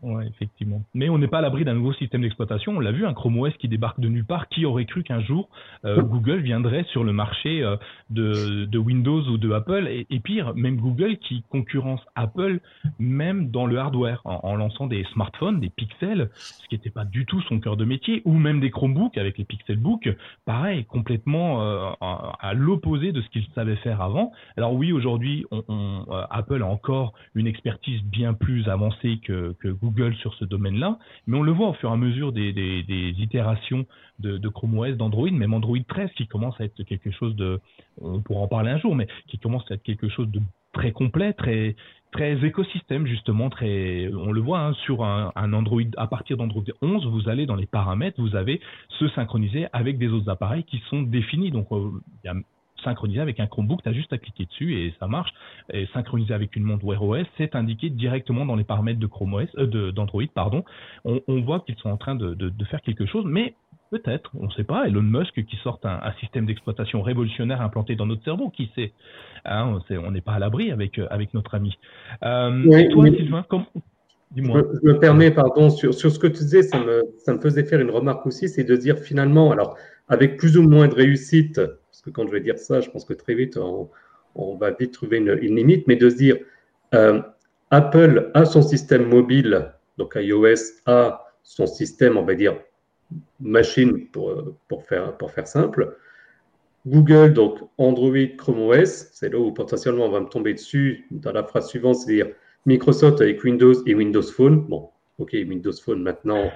[0.04, 0.84] oui, effectivement.
[0.92, 2.72] Mais on n'est pas à l'abri d'un nouveau système d'exploitation.
[2.76, 4.48] On l'a vu, un Chrome OS qui débarque de nulle part.
[4.48, 5.48] Qui aurait cru qu'un jour
[5.86, 7.76] euh, Google viendrait sur le marché euh,
[8.10, 12.60] de, Windows ou de Apple et, pire, même Google qui concurrence Apple
[12.98, 17.24] même dans le hardware en, lançant des smartphones, des pixels, ce qui n'était pas du
[17.24, 20.10] tout son cœur de métier, ou même des Chromebooks avec les Pixelbooks,
[20.44, 24.32] pareil, complètement euh, à, l'opposé de ce qu'il savait faire avant.
[24.58, 25.46] Alors oui, aujourd'hui,
[26.30, 30.98] Apple a encore une expertise bien plus avancée que, que Google Google sur ce domaine-là,
[31.26, 33.86] mais on le voit au fur et à mesure des, itérations
[34.18, 37.60] de, Chrome OS, d'Android, même Android 13 qui commence à être quelque chose de,
[38.00, 40.40] on pourra en parler un jour, mais qui commence à être quelque chose de
[40.72, 41.76] très complet, très
[42.14, 47.06] très écosystème justement, très, on le voit hein, sur un, Android, à partir d'Android 11,
[47.06, 48.60] vous allez dans les paramètres, vous avez
[49.00, 51.50] se synchroniser avec des autres appareils qui sont définis.
[51.50, 51.90] Donc euh,
[52.22, 52.34] il y a
[52.82, 55.32] synchronisé avec un Chromebook, tu as juste à cliquer dessus et ça marche.
[55.72, 59.34] Et synchronisé avec une montre Wear OS, c'est indiqué directement dans les paramètres de Chrome
[59.34, 60.64] OS, euh, d'Android, pardon.
[61.04, 62.36] On, voit qu'ils sont en train de,
[62.70, 63.54] faire quelque chose, mais
[63.90, 64.86] peut-être, on ne sait pas.
[64.86, 68.92] Elon Musk qui sort un, système d'exploitation révolutionnaire implanté dans notre cerveau, qui sait?
[69.44, 71.78] Hein, On n'est pas à l'abri avec, euh, avec notre ami.
[72.22, 73.44] Euh, et toi, Sylvain,
[74.34, 74.62] Dis-moi.
[74.82, 77.64] Je, me permets, pardon, sur, sur, ce que tu disais, ça me, ça me faisait
[77.64, 79.76] faire une remarque aussi, c'est de dire finalement, alors
[80.08, 81.60] avec plus ou moins de réussite,
[82.04, 85.18] que quand je vais dire ça, je pense que très vite, on, va vite trouver
[85.18, 86.36] une, limite, mais de se dire,
[86.94, 87.20] euh,
[87.70, 92.56] Apple a son système mobile, donc iOS a son système, on va dire,
[93.40, 95.96] machine pour, pour, faire, pour faire simple.
[96.86, 101.32] Google, donc Android, Chrome OS, c'est là où potentiellement on va me tomber dessus dans
[101.32, 102.28] la phrase suivante, c'est-à-dire
[102.66, 104.66] Microsoft avec Windows et Windows Phone.
[104.68, 106.50] Bon, ok, Windows Phone maintenant,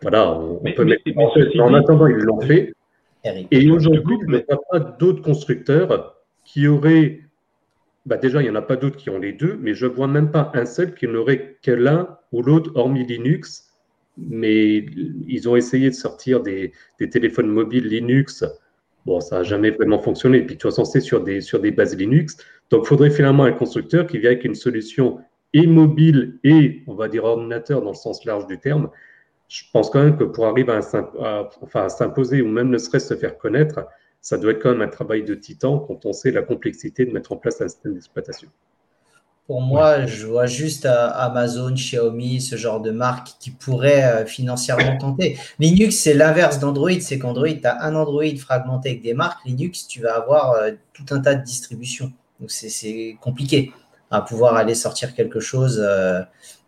[0.00, 1.02] voilà, on, peut mettre
[1.60, 2.72] en, attendant, ils l'ont fait.
[3.50, 7.20] Et aujourd'hui, il n'y a pas d'autres constructeurs qui auraient.
[8.04, 9.90] Bah déjà, il n'y en a pas d'autres qui ont les deux, mais je ne
[9.90, 13.72] vois même pas un seul qui n'aurait que l'un ou l'autre, hormis Linux.
[14.16, 14.86] Mais
[15.26, 18.44] ils ont essayé de sortir des, téléphones mobiles Linux.
[19.04, 20.38] Bon, ça n'a jamais vraiment fonctionné.
[20.38, 22.36] Et puis, de toute façon, c'est sur des, sur des bases Linux.
[22.70, 25.18] Donc, il faudrait finalement un constructeur qui vient avec une solution
[25.52, 28.90] et mobile et, on va dire, ordinateur dans le sens large du terme,
[29.48, 33.38] je pense quand même que pour arriver à, s'imposer ou même ne serait-ce se faire
[33.38, 33.86] connaître,
[34.20, 37.12] ça doit être quand même un travail de titan quand on sait la complexité de
[37.12, 38.48] mettre en place un système d'exploitation.
[39.46, 44.26] Pour moi, je vois juste euh, Amazon, Xiaomi, ce genre de marque qui pourrait euh,
[44.26, 45.38] financièrement tenter.
[45.60, 46.90] Linux, c'est l'inverse d'Android.
[47.00, 49.44] C'est qu'Android, tu as un Android fragmenté avec des marques.
[49.44, 52.12] Linux, tu vas avoir euh, tout un tas de distributions.
[52.40, 53.70] Donc, c'est compliqué
[54.10, 55.80] à pouvoir aller sortir quelque chose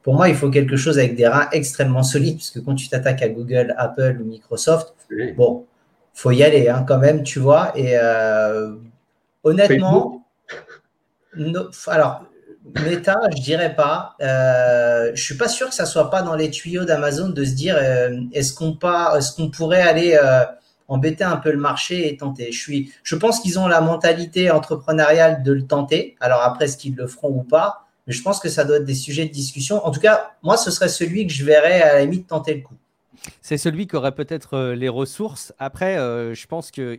[0.03, 2.89] pour moi, il faut quelque chose avec des reins extrêmement solides, parce que quand tu
[2.89, 4.95] t'attaques à Google, Apple ou Microsoft,
[5.37, 5.67] bon,
[6.15, 7.73] faut y aller hein, quand même, tu vois.
[7.77, 8.75] Et euh,
[9.45, 10.27] honnêtement,
[11.87, 12.25] alors,
[12.85, 14.17] méta, je dirais pas.
[14.21, 17.53] Euh, je suis pas sûr que ça soit pas dans les tuyaux d'Amazon de se
[17.53, 20.45] dire euh, est-ce qu'on pas, est-ce qu'on pourrait aller euh,
[20.89, 22.51] embêter un peu le marché et tenter.
[22.51, 26.17] Je suis, je pense qu'ils ont la mentalité entrepreneuriale de le tenter.
[26.21, 28.95] Alors après, est-ce qu'ils le feront ou pas Je pense que ça doit être des
[28.95, 29.85] sujets de discussion.
[29.85, 32.63] En tout cas, moi, ce serait celui que je verrais à la limite tenter le
[32.63, 32.75] coup.
[33.43, 35.53] C'est celui qui aurait peut-être euh, les ressources.
[35.59, 36.99] Après, je pense que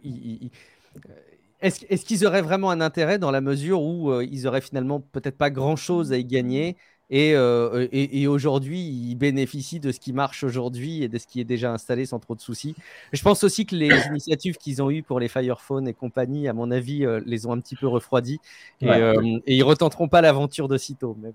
[1.61, 5.38] est-ce qu'ils auraient vraiment un intérêt dans la mesure où euh, ils auraient finalement peut-être
[5.38, 6.77] pas grand-chose à y gagner?
[7.11, 11.40] Euh, et, et, aujourd'hui, ils bénéficient de ce qui marche aujourd'hui et de ce qui
[11.40, 12.76] est déjà installé sans trop de soucis.
[13.14, 16.53] Je pense aussi que les initiatives qu'ils ont eues pour les Firephone et compagnie, à
[16.53, 18.40] mon avis, euh, les ont un petit peu refroidis
[18.81, 21.18] et, et ils retenteront pas l'aventure de sitôt.
[21.22, 21.34] Même.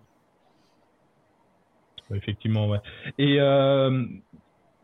[2.14, 2.80] Effectivement, ouais.
[3.18, 3.38] Et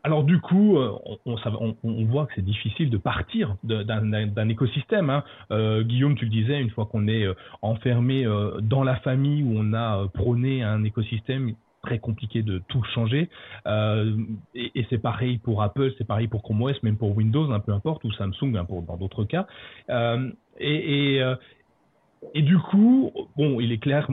[0.03, 5.09] alors du coup, euh, on, voit que c'est difficile de partir d'un écosystème.
[5.09, 5.23] Hein.
[5.51, 8.25] Euh, Guillaume, tu le disais, une fois qu'on est euh, enfermé
[8.61, 11.53] dans la famille où on a prôné un écosystème
[11.83, 13.29] très compliqué de tout changer.
[13.65, 17.71] et, c'est pareil pour Apple, c'est pareil pour Chrome OS, même pour Windows, un peu
[17.71, 19.47] importe, ou Samsung hein, dans d'autres cas.
[20.59, 21.21] et
[22.35, 24.07] du coup, bon, il est clair,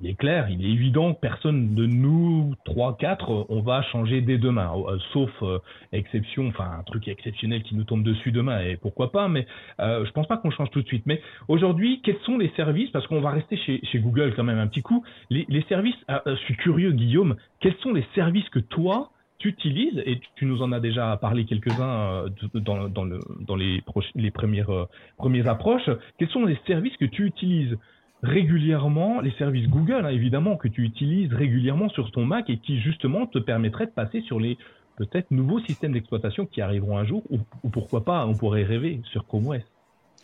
[0.00, 4.22] il est clair, il est évident que personne de nous, trois, quatre, on va changer
[4.22, 5.58] dès demain, euh, sauf euh,
[5.92, 9.46] exception, enfin un truc exceptionnel qui nous tombe dessus demain, et pourquoi pas, mais
[9.80, 11.04] euh, je pense pas qu'on change tout de suite.
[11.06, 14.68] Mais aujourd'hui, quels sont les services, parce qu'on va rester chez, Google quand même un
[14.68, 19.10] petit coup, les, services, ah, je suis curieux Guillaume, quels sont les services que toi,
[19.38, 23.82] tu utilises, et tu nous en as déjà parlé quelques-uns dans, dans, le, dans les,
[24.30, 27.76] premières approches, quels sont les services que tu utilises?
[28.22, 32.80] Régulièrement les services Google, hein, évidemment, que tu utilises régulièrement sur ton Mac et qui
[32.80, 34.58] justement te permettraient de passer sur les
[34.96, 39.00] peut-être nouveaux systèmes d'exploitation qui arriveront un jour, ou, ou, pourquoi pas, on pourrait rêver
[39.04, 39.62] sur Chrome OS.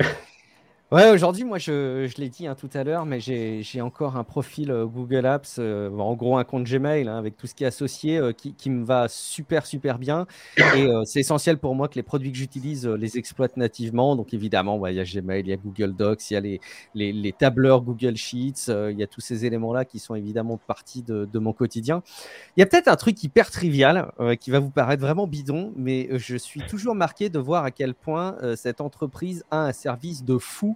[0.93, 4.23] Ouais, aujourd'hui, moi, je, je l'ai dit hein, tout à l'heure, mais j'ai encore un
[4.23, 7.65] profil euh, Google Apps, euh, en gros un compte Gmail hein, avec tout ce qui
[7.65, 10.29] est associé, euh, qui, qui, me va super, super bien.
[10.57, 14.15] Et c'est essentiel pour moi que les produits que j'utilise les exploitent nativement.
[14.15, 16.61] Donc, évidemment, il y a Gmail, il y a Google Docs, il y a les,
[16.95, 21.03] les, les tableurs Google Sheets, il y a tous ces éléments-là qui sont évidemment partie
[21.03, 22.05] de, de mon quotidien.
[22.57, 26.09] Il y a peut-être un truc hyper trivial qui va vous paraître vraiment bidon, mais
[26.13, 30.39] je suis toujours marqué de voir à quel point cette entreprise a un service de
[30.39, 30.76] fou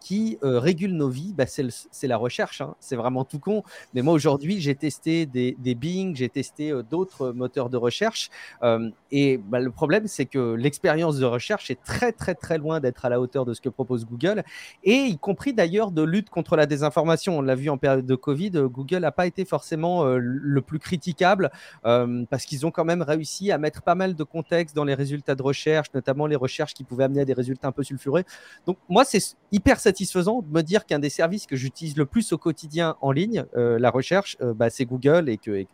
[0.00, 2.60] qui euh, régule nos vies, bah, c'est la recherche.
[2.60, 2.74] Hein.
[2.80, 3.62] C'est vraiment tout con.
[3.94, 8.30] Mais moi, aujourd'hui, j'ai testé des, Bing, j'ai testé euh, d'autres moteurs de recherche.
[8.62, 12.80] Euh, et bah, le problème, c'est que l'expérience de recherche est très, très, très loin
[12.80, 14.42] d'être à la hauteur de ce que propose Google.
[14.82, 17.38] Et y compris d'ailleurs de lutte contre la désinformation.
[17.38, 21.50] On l'a vu en période de Covid, Google n'a pas été forcément le plus critiquable
[21.82, 25.34] parce qu'ils ont quand même réussi à mettre pas mal de contexte dans les résultats
[25.34, 28.24] de recherche, notamment les recherches qui pouvaient amener à des résultats un peu sulfurés.
[28.66, 29.20] Donc, moi, c'est
[29.52, 33.12] hyper satisfaisant de me dire qu'un des services que j'utilise le plus au quotidien en
[33.12, 35.64] ligne, euh, la recherche, euh, bah, c'est Google et que,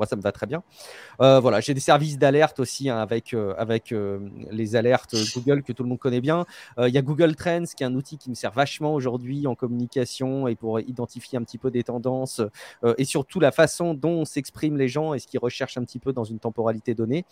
[0.00, 0.62] moi, ça me va très bien.
[1.20, 4.18] Euh, voilà, j'ai des services d'alerte aussi hein, avec, euh, avec euh,
[4.50, 6.46] les alertes Google que tout le monde connaît bien.
[6.78, 9.54] Il y a Google Trends qui est un outil qui me sert vachement aujourd'hui en
[9.54, 12.40] communication et pour identifier un petit peu des tendances
[12.96, 16.14] et surtout la façon dont s'expriment les gens et ce qu'ils recherchent un petit peu
[16.14, 17.26] dans une temporalité donnée.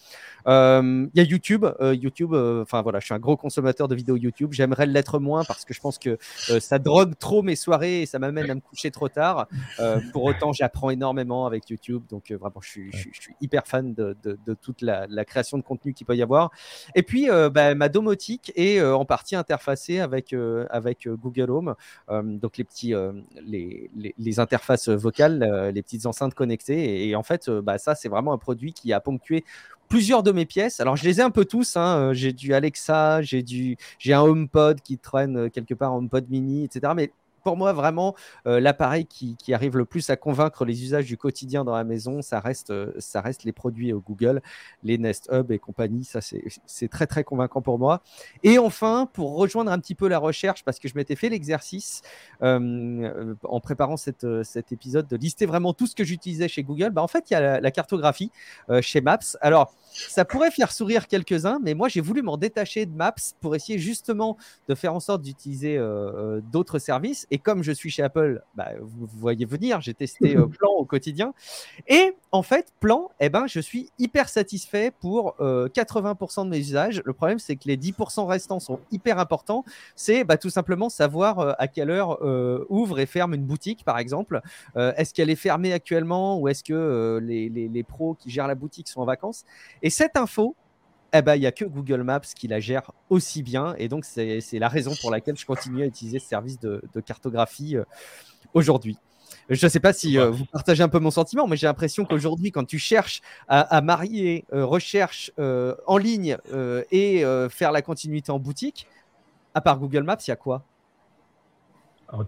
[0.47, 1.65] Il y a YouTube.
[1.81, 4.53] YouTube, enfin voilà, je suis un gros consommateur de vidéos YouTube.
[4.53, 6.19] J'aimerais l'être moins parce que je pense que
[6.61, 9.49] ça drogue trop mes soirées et ça m'amène à me coucher trop tard.
[10.13, 12.03] pour autant, j'apprends énormément avec YouTube.
[12.11, 12.91] Donc vraiment, je suis,
[13.41, 14.17] hyper fan de,
[14.61, 16.51] toute la, création de contenu qu'il peut y avoir.
[16.95, 21.51] Et puis, euh, bah, ma domotique est euh, en partie interfacée avec, euh, avec Google
[21.51, 21.75] Home,
[22.09, 22.95] donc les, petits,
[23.45, 27.09] les, les, interfaces vocales, les petites enceintes connectées.
[27.09, 29.45] Et, en fait, bah, ça, c'est vraiment un produit qui a ponctué
[29.89, 30.81] plusieurs de mes pièces.
[30.81, 31.77] Alors, je les ai un peu tous.
[31.77, 32.13] Hein.
[32.13, 36.93] J'ai du Alexa, j'ai du, j'ai un HomePod qui traîne quelque part, HomePod mini, etc.
[36.95, 37.11] Mais
[37.43, 38.15] pour moi, vraiment,
[38.47, 42.21] euh, l'appareil qui, arrive le plus à convaincre les usages du quotidien dans la maison,
[42.21, 44.43] ça reste, euh, ça reste les produits euh, Google,
[44.83, 46.05] les Nest Hub et compagnie.
[46.05, 48.03] Ça, c'est très, très convaincant pour moi.
[48.43, 52.03] Et enfin, pour rejoindre un petit peu la recherche, parce que je m'étais fait l'exercice
[52.41, 54.25] en préparant cet
[54.73, 57.37] épisode de lister vraiment tout ce que j'utilisais chez Google, bah, en fait, il y
[57.37, 58.31] a la, cartographie
[58.81, 59.19] chez Maps.
[59.41, 63.55] Alors, ça pourrait faire sourire quelques-uns, mais moi, j'ai voulu m'en détacher de Maps pour
[63.57, 64.37] essayer justement
[64.69, 65.79] de faire en sorte d'utiliser
[66.53, 67.27] d'autres services.
[67.31, 70.85] Et comme je suis chez Apple, bah, vous, voyez venir, j'ai testé euh, Plan au
[70.85, 71.35] quotidien.
[71.87, 76.59] Et en fait, Plan, eh ben, je suis hyper satisfait pour 80% euh, de mes
[76.59, 77.03] usages.
[77.05, 79.65] Le problème, c'est que les 10% restants sont hyper importants.
[79.95, 82.19] C'est bah, tout simplement savoir euh, à quelle heure
[82.71, 84.41] ouvre et ferme une boutique, par exemple.
[84.77, 88.55] est-ce qu'elle est fermée actuellement ou est-ce que les, les, les pros qui gèrent la
[88.55, 89.45] boutique sont en vacances?
[89.83, 90.57] Et cette info,
[91.13, 93.75] eh ben, il n'y a que Google Maps qui la gère aussi bien.
[93.79, 97.77] Et donc, c'est la raison pour laquelle je continue à utiliser ce service de, cartographie
[97.77, 97.85] euh,
[98.55, 98.97] aujourd'hui.
[99.49, 102.05] Je ne sais pas si euh, vous partagez un peu mon sentiment, mais j'ai l'impression
[102.05, 106.37] qu'aujourd'hui, quand tu cherches à, marier euh, recherche en ligne
[106.91, 108.87] et faire la continuité en boutique,
[109.55, 110.65] à part Google Maps, il y a quoi?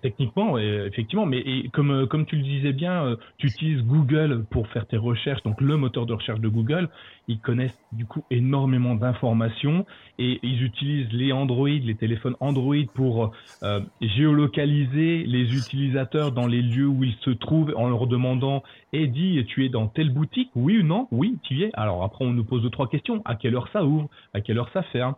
[0.03, 4.69] Techniquement, effectivement, mais comme, euh, comme tu le disais bien, euh, tu utilises Google pour
[4.69, 6.89] faire tes recherches, donc le moteur de recherche de Google.
[7.29, 9.87] Ils connaissent du coup énormément d'informations
[10.19, 13.33] et ils utilisent les Android, les téléphones Android pour
[13.63, 18.63] euh, géolocaliser les utilisateurs dans les lieux où ils se trouvent en leur demandant
[18.93, 21.09] Eddie, tu es dans telle boutique Oui ou non?
[21.11, 21.71] Oui, tu y es.
[21.75, 23.23] Alors après, on nous pose deux, trois questions.
[23.25, 24.09] À quelle heure ça ouvre?
[24.35, 25.15] À quelle heure ça ferme?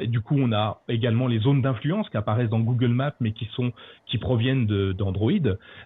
[0.00, 3.32] Et Du coup, on a également les zones d'influence qui apparaissent dans Google Maps, mais
[3.32, 3.72] qui sont
[4.06, 5.30] qui proviennent d'Android.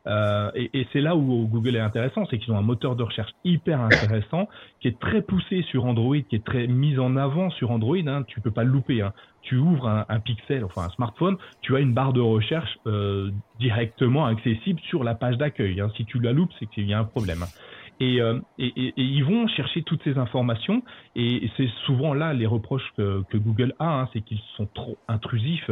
[0.06, 3.02] Euh, et, et c'est là où Google est intéressant, c'est qu'ils ont un moteur de
[3.02, 4.48] recherche hyper intéressant,
[4.80, 7.96] qui est très poussé sur Android, qui est très mis en avant sur Android.
[8.06, 9.02] Hein, tu peux pas le louper.
[9.02, 9.12] Hein.
[9.44, 13.30] Tu ouvres un, un, Pixel, enfin un smartphone, tu as une barre de recherche euh,
[13.60, 15.80] directement accessible sur la page d'accueil.
[15.80, 15.90] Hein.
[15.96, 17.42] Si tu la loupes, c'est qu'il y a un problème.
[17.42, 17.48] Hein.
[18.02, 20.82] Euh, et, et, et, ils vont chercher toutes ces informations
[21.14, 24.98] et c'est souvent là les reproches que, que Google a, hein, c'est qu'ils sont trop
[25.06, 25.70] intrusifs,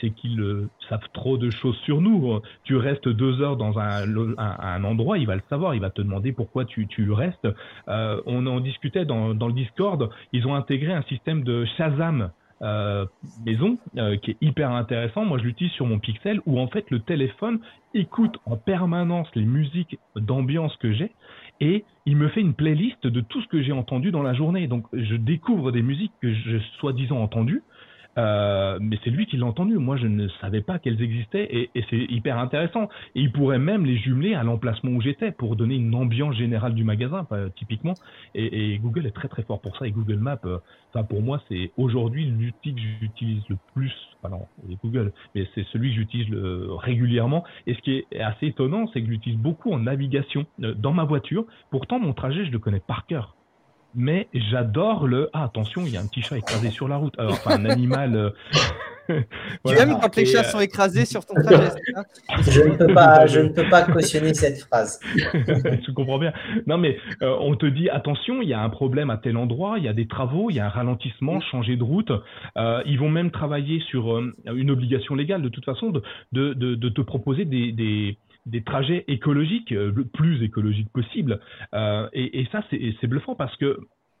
[0.00, 2.40] c'est qu'ils euh, savent trop de choses sur nous.
[2.62, 4.04] Tu restes deux heures dans un,
[4.38, 7.48] un, endroit, il va le savoir, il va te demander pourquoi tu, tu restes.
[7.88, 12.30] Euh, on en discutait dans, dans le Discord, ils ont intégré un système de Shazam.
[12.64, 13.04] Euh,
[13.44, 15.26] maison euh, qui est hyper intéressant.
[15.26, 17.58] Moi, je l'utilise sur mon Pixel où en fait le téléphone
[17.92, 21.12] écoute en permanence les musiques d'ambiance que j'ai
[21.60, 24.66] et il me fait une playlist de tout ce que j'ai entendu dans la journée.
[24.66, 27.62] Donc je découvre des musiques que j'ai soi-disant entendues,
[28.18, 29.78] euh, mais c'est lui qui l'a entendu.
[29.78, 32.88] Moi, je ne savais pas qu'elles existaient et, et c'est hyper intéressant.
[33.14, 36.74] Et il pourrait même les jumeler à l'emplacement où j'étais pour donner une ambiance générale
[36.74, 37.26] du magasin,
[37.56, 37.94] typiquement.
[38.34, 39.86] Et, et, Google est très très fort pour ça.
[39.86, 40.58] Et Google Maps, euh,
[41.08, 43.92] pour moi, c'est aujourd'hui l'outil que j'utilise le plus.
[44.22, 44.46] Enfin, non,
[44.82, 46.28] Google, mais c'est celui que j'utilise
[46.78, 47.44] régulièrement.
[47.66, 51.04] Et ce qui est assez étonnant, c'est que j'utilise beaucoup en navigation euh, dans ma
[51.04, 51.44] voiture.
[51.70, 53.34] Pourtant, mon trajet, je le connais par cœur
[53.94, 57.14] mais j'adore le ah attention il y a un petit chat écrasé sur la route.
[57.18, 58.30] Alors enfin un animal euh,
[59.66, 61.70] tu aimes quand les chats euh, sont écrasés sur ton trajet
[62.48, 65.00] je ne peux pas je ne peux pas cautionner cette phrase.
[65.84, 66.32] Tu comprends bien.
[66.66, 69.74] Non mais euh, on te dit attention il y a un problème à tel endroit
[69.78, 72.12] il y a des travaux il y a un ralentissement changer de route.
[72.56, 76.02] Ils vont même travailler sur une obligation légale de toute façon de
[76.32, 81.40] de, de, de te proposer des, des des trajets écologiques, euh, le plus écologiques possible.
[81.74, 83.78] Euh, et, et, ça, c'est bluffant parce que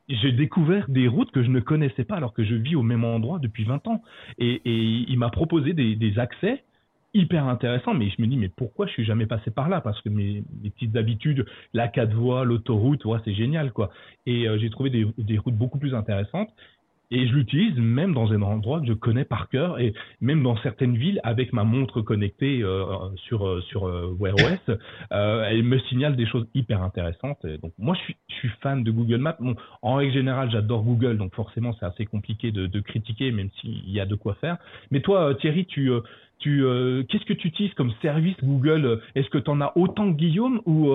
[0.08, 3.04] j'ai découvert des routes que je ne connaissais pas alors que je vis au même
[3.04, 4.02] endroit depuis 20 ans.
[4.38, 6.62] Et, et il m'a proposé des, des, accès
[7.14, 9.80] hyper intéressants, mais je me dis, mais pourquoi je suis jamais passé par là?
[9.80, 13.90] Parce que mes, petites habitudes, la quatre voies, l'autoroute, ouais, c'est génial, quoi.
[14.26, 16.50] Et euh, j'ai trouvé des, des, routes beaucoup plus intéressantes.
[17.14, 20.56] Et je l'utilise même dans un endroit que je connais par cœur et même dans
[20.56, 22.84] certaines villes avec ma montre connectée euh,
[23.14, 24.76] sur euh, sur euh, Wear OS,
[25.12, 27.38] euh, elle me signale des choses hyper intéressantes.
[27.44, 29.36] Et donc moi je suis je suis fan de Google Maps.
[29.38, 33.50] Bon, en règle générale j'adore Google donc forcément c'est assez compliqué de, de critiquer même
[33.60, 34.56] s'il y a de quoi faire.
[34.90, 35.92] Mais toi Thierry tu
[36.40, 36.64] tu
[37.08, 39.00] qu'est-ce que tu utilises comme service Google?
[39.14, 40.90] Est-ce que tu en as autant que Guillaume ou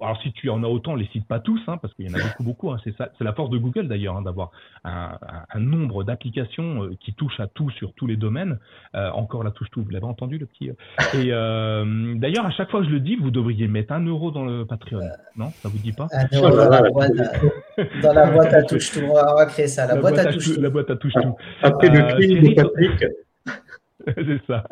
[0.00, 2.18] alors si tu en as autant, les cite pas tous, hein, parce qu'il y en
[2.18, 2.70] a beaucoup, beaucoup.
[2.70, 4.50] Hein, c'est ça, c'est la force de Google d'ailleurs, hein, d'avoir
[4.84, 5.18] un,
[5.52, 8.58] un, nombre d'applications euh, qui touchent à tout sur tous les domaines.
[8.94, 10.70] Euh, encore la touche tout, vous l'avez entendu le petit.
[10.70, 10.74] Euh.
[11.14, 14.30] Et euh, d'ailleurs, à chaque fois que je le dis, vous devriez mettre un euro
[14.30, 15.00] dans le Patreon,
[15.36, 16.08] non Ça vous dit pas?
[16.32, 17.12] dans, la boîte,
[18.02, 19.00] dans la boîte à touche tout.
[19.00, 20.60] On va créer ça, la, boîte, à touche tout.
[20.60, 21.36] La boîte à touche tout.
[21.62, 23.04] Après le de Patrick.
[24.14, 24.64] c'est ça.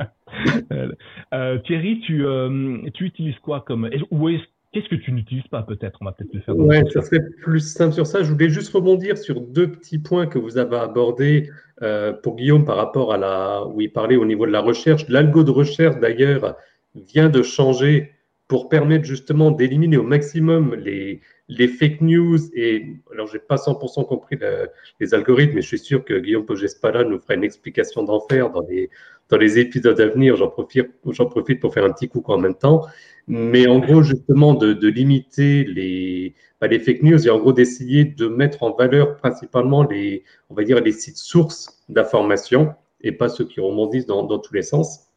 [1.33, 3.89] Euh, Thierry, tu, euh, tu utilises quoi comme
[4.75, 5.99] Qu'est-ce que tu n'utilises pas peut-être?
[6.01, 6.57] On va peut-être le faire.
[6.59, 8.25] Oui, ça serait plus simple sur ça.
[8.25, 11.49] Je voulais juste rebondir sur deux petits points que vous avez abordés
[11.83, 15.09] euh, pour Guillaume par rapport à la où il parlait au niveau de la recherche.
[15.09, 16.57] L'algo de recherche d'ailleurs
[16.97, 18.11] vient de changer
[18.49, 24.07] pour permettre justement d'éliminer au maximum les, les fake news et alors j'ai pas 100%
[24.07, 24.39] compris
[25.01, 28.63] les algorithmes mais je suis sûr que Guillaume Pogespala nous fera une explication d'enfer dans
[28.63, 28.89] les
[29.29, 32.39] dans les épisodes à venir j'en profite j'en profite pour faire un petit coucou en
[32.39, 32.87] même temps
[33.27, 37.53] mais en gros, justement, de, de limiter les, bah, les fake news et en gros
[37.53, 43.13] d'essayer de mettre en valeur principalement les, on va dire, les sites sources d'information et
[43.13, 45.09] pas ceux qui rebondissent dans, dans tous les sens.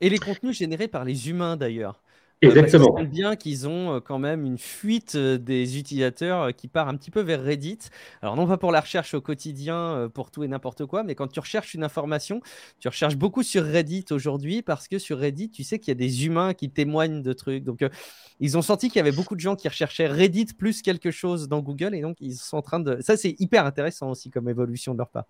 [0.00, 2.00] Et les contenus générés par les humains d'ailleurs.
[2.40, 2.92] Exactement.
[2.92, 6.88] Parce bien qu'ils ont euh, quand même une fuite euh, des utilisateurs euh, qui part
[6.88, 7.78] un petit peu vers Reddit.
[8.22, 11.26] Alors non pas pour la recherche au quotidien, pour tout et n'importe quoi, mais quand
[11.26, 12.40] tu recherches une information,
[12.78, 15.98] tu recherches beaucoup sur Reddit aujourd'hui parce que sur Reddit, tu sais qu'il y a
[15.98, 17.64] des humains qui témoignent de trucs.
[17.64, 17.80] Donc
[18.40, 21.48] ils ont senti qu'il y avait beaucoup de gens qui recherchaient Reddit plus quelque chose
[21.48, 22.98] dans Google et donc ils sont en train de...
[23.00, 25.26] Ça c'est hyper intéressant aussi comme évolution de leur part.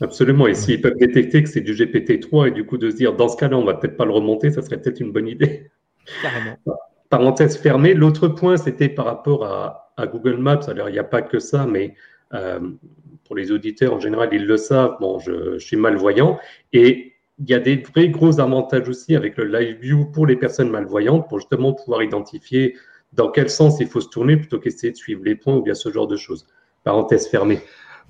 [0.00, 0.46] Absolument.
[0.46, 3.28] Et s'ils peuvent détecter que c'est du GPT-3 et du coup de se dire dans
[3.28, 5.70] ce cas-là, on va peut-être pas le remonter, ça serait peut-être une bonne idée.
[7.10, 7.94] Parenthèse fermée.
[7.94, 10.60] L'autre point, c'était par rapport à, Google Maps.
[10.68, 11.94] Alors, il n'y a pas que ça, mais
[12.32, 12.60] euh,
[13.24, 14.96] pour les auditeurs, en général, ils le savent.
[15.00, 16.38] Bon, je, suis malvoyant.
[16.72, 20.36] Et il y a des vrais gros avantages aussi avec le Live View pour les
[20.36, 22.76] personnes malvoyantes, pour justement pouvoir identifier
[23.12, 25.74] dans quel sens il faut se tourner plutôt qu'essayer de suivre les points ou bien
[25.74, 26.46] ce genre de choses.
[26.84, 27.60] Parenthèse fermée.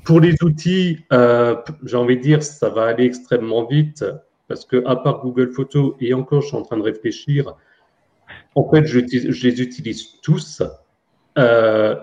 [0.05, 4.05] Pour les outils, euh, j'ai envie de dire, ça va aller extrêmement vite
[4.49, 7.55] parce que à part Google Photos, et encore, je suis en train de réfléchir,
[8.59, 10.63] en fait, je, les utilise tous.
[11.39, 11.95] Euh,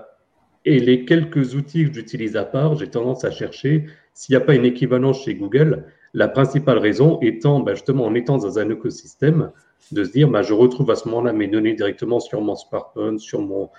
[0.64, 4.46] et les quelques outils que j'utilise à part, j'ai tendance à chercher s'il n'y a
[4.46, 5.86] pas une équivalence chez Google.
[6.14, 9.52] La principale raison étant, bah, justement, en étant dans un écosystème,
[9.92, 13.20] de se dire, bah, je retrouve à ce moment-là mes données directement sur mon smartphone,
[13.20, 13.70] sur mon,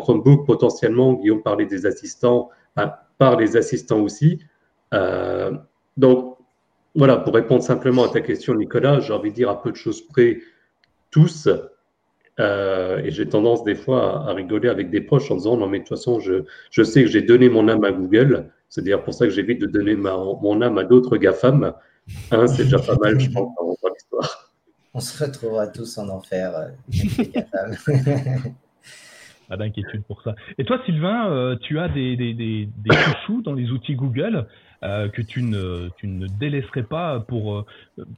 [0.00, 1.12] Chromebook, potentiellement.
[1.12, 2.50] Guillaume parlait des assistants,
[3.18, 4.40] par les assistants aussi.
[4.92, 5.52] Euh,
[5.96, 6.36] donc,
[6.96, 9.76] voilà, pour répondre simplement à ta question, Nicolas, j'ai envie de dire à peu de
[9.76, 10.40] choses près,
[11.10, 11.48] tous,
[12.40, 15.78] euh, et j'ai tendance des fois à, rigoler avec des proches en disant non mais
[15.78, 19.02] de toute façon je, je sais que j'ai donné mon âme à Google, c'est d'ailleurs
[19.02, 21.72] pour ça que j'évite de donner ma, mon âme à d'autres GAFAM.
[22.30, 24.52] Hein, c'est déjà pas mal, je pense, dans, l'histoire.
[24.94, 26.68] On se retrouvera tous en enfer, euh,
[29.48, 30.34] Pas d'inquiétude pour ça.
[30.56, 34.46] Et toi, Sylvain, euh, tu as des, des, des, des chouchous dans les outils Google
[34.80, 37.66] que tu ne, tu ne délaisserais pas pour,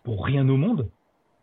[0.05, 0.89] pour rien au monde?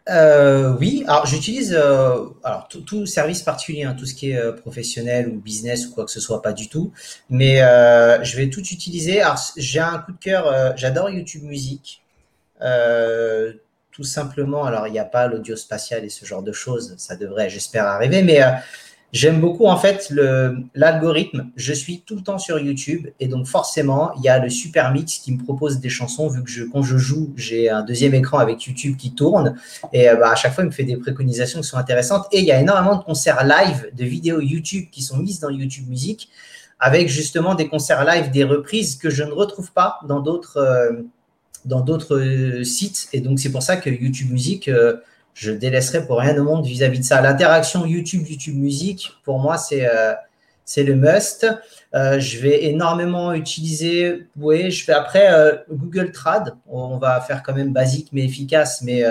[0.09, 4.53] Euh, oui, alors j'utilise euh, alors tout, service particulier, hein, tout ce qui est euh,
[4.53, 6.93] professionnel ou business ou quoi que ce soit, pas du tout.
[7.29, 9.21] Mais je vais tout utiliser.
[9.57, 12.01] J'ai un coup de cœur, j'adore YouTube Music.
[13.91, 17.15] tout simplement, alors il n'y a pas l'audio spatial et ce genre de choses, ça
[17.15, 18.41] devrait, j'espère, arriver, mais
[19.13, 20.13] J'aime beaucoup en fait
[20.75, 21.49] l'algorithme.
[21.55, 24.91] Je suis tout le temps sur YouTube et donc forcément il y a le super
[24.91, 28.39] mix qui me propose des chansons vu que quand je joue j'ai un deuxième écran
[28.39, 29.55] avec YouTube qui tourne
[29.93, 32.39] et euh, bah, à chaque fois il me fait des préconisations qui sont intéressantes et
[32.39, 35.87] il y a énormément de concerts live, de vidéos YouTube qui sont mises dans YouTube
[35.87, 36.29] Music
[36.77, 41.03] avec justement des concerts live, des reprises que je ne retrouve pas dans d'autres euh,
[41.63, 44.69] dans d'autres euh, sites et donc c'est pour ça que YouTube Music
[45.37, 47.21] je délaisserai pour rien au monde vis-à-vis de ça.
[47.21, 50.15] L'interaction YouTube, YouTube Musique, pour moi, c'est euh,
[50.77, 51.45] le must.
[51.93, 56.55] Euh, je vais énormément utiliser, oui, je fais après euh, Google Trad.
[56.67, 59.03] On va faire quand même basique mais efficace, mais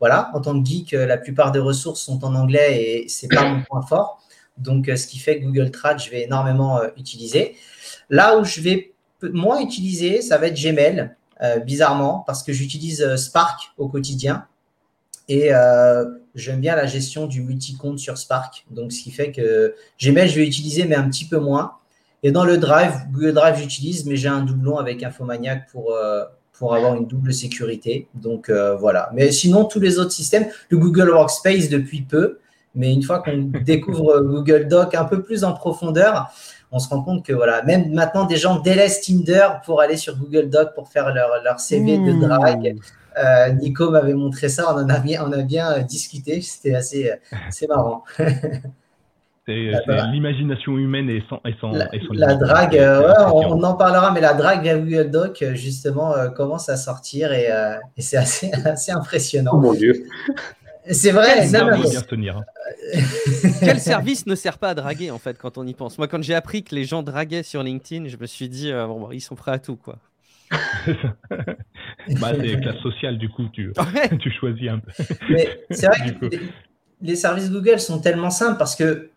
[0.00, 3.44] voilà, en tant que geek, la plupart des ressources sont en anglais et c'est pas
[3.44, 4.20] mon point fort.
[4.56, 7.56] Donc, ce qui fait que Google Trad, je vais énormément utiliser.
[8.08, 11.14] Là où je vais moins utiliser, ça va être Gmail,
[11.64, 14.46] bizarrement, parce que j'utilise Spark au quotidien.
[15.28, 16.04] Et euh,
[16.34, 18.64] j'aime bien la gestion du multi-compte sur Spark.
[18.70, 21.72] Donc, ce qui fait que Gmail, je vais utiliser, mais un petit peu moins.
[22.22, 26.24] Et dans le Drive, Google Drive, j'utilise, mais j'ai un doublon avec Infomaniac pour, euh,
[26.52, 28.06] pour avoir une double sécurité.
[28.14, 29.10] Donc, euh, voilà.
[29.14, 32.38] Mais sinon, tous les autres systèmes, le Google Workspace depuis peu.
[32.74, 36.30] Mais une fois qu'on découvre Google Doc un peu plus en profondeur,
[36.70, 40.16] on se rend compte que voilà, même maintenant, des gens délaissent Tinder pour aller sur
[40.16, 42.20] Google Doc pour faire leur, leur CV de mmh.
[43.18, 46.74] Euh, Nico m'avait montré ça, on en a bien, on a bien euh, discuté, c'était
[46.74, 47.12] assez,
[47.48, 48.04] assez marrant.
[49.44, 49.72] C'est
[50.12, 54.34] l'imagination humaine et sans, et sans, la, la drague, euh, on, en parlera, mais la
[54.34, 57.48] drague via Google Doc, justement, commence à sortir et,
[57.96, 59.50] et c'est assez, assez impressionnant.
[59.54, 60.06] Oh mon Dieu!
[60.88, 62.44] C'est vrai, Quel, service, tenir, hein.
[63.58, 65.98] Quel service ne sert pas à draguer en fait quand on y pense?
[65.98, 69.10] Moi, quand j'ai appris que les gens draguaient sur LinkedIn, je me suis dit bon,
[69.10, 69.96] ils sont prêts à tout quoi.
[72.20, 73.72] Bah, c'est classe sociale, du coup, tu,
[74.20, 74.92] tu choisis un peu.
[75.30, 76.36] Mais c'est vrai que
[77.00, 79.10] les, services Google sont tellement simples parce que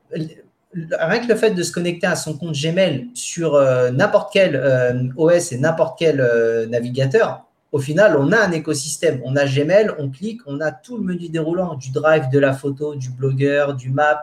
[0.74, 4.56] rien que le fait de se connecter à son compte Gmail sur euh, n'importe quel
[4.56, 9.22] euh, OS et n'importe quel euh, navigateur, au final, on a un écosystème.
[9.26, 12.54] On a Gmail, on clique, on a tout le menu déroulant du Drive, de la
[12.54, 14.22] photo, du blogueur, du Map,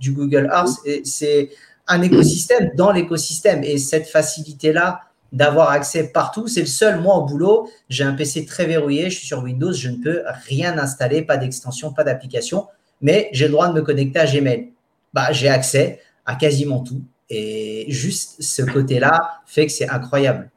[0.00, 0.78] du Google Earth.
[0.86, 1.50] Et c'est
[1.86, 3.62] un écosystème dans l'écosystème.
[3.62, 5.00] Et cette facilité-là,
[5.34, 6.46] d'avoir accès partout.
[6.46, 9.72] C'est le seul, moi, au boulot, j'ai un PC très verrouillé, je suis sur Windows,
[9.72, 12.68] je ne peux rien installer, pas d'extension, pas d'application,
[13.02, 14.70] mais j'ai le droit de me connecter à Gmail.
[15.12, 17.02] Bah, j'ai accès à quasiment tout.
[17.28, 20.50] Et juste ce côté-là fait que c'est incroyable.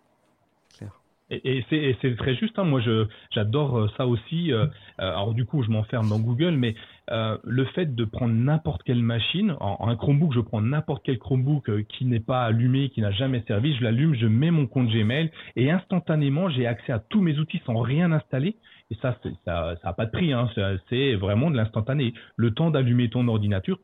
[1.29, 2.63] Et, c'est très juste, hein.
[2.63, 2.79] moi
[3.31, 4.53] j'adore euh, ça aussi.
[4.53, 4.67] Euh, euh,
[5.09, 6.75] alors du coup, je m'enferme dans Google, mais
[7.09, 12.05] le fait de prendre n'importe quelle machine, un Chromebook, je prends n'importe quel Chromebook qui
[12.05, 15.71] n'est pas allumé, qui n'a jamais servi, je l'allume, je mets mon compte Gmail et
[15.71, 18.57] instantanément j'ai accès à tous mes outils sans rien installer.
[18.89, 20.49] Et ça, ça n'a pas de prix, hein.
[20.89, 22.13] c'est vraiment de l'instantané.
[22.37, 23.77] Le temps d'allumer ton ordinateur,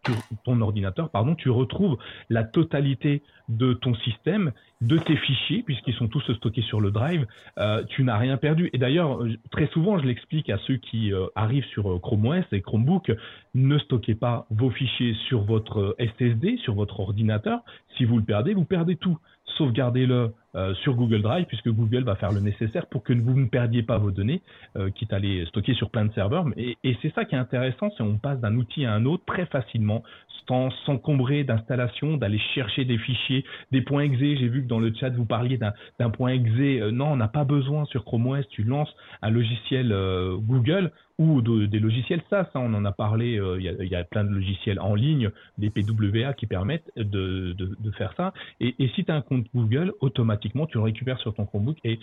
[0.46, 1.98] ton ordinateur, pardon, tu retrouves
[2.30, 7.26] la totalité de ton système, de tes fichiers, puisqu'ils sont tous stockés sur le drive.
[7.58, 8.70] Euh, tu n'as rien perdu.
[8.72, 9.20] Et d'ailleurs,
[9.52, 13.12] très souvent, je l'explique à ceux qui euh, arrivent sur euh, Chrome OS et Chromebook,
[13.56, 17.60] ne stockez pas vos fichiers sur votre SSD, sur votre ordinateur.
[17.98, 19.18] Si vous le perdez, vous perdez tout
[19.58, 23.48] sauvegardez-le euh, sur Google Drive, puisque Google va faire le nécessaire pour que vous ne
[23.48, 24.44] perdiez pas vos données,
[24.78, 26.46] euh, quitte à les stocker sur plein de serveurs.
[26.58, 29.48] Et, c'est ça qui est intéressant, c'est qu'on passe d'un outil à un autre très
[29.48, 30.04] facilement,
[30.48, 34.18] sans s'encombrer d'installation, d'aller chercher des fichiers, des points exe.
[34.20, 36.49] J'ai vu que dans le chat, vous parliez d'un point exe.
[36.60, 39.95] Euh, non, on n'a pas besoin sur Chrome OS, tu lances un logiciel
[40.41, 42.48] Google, ou des logiciels SaaS.
[42.56, 45.70] Hein, on en a parlé, euh, il y, a plein de logiciels en ligne, des
[45.70, 47.56] PWA qui permettent de,
[47.98, 48.34] faire ça.
[48.60, 51.99] Et, si tu as un compte Google, automatiquement, tu le récupères sur ton Chromebook et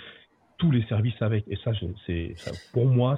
[0.59, 1.45] tous les services avec.
[1.49, 1.73] Et ça,
[2.07, 2.35] c'est
[2.73, 3.17] pour moi,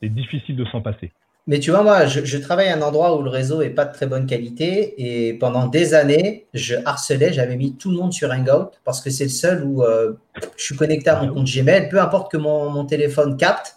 [0.00, 1.12] c'est difficile de s'en passer.
[1.48, 3.92] Mais tu vois, moi, je, travaille à un endroit où le réseau est pas de
[3.92, 8.32] très bonne qualité et pendant des années, je harcelais, j'avais mis tout le monde sur
[8.32, 10.14] Hangout parce que c'est le seul où euh,
[10.56, 13.76] je suis connecté à mon compte Gmail, peu importe que mon téléphone capte,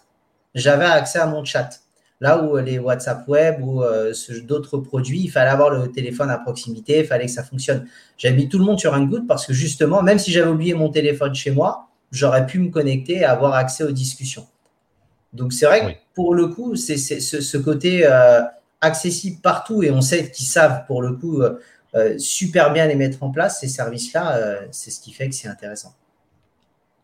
[0.54, 1.80] j'avais accès à mon chat.
[2.20, 6.36] Là où les WhatsApp web ou euh, d'autres produits, il fallait avoir le téléphone à
[6.36, 7.86] proximité, il fallait que ça fonctionne.
[8.18, 10.90] J'avais mis tout le monde sur good parce que justement, même si j'avais oublié mon
[10.90, 14.46] téléphone chez moi, j'aurais pu me connecter et avoir accès aux discussions.
[15.32, 18.42] Donc c'est vrai que pour le coup, c'est ce, côté euh,
[18.82, 23.22] accessible partout et on sait qu'ils savent pour le coup euh, super bien les mettre
[23.22, 25.94] en place, ces services-là, c'est ce qui fait que c'est intéressant.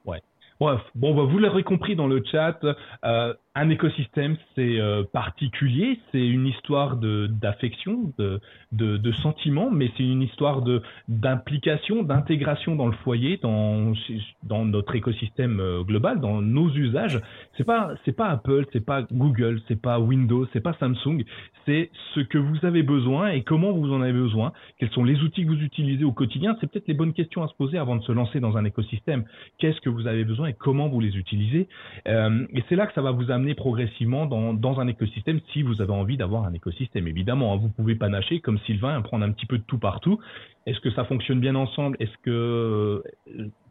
[0.04, 0.20] Ouais.
[0.60, 2.58] Bon, bah, vous l'aurez compris dans le chat,
[3.04, 8.38] euh, un écosystème, c'est euh, particulier, c'est une histoire de d'affection, de,
[8.72, 13.94] de, de sentiment, mais c'est une histoire de d'implication, d'intégration dans le foyer, dans
[14.42, 17.20] dans notre écosystème euh, global, dans nos usages.
[17.56, 21.24] C'est pas pas Apple, c'est pas Google, c'est pas Windows, c'est pas Samsung,
[21.64, 25.20] c'est ce que vous avez besoin et comment vous en avez besoin, quels sont les
[25.22, 26.56] outils que vous utilisez au quotidien?
[26.60, 29.24] C'est peut-être les bonnes questions à se poser avant de se lancer dans un écosystème.
[29.58, 31.68] Qu'est-ce que vous avez besoin et comment vous les utilisez?
[32.06, 35.80] Euh, Et c'est là que ça va vous amener progressivement dans, un écosystème si vous
[35.80, 37.06] avez envie d'avoir un écosystème.
[37.06, 40.18] Évidemment, hein, vous pouvez pas nager comme Sylvain, prendre un petit peu de tout partout.
[40.66, 41.96] Est-ce que ça fonctionne bien ensemble?
[42.00, 43.02] Est-ce que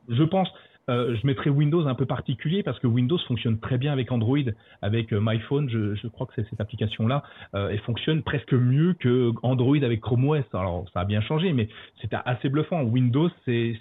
[0.10, 0.49] je pense
[0.89, 4.38] euh, je mettrai Windows un peu particulier parce que Windows fonctionne très bien avec Android,
[4.81, 5.69] avec euh, MyPhone.
[5.69, 7.23] Je, crois que c'est cette application-là.
[7.56, 10.45] Euh, elle fonctionne presque mieux que Android avec Chrome OS.
[10.53, 11.68] Alors ça a bien changé, mais
[12.02, 12.84] c'était assez bluffant.
[12.84, 13.80] Windows, c'est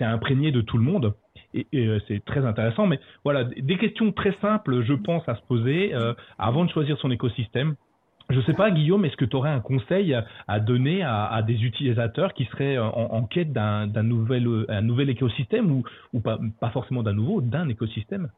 [0.00, 1.14] imprégné de tout le monde
[1.54, 2.86] et, euh, c'est très intéressant.
[2.86, 6.98] Mais voilà, des questions très simples, je pense, à se poser euh, avant de choisir
[6.98, 7.76] son écosystème.
[8.30, 10.16] Je ne sais pas, Guillaume, est-ce que tu aurais un conseil
[10.48, 16.38] à donner à, des utilisateurs qui seraient en, quête d'un nouvel, écosystème ou, ou pas,
[16.58, 18.30] pas forcément d'un nouveau, d'un écosystème?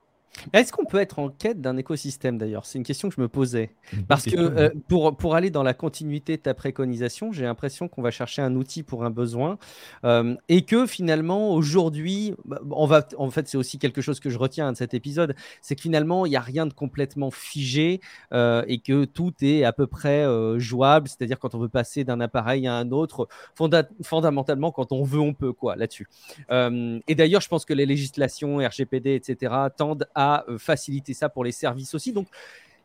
[0.52, 2.66] Est-ce qu'on peut être en quête d'un écosystème d'ailleurs?
[2.66, 3.70] C'est une question que je me posais.
[4.08, 8.02] Parce que euh, pour, pour aller dans la continuité de ta préconisation, j'ai l'impression qu'on
[8.02, 9.58] va chercher un outil pour un besoin
[10.04, 14.30] euh, et que finalement aujourd'hui, bah, on va, en fait c'est aussi quelque chose que
[14.30, 18.00] je retiens de cet épisode, c'est que finalement il n'y a rien de complètement figé
[18.32, 20.26] euh, et que tout est à peu près
[20.58, 23.28] jouable, c'est-à-dire quand on veut passer d'un appareil à un autre,
[24.02, 26.08] fondamentalement quand on veut on peut quoi là-dessus.
[26.50, 31.44] et d'ailleurs je pense que les législations RGPD etc tendent à euh, faciliter ça pour
[31.44, 32.12] les services aussi.
[32.12, 32.26] Donc,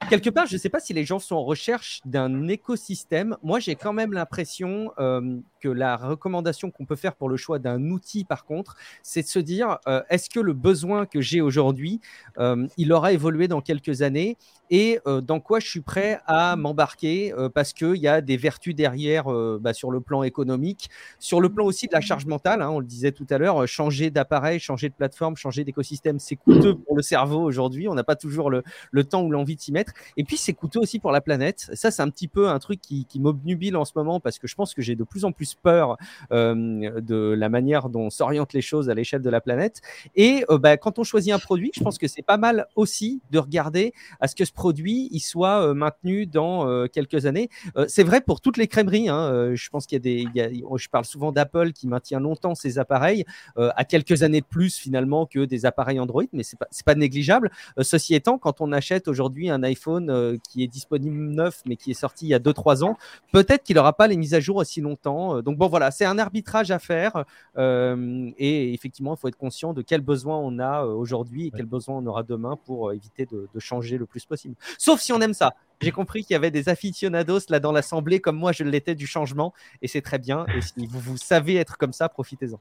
[0.09, 3.37] quelque part, je ne sais pas si les gens sont en recherche d'un écosystème.
[3.41, 7.59] Moi, j'ai quand même l'impression euh, que la recommandation qu'on peut faire pour le choix
[7.59, 11.41] d'un outil, par contre, c'est de se dire euh, est-ce que le besoin que j'ai
[11.41, 12.01] aujourd'hui,
[12.37, 14.37] euh, il aura évolué dans quelques années
[14.69, 19.25] et dans quoi je suis prêt à m'embarquer parce qu'il y a des vertus derrière
[19.59, 20.89] bah, sur le plan économique,
[21.19, 22.61] sur le plan aussi de la charge mentale.
[22.61, 26.37] Hein, on le disait tout à l'heure, changer d'appareil, changer de plateforme, changer d'écosystème, c'est
[26.37, 27.89] coûteux pour le cerveau aujourd'hui.
[27.89, 29.91] On n'a pas toujours le, le temps ou l'envie de s'y mettre.
[30.17, 31.69] Et puis, c'est coûteux aussi pour la planète.
[31.73, 34.47] Ça, c'est un petit peu un truc qui, qui m'obnubile en ce moment parce que
[34.47, 35.97] je pense que j'ai de plus en plus peur
[36.31, 39.81] euh, de la manière dont s'orientent les choses à l'échelle de la planète.
[40.15, 43.21] Et euh, bah, quand on choisit un produit, je pense que c'est pas mal aussi
[43.31, 47.49] de regarder à ce que ce produit il soit euh, maintenu dans quelques années.
[47.87, 49.09] c'est vrai pour toutes les crèmeries.
[49.09, 49.53] Hein.
[49.55, 50.65] je pense qu'il y a des.
[50.75, 53.25] je parle souvent d'Apple qui maintient longtemps ses appareils
[53.57, 57.51] à quelques années de plus finalement que des appareils Android, mais c'est pas, pas négligeable.
[57.81, 61.95] ceci étant, quand on achète aujourd'hui un iPhone, qui est disponible neuf, mais qui est
[61.95, 62.97] sorti il y a 2-3 ans,
[63.31, 65.40] peut-être qu'il n'aura pas les mises à jour aussi longtemps.
[65.41, 67.25] Donc bon, voilà, c'est un arbitrage à faire.
[67.57, 71.97] et effectivement, il faut être conscient de quels besoins on a aujourd'hui et quels besoins
[71.97, 74.55] on aura demain pour éviter de, de changer le plus possible.
[74.77, 75.53] Sauf si on aime ça.
[75.81, 79.07] J'ai compris qu'il y avait des aficionados là dans l'assemblée, comme moi je l'étais du
[79.07, 80.45] changement, et c'est très bien.
[80.55, 82.59] Et si vous, vous savez être comme ça, profitez-en.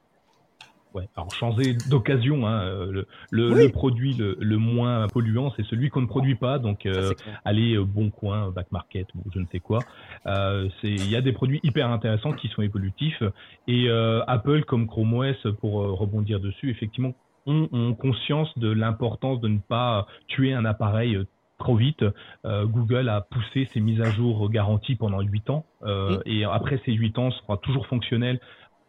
[0.95, 6.07] Ouais, alors changer d'occasion, hein, le, le, produit le, moins polluant, c'est celui qu'on ne
[6.07, 6.59] produit pas.
[6.59, 7.13] Donc, euh,
[7.45, 9.79] allez euh, bon coin, back market ou je ne sais quoi.
[10.27, 13.23] Euh, il y a des produits hyper intéressants qui sont évolutifs.
[13.69, 17.15] Et euh, Apple, comme Chrome OS, pour euh, rebondir dessus, effectivement,
[17.47, 21.19] ont, ont conscience de l'importance de ne pas tuer un appareil
[21.61, 22.05] trop vite.
[22.45, 25.65] Euh, Google a poussé ses mises à jour garanties pendant 8 ans.
[25.83, 28.41] Euh, et après ces 8 ans, ce sera toujours fonctionnel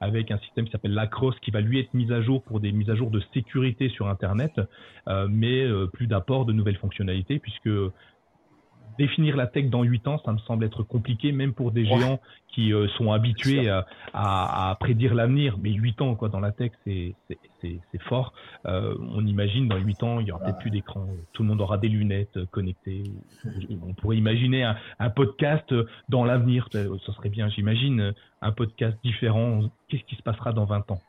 [0.02, 2.72] avec un système qui s'appelle Lacrosse qui va lui être mis à jour pour des
[2.72, 4.60] mises à jour de sécurité sur Internet,
[5.08, 7.70] euh, mais plus d'apport de nouvelles fonctionnalités puisque
[9.02, 12.20] définir la tech dans 8 ans, ça me semble être compliqué, même pour des géants
[12.50, 15.58] qui euh, sont habitués à, à, prédire l'avenir.
[15.62, 17.16] Mais 8 ans quoi, dans la tech, c'est
[18.02, 18.34] fort.
[18.66, 21.08] Euh, on imagine dans 8 ans, il y aura peut-être plus d'écran.
[21.34, 23.04] Tout le monde aura des lunettes connectées.
[23.82, 25.74] On pourrait imaginer un, un podcast
[26.10, 26.68] dans l'avenir.
[26.72, 29.62] Ça serait bien, j'imagine, un podcast différent.
[29.90, 31.02] Qu'est-ce qui se passera dans 20 ans?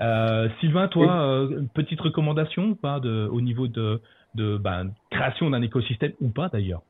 [0.00, 4.00] Euh, Sylvain, toi, euh, petite recommandation ou pas de, au niveau de,
[4.34, 6.82] de ben, création d'un écosystème ou pas d'ailleurs?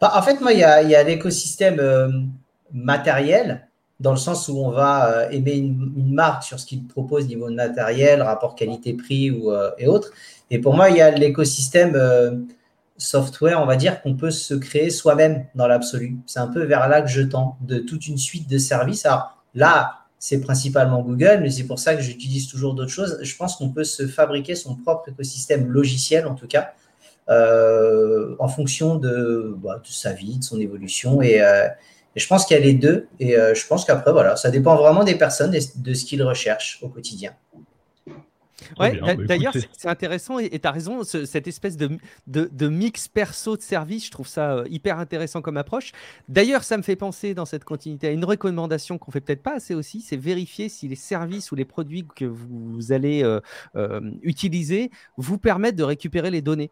[0.00, 2.08] Bah, en fait, moi, il y a, l'écosystème euh,
[2.72, 3.68] matériel,
[4.00, 7.48] dans le sens où on va euh, aimer une, marque sur ce qu'il propose niveau
[7.48, 10.10] de matériel, rapport qualité-prix ou, euh, et autres.
[10.50, 11.96] Et pour moi, il y a l'écosystème
[12.98, 16.16] software, on va dire, qu'on peut se créer soi-même dans l'absolu.
[16.26, 19.06] C'est un peu vers là que je tends, de toute une suite de services.
[19.06, 23.18] Alors là, c'est principalement Google, mais c'est pour ça que j'utilise toujours d'autres choses.
[23.22, 26.74] Je pense qu'on peut se fabriquer son propre écosystème logiciel, en tout cas,
[27.28, 31.20] euh, en fonction bah, de, sa vie, de son évolution.
[31.20, 31.68] Euh,
[32.14, 33.08] et, je pense qu'il y a les deux.
[33.20, 36.22] Et euh, je pense qu'après, voilà, ça dépend vraiment des personnes et de ce qu'ils
[36.22, 37.32] recherchent au quotidien.
[38.78, 43.56] Ouais, bah, d'ailleurs, c'est intéressant et tu as raison, cette espèce de, de, mix perso
[43.56, 45.92] de service, je trouve ça euh, hyper intéressant comme approche.
[46.28, 49.56] D'ailleurs, ça me fait penser dans cette continuité à une recommandation qu'on fait peut-être pas
[49.56, 53.40] assez aussi, c'est vérifier si les services ou les produits que vous allez euh,
[53.76, 56.70] euh, utiliser vous permettent de récupérer les données.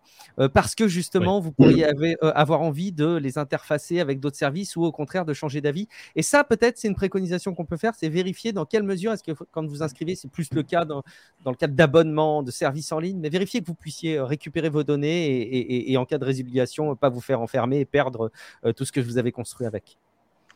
[0.54, 1.86] parce que justement, vous pourriez
[2.22, 5.88] avoir envie de les interfacer avec d'autres services ou au contraire de changer d'avis.
[6.16, 9.22] Et ça, peut-être, c'est une préconisation qu'on peut faire, c'est vérifier dans quelle mesure est-ce
[9.22, 11.02] que quand vous inscrivez, c'est plus le cas dans,
[11.44, 14.69] dans le cadre d'abonnement, de services en ligne, mais vérifiez que vous puissiez euh, récupérer
[14.69, 18.31] vos données et, en cas de résiliation, pas vous faire enfermer et perdre
[18.66, 19.97] euh, tout ce que vous avez construit avec.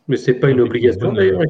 [0.06, 1.40] Mais ce n'est pas une obligation d'ailleurs,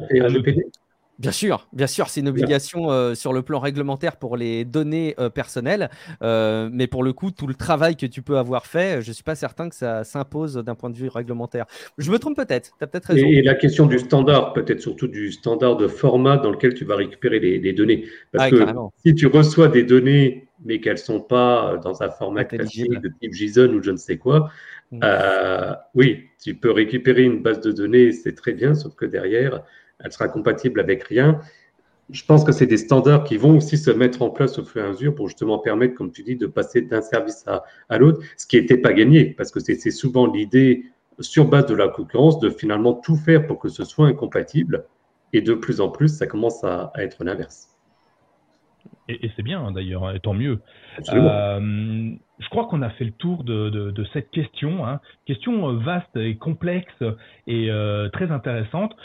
[1.17, 5.15] Bien sûr, bien sûr, c'est une obligation euh, sur le plan réglementaire pour les données
[5.17, 5.89] euh, personnelles,
[6.21, 9.13] euh, mais pour le coup, tout le travail que tu peux avoir fait, je ne
[9.13, 11.65] suis pas certain que ça s'impose d'un point de vue réglementaire.
[11.97, 13.27] Je me trompe peut-être, tu as peut-être raison.
[13.27, 16.97] Et, la question du standard, peut-être surtout du standard de format dans lequel tu vas
[16.97, 18.05] récupérer les, données.
[18.33, 18.65] Parce que
[19.05, 23.11] si tu reçois des données, mais qu'elles ne sont pas dans un format classique de
[23.21, 24.49] type JSON ou je ne sais quoi,
[24.91, 24.99] mm.
[25.93, 29.63] oui, tu peux récupérer une base de données, c'est très bien, sauf que derrière,
[30.03, 31.39] elle sera compatible avec rien.
[32.11, 34.83] Je pense que c'est des standards qui vont aussi se mettre en place au fur
[34.83, 38.19] et à mesure pour justement permettre, comme tu dis, de passer d'un service à, l'autre,
[38.37, 40.85] ce qui n'était pas gagné, parce que c'est souvent l'idée,
[41.19, 44.85] sur base de la concurrence, de finalement tout faire pour que ce soit incompatible.
[45.33, 47.69] Et de plus en plus, ça commence à, être l'inverse.
[49.09, 50.59] Et, c'est bien hein, d'ailleurs, et tant mieux.
[51.09, 54.99] Euh, je crois qu'on a fait le tour de, cette question, hein.
[55.25, 57.03] question euh, vaste et complexe
[57.47, 58.95] et euh, très intéressante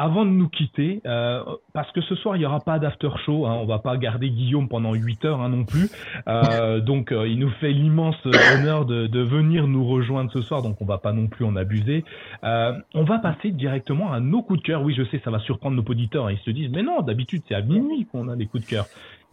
[0.00, 1.42] avant de nous quitter, euh,
[1.74, 4.30] parce que ce soir il n'y aura pas d'after show, hein, on va pas garder
[4.30, 5.90] Guillaume pendant 8 heures hein, non plus,
[6.26, 10.62] euh, donc euh, il nous fait l'immense honneur de, de, venir nous rejoindre ce soir,
[10.62, 12.04] donc on va pas non plus en abuser.
[12.42, 14.82] On va passer directement à nos coups de cœur.
[14.82, 17.42] Oui, je sais, ça va surprendre nos auditeurs, hein, ils se disent mais non, d'habitude
[17.46, 18.86] c'est à minuit qu'on a des coups de cœur.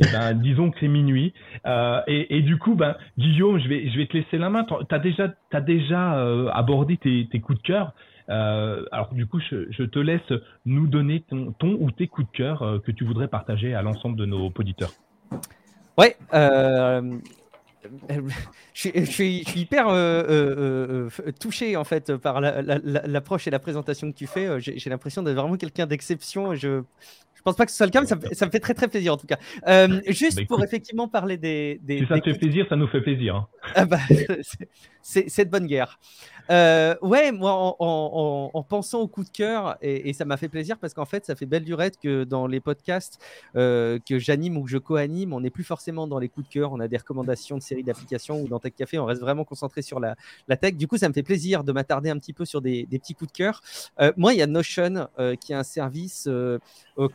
[0.03, 1.33] Eh ben, disons que c'est minuit.
[2.07, 4.65] Et, et, du coup, ben, Guillaume, je vais, je vais te laisser la main.
[4.65, 7.93] Tu as déjà, as déjà abordé tes, tes coups de cœur.
[8.29, 10.33] Euh, alors du coup, je, te laisse
[10.65, 14.17] nous donner ton, ou tes coups de cœur euh, que tu voudrais partager à l'ensemble
[14.17, 14.91] de nos auditeurs.
[15.97, 16.15] Ouais.
[16.33, 17.17] Euh,
[18.73, 19.87] je, suis, hyper
[21.39, 24.59] touché en fait par l'approche et la présentation que tu fais.
[24.59, 26.53] J'ai l'impression d'être vraiment quelqu'un d'exception.
[26.53, 26.83] Je,
[27.47, 29.17] pense pas que ce soit le cas, mais ça me fait, très très plaisir en
[29.17, 29.37] tout cas.
[29.67, 31.79] Euh, juste bah, pour effectivement parler des.
[31.81, 33.35] des si ça te fait plaisir, ça nous fait plaisir.
[33.35, 33.47] Hein.
[33.73, 33.99] Ah bah,
[35.01, 35.97] c'est de bonne guerre.
[36.49, 40.93] Euh, ouais, moi, en, pensant au coup de cœur, et, ça m'a fait plaisir parce
[40.93, 43.19] qu'en fait, ça fait belle durette que dans les podcasts
[43.55, 46.53] euh, que j'anime ou que je co-anime, on n'est plus forcément dans les coups de
[46.53, 49.43] cœur, on a des recommandations de séries d'applications ou dans Tech Café, on reste vraiment
[49.43, 50.15] concentré sur la,
[50.57, 50.75] tech.
[50.75, 53.31] Du coup, ça me fait plaisir de m'attarder un petit peu sur des, petits coups
[53.31, 53.61] de cœur.
[53.99, 55.07] Euh, moi, il y a Notion
[55.39, 56.27] qui est un service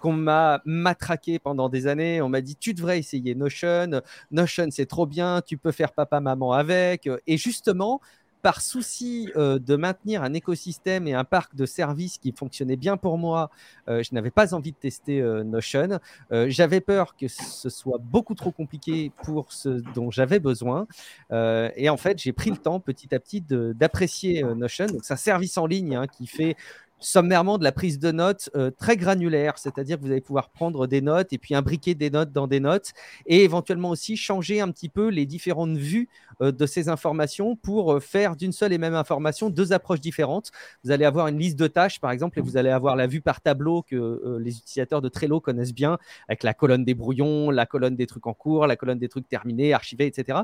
[0.00, 2.22] qu'on m'a matraqué pendant des années.
[2.22, 4.02] On m'a dit, tu devrais essayer Notion.
[4.30, 7.08] Notion, c'est trop bien, tu peux faire papa-maman avec.
[7.26, 8.00] Et justement,
[8.42, 12.96] par souci euh, de maintenir un écosystème et un parc de services qui fonctionnait bien
[12.96, 13.50] pour moi,
[13.88, 16.00] euh, je n'avais pas envie de tester euh, Notion.
[16.30, 20.86] j'avais peur que ce soit beaucoup trop compliqué pour ce dont j'avais besoin.
[21.30, 24.86] et en fait, j'ai pris le temps petit à petit d'apprécier Notion.
[25.02, 26.56] c'est un service en ligne hein, qui fait
[26.98, 31.00] sommairement de la prise de notes très granulaire, c'est-à-dire que vous allez pouvoir prendre des
[31.00, 32.92] notes et puis imbriquer des notes dans des notes
[33.26, 36.08] et éventuellement aussi changer un petit peu les différentes vues
[36.50, 40.50] de ces informations pour euh, faire d'une seule et même information deux approches différentes.
[40.82, 43.20] Vous allez avoir une liste de tâches, par exemple, et vous allez avoir la vue
[43.20, 45.98] par tableau que les utilisateurs de Trello connaissent bien,
[46.28, 49.28] avec la colonne des brouillons, la colonne des trucs en cours, la colonne des trucs
[49.28, 50.40] terminés, archivés, etc.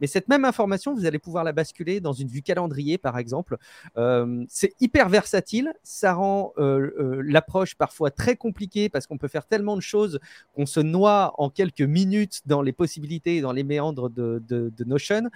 [0.00, 3.56] Mais cette même information, vous allez pouvoir la basculer dans une vue calendrier, par exemple.
[4.48, 9.46] c'est hyper versatile ça rend euh, euh, l'approche parfois très compliquée parce qu'on peut faire
[9.46, 10.20] tellement de choses
[10.54, 15.30] qu'on se noie en quelques minutes dans les possibilités et dans les méandres de Notion.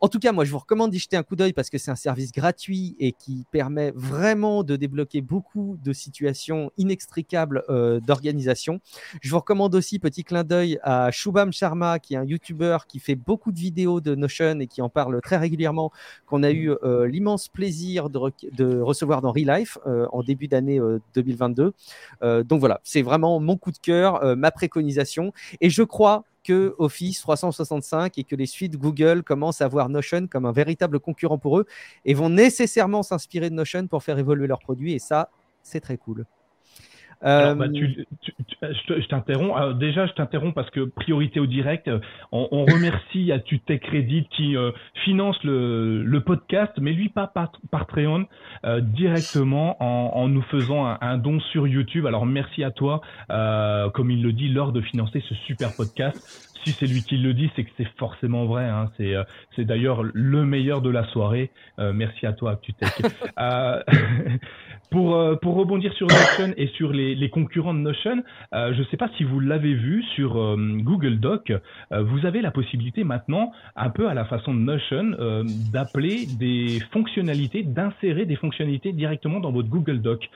[0.00, 1.90] En tout cas, moi, je vous recommande d'y jeter un coup d'œil parce que c'est
[1.90, 8.80] un service gratuit et qui permet vraiment de débloquer beaucoup de situations inextricables euh, d'organisation.
[9.20, 13.00] Je vous recommande aussi, petit clin d'œil, à Shubham Sharma, qui est un YouTuber qui
[13.00, 15.90] fait beaucoup de vidéos de Notion et qui en parle très régulièrement,
[16.26, 20.80] qu'on a eu euh, l'immense plaisir de, recevoir dans Relife euh, en début d'année
[21.14, 21.72] 2022.
[22.44, 25.32] donc voilà, c'est vraiment mon coup de cœur, ma préconisation.
[25.60, 30.46] Et je crois Office 365 et que les suites Google commencent à voir Notion comme
[30.46, 31.66] un véritable concurrent pour eux
[32.04, 34.94] et vont nécessairement s'inspirer de Notion pour faire évoluer leurs produits.
[34.94, 35.30] Et ça,
[35.62, 36.26] c'est très cool.
[37.20, 38.06] Alors, bah, tu,
[38.62, 39.76] je t'interromps.
[39.78, 41.90] Déjà, je t'interromps parce que priorité au direct.
[42.32, 44.70] On, on remercie à Tutech Credit qui euh,
[45.04, 48.26] finance le, le, podcast, mais lui pas par Patreon,
[48.64, 52.06] euh, directement en, en, nous faisant un, un, don sur YouTube.
[52.06, 53.00] Alors merci à toi,
[53.30, 57.16] euh, comme il le dit, lors de financer ce super podcast si c'est lui qui
[57.16, 58.64] le dit, c'est que c'est forcément vrai.
[58.64, 58.90] Hein.
[58.96, 59.24] C'est, euh,
[59.56, 61.50] c'est d'ailleurs le meilleur de la soirée.
[61.78, 62.90] Euh, merci à toi, Tutech.
[63.38, 63.82] euh,
[64.90, 68.84] pour, euh, pour rebondir sur Notion et sur les, les concurrents de Notion, je ne
[68.84, 71.52] sais pas si vous l'avez vu sur Google Doc.
[71.90, 75.16] vous avez la possibilité maintenant, un peu à la façon de Notion,
[75.72, 80.28] d'appeler des fonctionnalités, d'insérer des fonctionnalités directement dans votre Google Doc.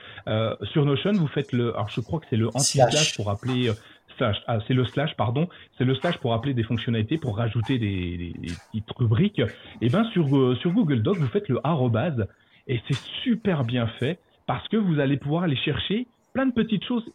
[0.71, 3.71] sur Notion, vous faites le, alors je crois que c'est le anti-slash pour appeler
[4.19, 5.47] ah, c'est le slash, pardon,
[5.77, 9.39] c'est le slash pour appeler des fonctionnalités, pour rajouter des, petites rubriques.
[9.39, 9.45] Et
[9.81, 12.27] eh ben sur euh, sur Google Doc, vous faites le arrobase
[12.67, 16.83] et c'est super bien fait parce que vous allez pouvoir aller chercher plein de petites
[16.85, 17.05] choses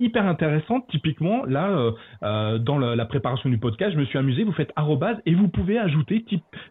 [0.00, 0.86] hyper intéressantes.
[0.88, 1.92] Typiquement, là, euh,
[2.22, 4.44] euh, dans la, préparation du podcast, je me suis amusé.
[4.44, 6.24] Vous faites arrobase et vous pouvez ajouter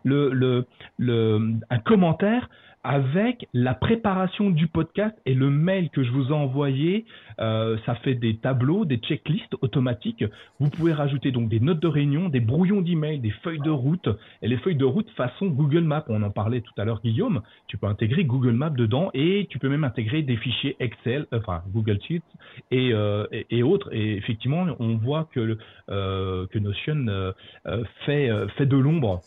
[0.05, 2.49] un commentaire
[2.83, 7.05] avec la préparation du podcast et le mail que je vous ai envoyé,
[7.39, 10.23] euh, ça fait des tableaux, des checklists automatiques.
[10.59, 14.07] Vous pouvez rajouter donc des notes de réunion, des brouillons d'email, des feuilles de route
[14.41, 16.05] et les feuilles de route façon Google Maps.
[16.07, 17.41] On en parlait tout à l'heure, Guillaume.
[17.67, 21.63] Tu peux intégrer Google Maps dedans et tu peux même intégrer des fichiers Excel, enfin
[21.73, 22.21] Google Sheets
[22.71, 23.93] et, euh, et, autres.
[23.93, 25.57] Et effectivement, on voit que,
[25.89, 27.33] euh, que Notion euh,
[28.05, 29.21] fait, fait de l'ombre,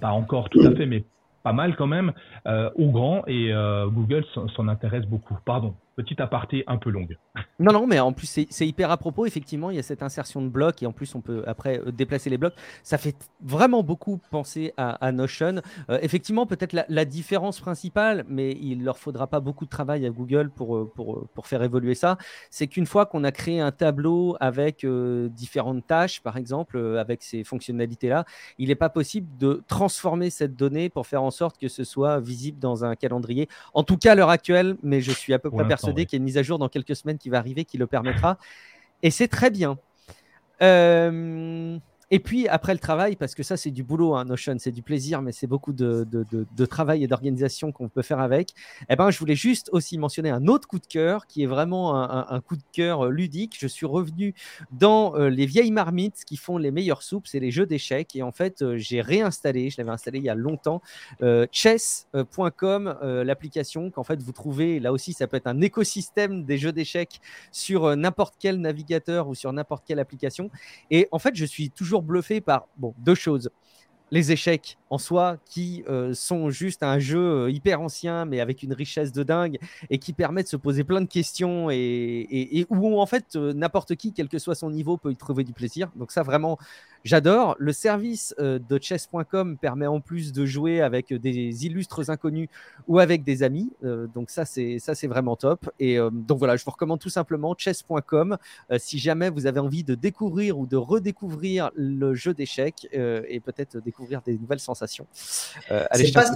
[0.00, 1.04] pas encore tout à fait, mais
[1.48, 2.12] pas mal quand même
[2.46, 4.22] euh, au grand et euh, Google
[4.54, 5.34] s'en intéresse beaucoup.
[5.46, 7.18] Pardon, Petite aparté un peu longue.
[7.58, 9.26] Non, non, mais en plus, c'est hyper à propos.
[9.26, 11.90] Effectivement, il y a cette insertion de blocs et en plus, on peut après euh,
[11.90, 12.54] déplacer les blocs.
[12.84, 15.60] Ça fait vraiment beaucoup penser à, Notion.
[15.90, 20.10] Euh, effectivement, peut-être la, différence principale, mais il leur faudra pas beaucoup de travail à
[20.10, 22.16] Google pour, euh, pour, pour faire évoluer ça.
[22.48, 27.42] C'est qu'une fois qu'on a créé un tableau avec différentes tâches, par exemple, avec ces
[27.42, 28.24] fonctionnalités-là,
[28.58, 32.20] il n'est pas possible de transformer cette donnée pour faire en sorte que ce soit
[32.20, 33.48] visible dans un calendrier.
[33.74, 36.16] En tout cas, à l'heure actuelle, mais je suis à peu près persuadé qu'il y
[36.16, 38.38] a une mise à jour dans quelques semaines qui va arriver qui le permettra.
[39.02, 39.78] Et c'est très bien.
[40.62, 41.78] Euh,
[42.10, 44.82] et puis après le travail, parce que ça c'est du boulot, hein, Notion, c'est du
[44.82, 46.06] plaisir, mais c'est beaucoup de,
[46.64, 48.54] travail et d'organisation qu'on peut faire avec.
[48.88, 51.96] Eh ben, je voulais juste aussi mentionner un autre coup de cœur qui est vraiment
[51.96, 53.56] un, coup de cœur euh, ludique.
[53.58, 54.34] Je suis revenu
[54.70, 58.14] dans euh, les vieilles marmites qui font les meilleures soupes, c'est les jeux d'échecs.
[58.16, 60.80] Et en fait, euh, j'ai réinstallé, je l'avais installé il y a longtemps,
[61.52, 64.80] chess.com, l'application qu'en fait vous trouvez.
[64.80, 67.20] Là aussi, ça peut être un écosystème des jeux d'échecs
[67.52, 70.50] sur n'importe quel navigateur ou sur n'importe quelle application.
[70.90, 72.68] Et en fait, je suis toujours bluffé par
[72.98, 73.50] deux choses.
[74.10, 78.62] Les échecs en soi qui euh, sont juste un jeu euh, hyper ancien mais avec
[78.62, 79.58] une richesse de dingue
[79.90, 83.96] et qui permet de se poser plein de questions et, où en fait euh, n'importe
[83.96, 85.90] qui, quel que soit son niveau, peut y trouver du plaisir.
[85.94, 86.56] Donc ça vraiment,
[87.04, 87.56] j'adore.
[87.58, 92.48] Le service de chess.com permet en plus de jouer avec des illustres inconnus
[92.86, 93.70] ou avec des amis.
[94.14, 95.70] donc ça c'est ça c'est vraiment top.
[95.78, 98.36] Et donc voilà, je vous recommande tout simplement chess.com
[98.78, 103.80] si jamais vous avez envie de découvrir ou de redécouvrir le jeu d'échecs et peut-être
[103.80, 105.06] découvrir des nouvelles sensations
[105.70, 106.30] euh, c'est pas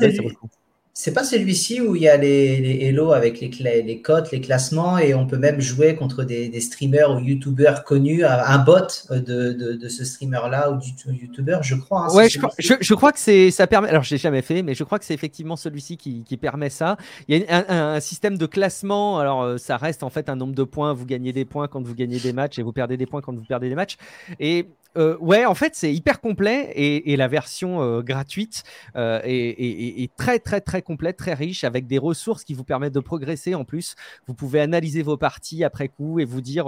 [0.94, 5.14] celui-ci où il y a les, les Hello avec les, les cotes, les classements, et
[5.14, 10.04] on peut même jouer contre des, streamers ou youtubeurs connus, un bot de, de, ce
[10.04, 12.06] streamer-là ou du youtubeur, je crois.
[12.06, 13.88] Hein, ouais, je crois, que c'est ça permet.
[13.88, 16.70] Alors, je l'ai jamais fait, mais je crois que c'est effectivement celui-ci qui, qui, permet
[16.70, 16.96] ça.
[17.26, 19.18] Il y a un, un, système de classement.
[19.18, 20.92] Alors, euh, ça reste en fait un nombre de points.
[20.92, 23.34] Vous gagnez des points quand vous gagnez des matchs et vous perdez des points quand
[23.34, 23.96] vous perdez des matchs.
[24.40, 24.66] Et
[24.96, 28.64] euh, ouais, en fait, c'est hyper complet et, la version euh, gratuite
[28.96, 33.00] euh, est, très, très, très complète, très riche, avec des ressources qui vous permettent de
[33.00, 33.94] progresser en plus.
[34.26, 36.66] Vous pouvez analyser vos parties après coup et vous dire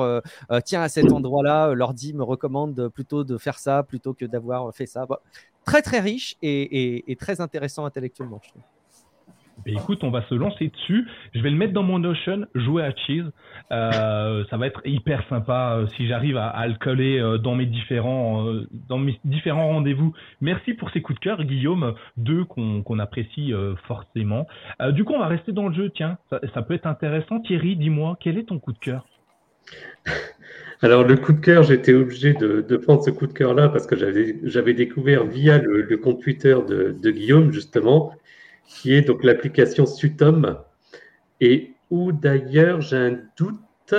[0.64, 4.86] tiens, à cet endroit-là, l'ordi me recommande plutôt de faire ça plutôt que d'avoir fait
[4.86, 5.06] ça.
[5.64, 8.62] très, très riche et, et très intéressant intellectuellement, je trouve
[9.66, 11.06] écoute, on va se lancer dessus.
[11.34, 13.24] Je vais le mettre dans mon Notion, jouer à Cheese.
[13.72, 17.66] Euh, ça va être hyper sympa euh, si j'arrive à, le coller euh, dans mes
[17.66, 18.46] différents
[18.88, 20.12] dans mes différents rendez-vous.
[20.40, 23.52] Merci pour ces coups de cœur, Guillaume, deux qu'on apprécie
[23.86, 24.46] forcément.
[24.90, 25.90] du coup, on va rester dans le jeu.
[25.94, 27.40] Tiens, ça, peut être intéressant.
[27.40, 29.06] Thierry, dis-moi, quel est ton coup de cœur?
[30.82, 33.96] Alors, le coup de cœur, j'étais obligé de, prendre ce coup de cœur-là parce que
[33.96, 38.12] j'avais découvert via le, compte Twitter de, de, Guillaume, justement,
[38.66, 40.58] qui est donc l'application Sutom,
[41.40, 43.94] et où d'ailleurs j'ai un doute,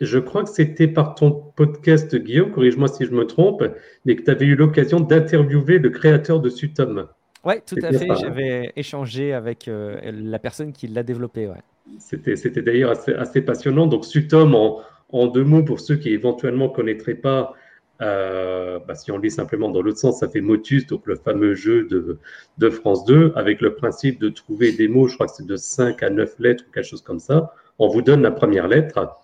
[0.00, 3.64] je crois que c'était par ton podcast Guillaume, corrige-moi si je me trompe,
[4.04, 7.06] mais que tu avais eu l'occasion d'interviewer le créateur de Sutom.
[7.44, 11.48] Oui, tout à fait, j'avais échangé avec euh, la personne qui l'a développé.
[11.48, 11.56] Ouais.
[11.98, 13.86] C'était d'ailleurs assez, assez, passionnant.
[13.86, 14.80] Donc Sutom, en,
[15.10, 17.54] en, deux mots, pour ceux qui éventuellement ne connaîtraient pas,
[18.00, 21.54] euh, bah, si on lit simplement dans l'autre sens, ça fait Motus, donc le fameux
[21.54, 25.46] jeu de, France 2, avec le principe de trouver des mots, je crois que c'est
[25.46, 27.54] de 5 à 9 lettres ou quelque chose comme ça.
[27.78, 29.16] On vous donne la première lettre,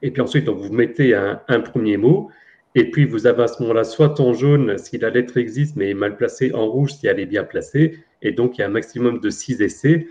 [0.00, 2.30] et puis ensuite, donc, vous mettez un, un, premier mot,
[2.74, 5.90] et puis vous avez à ce moment-là soit en jaune si la lettre existe mais
[5.90, 8.66] est mal placée, en rouge si elle est bien placée, et donc il y a
[8.66, 10.06] un maximum de 6 essais.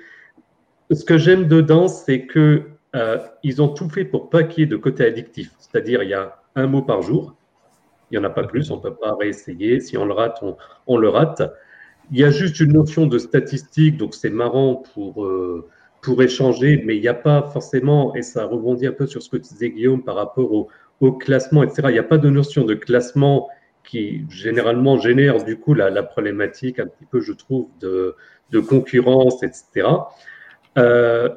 [0.91, 2.63] Ce que j'aime dedans, c'est que
[2.95, 6.09] euh, ils ont tout fait pour pas qu'il y ait de côté addictif, c'est-à-dire il
[6.09, 7.35] y a un mot par jour,
[8.11, 9.79] il n'y en a pas plus, on ne peut pas réessayer.
[9.79, 10.43] Si on le rate,
[10.87, 11.41] on, le rate.
[12.11, 15.67] Il y a juste une notion de statistique, donc c'est marrant pour, euh,
[16.01, 19.29] pour échanger, mais il n'y a pas forcément, et ça rebondit un peu sur ce
[19.29, 20.67] que tu disais Guillaume par rapport au,
[20.99, 21.83] au classement, etc.
[21.85, 23.49] Il n'y a pas de notion de classement
[23.83, 28.15] qui généralement génère du coup la, problématique un petit peu, je trouve, de,
[28.51, 29.87] de concurrence, etc.
[30.77, 31.29] Euh,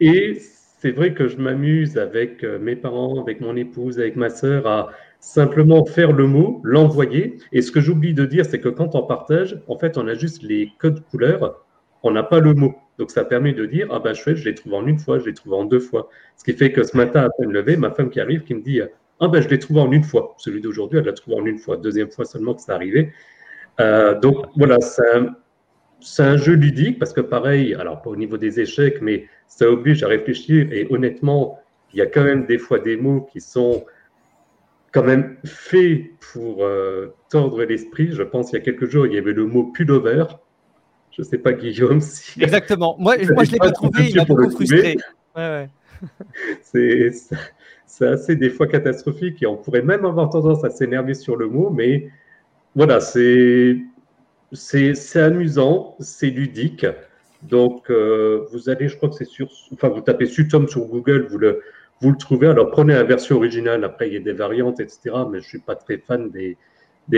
[0.00, 0.38] et
[0.78, 4.66] c'est vrai que je m'amuse avec euh, mes parents, avec mon épouse, avec ma sœur
[4.66, 4.90] à
[5.20, 7.38] simplement faire le mot, l'envoyer.
[7.52, 10.14] Et ce que j'oublie de dire, c'est que quand on partage, en fait, on a
[10.14, 11.64] juste les codes couleurs,
[12.02, 12.74] on n'a pas le mot.
[12.98, 15.26] Donc ça permet de dire, ah ben chouette, je l'ai trouvé en une fois, je
[15.26, 16.08] l'ai trouvé en deux fois.
[16.36, 18.62] Ce qui fait que ce matin, à peine levé, ma femme qui arrive, qui me
[18.62, 18.80] dit,
[19.20, 20.34] ah ben je l'ai trouvé en une fois.
[20.38, 21.76] Celui d'aujourd'hui, elle l'a trouvé en une fois.
[21.76, 23.12] Deuxième fois seulement que ça arrivait.
[23.80, 25.34] Euh, donc voilà, c'est un,
[26.18, 30.02] un, jeu ludique parce que pareil, alors pas au niveau des échecs, mais ça oblige
[30.02, 30.72] à réfléchir.
[30.72, 31.58] Et honnêtement,
[31.92, 33.84] il y a quand même des fois des mots qui sont
[34.92, 38.10] quand même fait pour euh, tordre l'esprit.
[38.12, 40.24] Je pense qu'il y a quelques jours, il y avait le mot pullover.
[41.12, 42.42] Je ne sais pas, Guillaume, si.
[42.42, 42.96] Exactement.
[42.98, 44.96] Moi, moi je ne l'ai pas trouvé, il m'a beaucoup frustré.
[45.36, 45.68] Ouais, ouais.
[47.86, 51.46] c'est assez des fois catastrophique et on pourrait même avoir tendance à s'énerver sur le
[51.46, 52.08] mot, mais
[52.74, 53.76] voilà, c'est
[55.14, 56.86] amusant, c'est ludique.
[57.42, 61.26] Donc, euh, vous allez, je crois que c'est sur, enfin, vous tapez Sutom sur Google,
[61.30, 61.62] vous le,
[62.00, 62.48] vous le trouvez.
[62.48, 65.00] Alors prenez la version originale, après il y a des variantes, etc.
[65.30, 66.56] Mais je ne suis pas très fan des,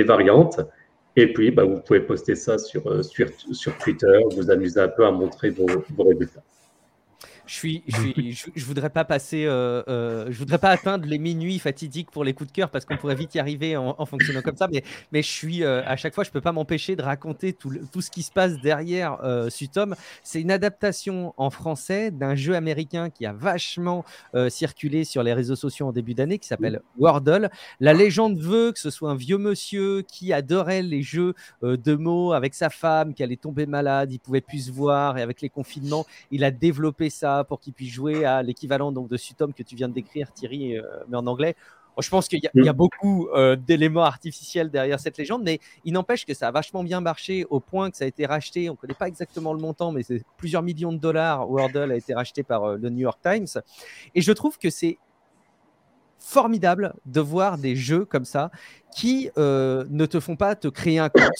[0.04, 0.60] variantes.
[1.14, 3.02] Et puis, bah, vous pouvez poster ça sur, euh,
[3.80, 5.66] Twitter, vous amuser un peu à montrer vos
[5.98, 6.42] résultats.
[7.46, 7.82] Je suis,
[8.56, 12.96] voudrais pas euh, euh, atteindre les minuits fatidiques pour les coups de cœur parce qu'on
[12.96, 14.68] pourrait vite y arriver en, fonctionnant comme ça.
[15.12, 18.10] Mais, je suis euh, à chaque fois, je peux pas m'empêcher de raconter tout, ce
[18.10, 19.94] qui se passe derrière Sutom.
[20.22, 24.04] C'est une adaptation en français d'un jeu américain qui a vachement
[24.48, 27.50] circulé sur les réseaux sociaux en début d'année qui s'appelle Wordle.
[27.80, 32.32] La légende veut que ce soit un vieux monsieur qui adorait les jeux de mots
[32.32, 35.48] avec sa femme, qui allait tomber malade, il pouvait plus se voir et avec les
[35.48, 39.62] confinements, il a développé ça pour qu'il puisse jouer à l'équivalent donc de Sutom que
[39.62, 41.56] tu viens de décrire, Thierry, euh, mais en anglais.
[41.98, 46.24] je pense qu'il y, a beaucoup euh, d'éléments artificiels derrière cette légende, mais il n'empêche
[46.24, 48.70] que ça a vachement bien marché au point que ça a été racheté.
[48.70, 51.50] On ne connaît pas exactement le montant, mais c'est plusieurs millions de dollars.
[51.50, 53.62] Wordle a été racheté par euh, le New York Times.
[54.14, 54.98] Et je trouve que c'est
[56.18, 58.50] formidable de voir des jeux comme ça
[58.94, 61.30] qui ne te font pas te créer un compte,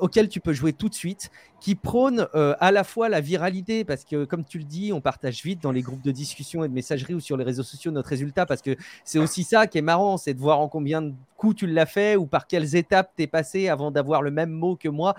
[0.00, 1.30] auquel tu peux jouer tout de suite,
[1.64, 5.00] qui prône euh, à la fois la viralité, parce que comme tu le dis, on
[5.00, 7.90] partage vite dans les groupes de discussion et de messagerie ou sur les réseaux sociaux
[7.90, 11.00] notre résultat, parce que c'est aussi ça qui est marrant, c'est de voir en combien
[11.00, 14.30] de coups tu l'as fait ou par quelles étapes tu es passé avant d'avoir le
[14.30, 15.14] même mot que moi.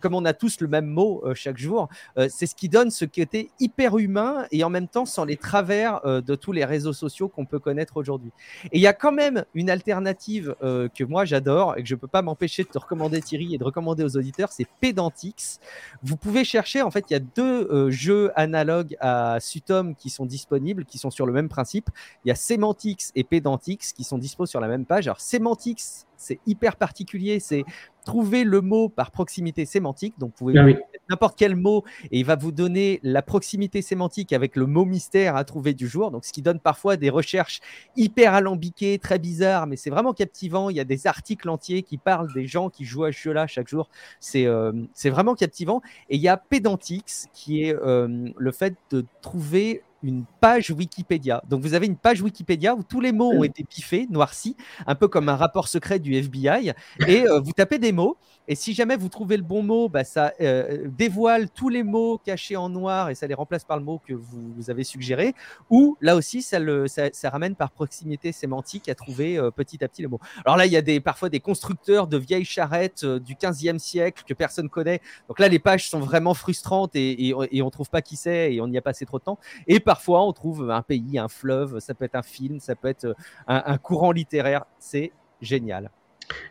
[0.00, 2.90] comme on a tous le même mot euh, chaque jour, euh, c'est ce qui donne
[2.90, 6.94] ce côté hyper humain et en même temps sans les travers de tous les réseaux
[6.94, 8.30] sociaux qu'on peut connaître aujourd'hui.
[8.72, 10.56] Et il y a quand même une alternative
[10.88, 13.64] que moi j'adore et que je peux pas m'empêcher de te recommander Thierry et de
[13.64, 15.60] recommander aux auditeurs, c'est Pedantix.
[16.02, 20.10] Vous pouvez chercher, en fait, il y a deux euh, jeux analogues à Sutom qui
[20.10, 21.90] sont disponibles, qui sont sur le même principe.
[22.24, 25.06] Il y a Semantics et Pedantix qui sont dispo sur la même page.
[25.06, 27.64] Alors, Semantics, c'est hyper particulier, c'est
[28.06, 30.14] trouver le mot par proximité sémantique.
[30.18, 30.64] Donc, vous pouvez ah
[31.10, 35.36] n'importe quel mot et il va vous donner la proximité sémantique avec le mot mystère
[35.36, 36.10] à trouver du jour.
[36.10, 37.60] Donc, ce qui donne parfois des recherches
[37.96, 40.70] hyper alambiquées, très bizarres, mais c'est vraiment captivant.
[40.70, 43.46] Il y a des articles entiers qui parlent des gens qui jouent à ce jeu-là
[43.48, 43.90] chaque jour.
[44.20, 44.72] C'est euh,
[45.04, 45.82] vraiment captivant.
[46.08, 51.42] Et il y a Pedantix qui est euh, le fait de trouver une page Wikipédia.
[51.48, 54.56] Donc vous avez une page Wikipédia où tous les mots ont été piffés, noircis,
[54.86, 56.72] un peu comme un rapport secret du FBI,
[57.06, 58.16] et euh, vous tapez des mots
[58.48, 62.18] et si jamais vous trouvez le bon mot, bah, ça euh, dévoile tous les mots
[62.18, 65.34] cachés en noir et ça les remplace par le mot que vous, avez suggéré.
[65.70, 69.88] Ou là aussi, ça, le, ça, ramène par proximité sémantique à trouver euh, petit à
[69.88, 70.20] petit les mots.
[70.44, 73.78] Alors là, il y a des, parfois des constructeurs de vieilles charrettes euh, du 15e
[73.78, 75.00] siècle que personne connaît.
[75.28, 78.54] Donc là, les pages sont vraiment frustrantes et, et, on ne trouve pas qui c'est
[78.54, 79.38] et on y a passé trop de temps.
[79.66, 82.88] Et parfois, on trouve un pays, un fleuve, ça peut être un film, ça peut
[82.88, 83.14] être
[83.46, 84.66] un courant littéraire.
[84.78, 85.10] C'est
[85.40, 85.90] génial.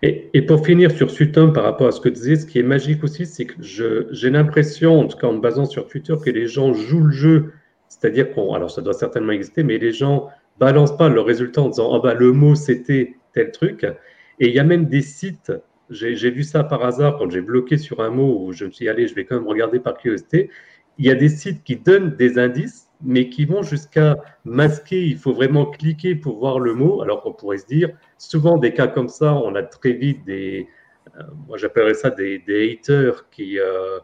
[0.02, 2.64] Et, pour finir sur Sutom par rapport à ce que tu disais, ce qui est
[2.64, 6.32] magique aussi, c'est que j'ai l'impression, en tout cas en me basant sur Twitter, que
[6.32, 7.54] les gens jouent le jeu.
[7.88, 11.70] C'est-à-dire qu'on, alors ça doit certainement exister, mais les gens balancent pas le résultat en
[11.70, 13.84] disant, ah bah le mot c'était tel truc.
[14.40, 15.52] Et il y a même des sites,
[15.92, 18.86] j'ai vu ça par hasard quand j'ai bloqué sur un mot où je me suis
[18.86, 20.50] dit, allez, je vais quand même regarder par curiosité.
[20.98, 25.18] Il y a des sites qui donnent des indices, mais qui vont jusqu'à masquer, il
[25.18, 28.88] faut vraiment cliquer pour voir le mot, alors qu'on pourrait se dire, souvent des cas
[28.88, 30.68] comme ça, on a très vite des,
[31.18, 34.00] euh, moi j'appellerais ça des, haters qui, euh,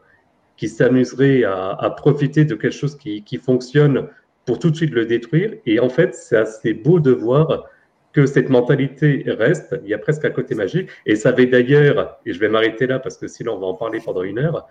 [0.58, 4.08] qui s'amuseraient à, profiter de quelque chose qui, qui, fonctionne
[4.46, 5.54] pour tout de suite le détruire.
[5.66, 7.66] Et en fait, c'est assez beau de voir
[8.14, 9.80] que cette mentalité reste.
[9.84, 10.90] Il y a presque un côté magique.
[11.06, 13.74] Et ça avait d'ailleurs, et je vais m'arrêter là parce que sinon on va en
[13.74, 14.68] parler pendant une heure,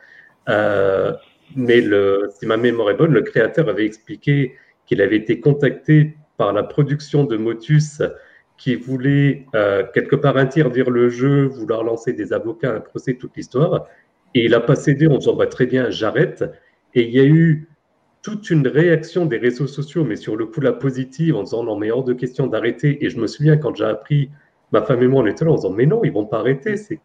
[0.49, 1.13] euh,
[1.57, 1.83] mais
[2.31, 4.55] si ma mémoire est bonne, le créateur avait expliqué
[4.87, 8.03] qu'il avait été contacté par la production de Motus
[8.57, 13.35] qui voulait euh, quelque part interdire le jeu, vouloir lancer des avocats, un procès, toute
[13.37, 13.87] l'histoire.
[14.35, 16.45] Et il a pas cédé en disant très bien, j'arrête.
[16.95, 17.69] Et il y a eu
[18.23, 21.77] toute une réaction des réseaux sociaux, mais sur le coup la positive, en disant non,
[21.77, 23.03] mais hors de question d'arrêter.
[23.05, 24.31] Et je me souviens quand j'ai appris,
[24.73, 26.77] ma femme et moi, on était là en disant mais non, ils vont pas arrêter,
[26.77, 27.01] c'est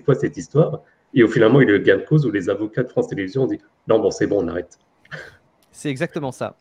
[0.00, 0.82] quoi cette histoire?
[1.14, 2.88] Et au finalement, il y a eu le gain de cause où les avocats de
[2.88, 4.78] France Télévisions ont dit non, bon, c'est bon, on arrête.
[5.70, 6.56] C'est exactement ça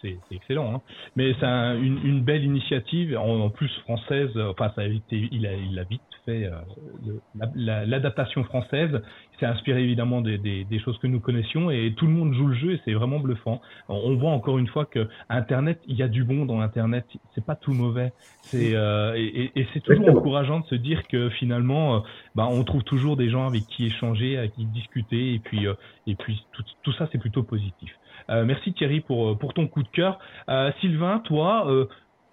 [0.00, 0.74] c'est excellent.
[0.74, 0.80] Hein.
[1.16, 4.30] Mais c'est une, belle initiative, en, plus française.
[4.36, 9.00] Enfin, ça a été, il a, il a vite fait euh, l'adaptation française.
[9.38, 12.54] C'est inspiré évidemment des, des, choses que nous connaissions et tout le monde joue le
[12.54, 13.62] jeu et c'est vraiment bluffant.
[13.88, 17.06] On voit encore une fois que Internet, il y a du bon dans Internet.
[17.34, 18.12] C'est pas tout mauvais.
[18.42, 22.00] C'est euh, et, et c'est toujours encourageant de se dire que finalement, euh,
[22.34, 25.66] bah, on trouve toujours des gens avec qui échanger, avec qui discuter et puis
[26.06, 27.90] et puis tout, tout ça c'est plutôt positif.
[28.28, 30.18] Euh, merci Thierry pour, euh, pour ton coup de cœur.
[30.48, 31.66] Euh, Sylvain, toi,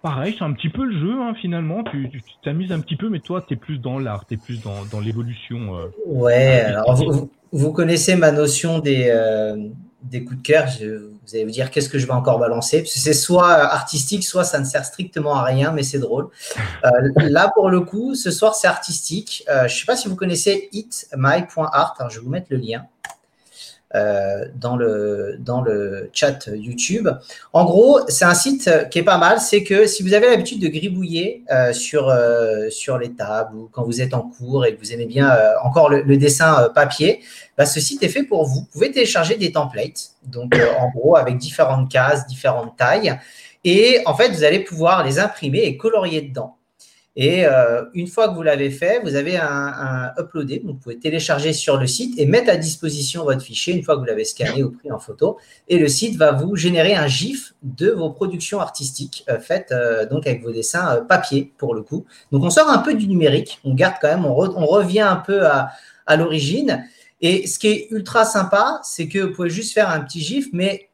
[0.02, 1.82] pareil, c'est un petit peu le jeu hein, finalement.
[1.84, 2.10] Tu
[2.44, 4.84] t'amuses un petit peu, mais toi, tu es plus dans l'art, tu es plus dans,
[4.90, 5.76] dans l'évolution.
[6.06, 9.12] ouais, alors vous, vous, connaissez ma notion des,
[10.02, 10.66] des coups de cœur.
[10.66, 12.84] vous allez vous dire qu'est-ce que je vais encore balancer?
[12.86, 16.28] C'est soit artistique, soit ça ne sert strictement à rien, mais c'est drôle.
[17.16, 19.44] là, pour le coup, ce soir, c'est artistique.
[19.48, 21.96] je ne sais pas si vous connaissez hitmy.art.
[22.10, 22.84] je vais vous mettre le lien.
[23.94, 27.08] Euh, dans, le, dans le chat YouTube.
[27.54, 29.40] En gros, c'est un site qui est pas mal.
[29.40, 33.70] C'est que si vous avez l'habitude de gribouiller euh, sur, euh, sur les tables ou
[33.72, 35.34] quand vous êtes en cours et que vous aimez bien
[35.64, 37.20] encore le, dessin papier,
[37.56, 38.60] bah, ce site est fait pour vous.
[38.60, 43.18] Vous pouvez télécharger des templates, donc en gros avec différentes cases, différentes tailles.
[43.64, 46.57] Et en fait, vous allez pouvoir les imprimer et colorier dedans.
[47.20, 51.52] Et euh, une fois que vous l'avez fait, vous avez un, uploadé, vous pouvez télécharger
[51.52, 54.62] sur le site et mettre à disposition votre fichier une fois que vous l'avez scanné
[54.62, 55.36] ou pris en photo.
[55.66, 60.06] Et le site va vous générer un GIF de vos productions artistiques euh, faites euh,
[60.06, 62.06] donc avec vos dessins papier pour le coup.
[62.30, 65.44] Donc on sort un peu du numérique, on garde quand même, on, revient un peu
[65.44, 65.72] à,
[66.16, 66.86] l'origine.
[67.20, 70.50] Et ce qui est ultra sympa, c'est que vous pouvez juste faire un petit GIF,
[70.52, 70.88] mais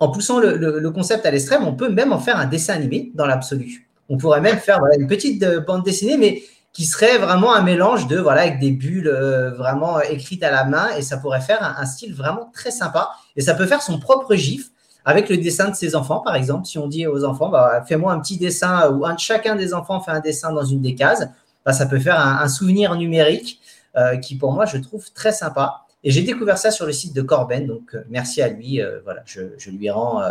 [0.00, 3.26] en poussant le concept à l'extrême, on peut même en faire un dessin animé dans
[3.26, 3.87] l'absolu.
[4.08, 8.06] On pourrait même faire une petite euh, bande dessinée, mais qui serait vraiment un mélange
[8.06, 11.62] de voilà avec des bulles euh, vraiment écrites à la main et ça pourrait faire
[11.62, 13.10] un, style vraiment très sympa.
[13.36, 14.68] Et ça peut faire son propre gif
[15.04, 16.66] avec le dessin de ses enfants par exemple.
[16.66, 20.00] Si on dit aux enfants bah, fais-moi un petit dessin ou un, chacun des enfants
[20.00, 21.26] fait un dessin dans une des cases
[21.66, 23.60] bah, ça peut faire un, souvenir numérique
[23.96, 25.82] euh, qui pour moi je trouve très sympa.
[26.04, 29.70] Et j'ai découvert ça sur le site de Corben donc merci à lui voilà je,
[29.70, 30.22] lui rends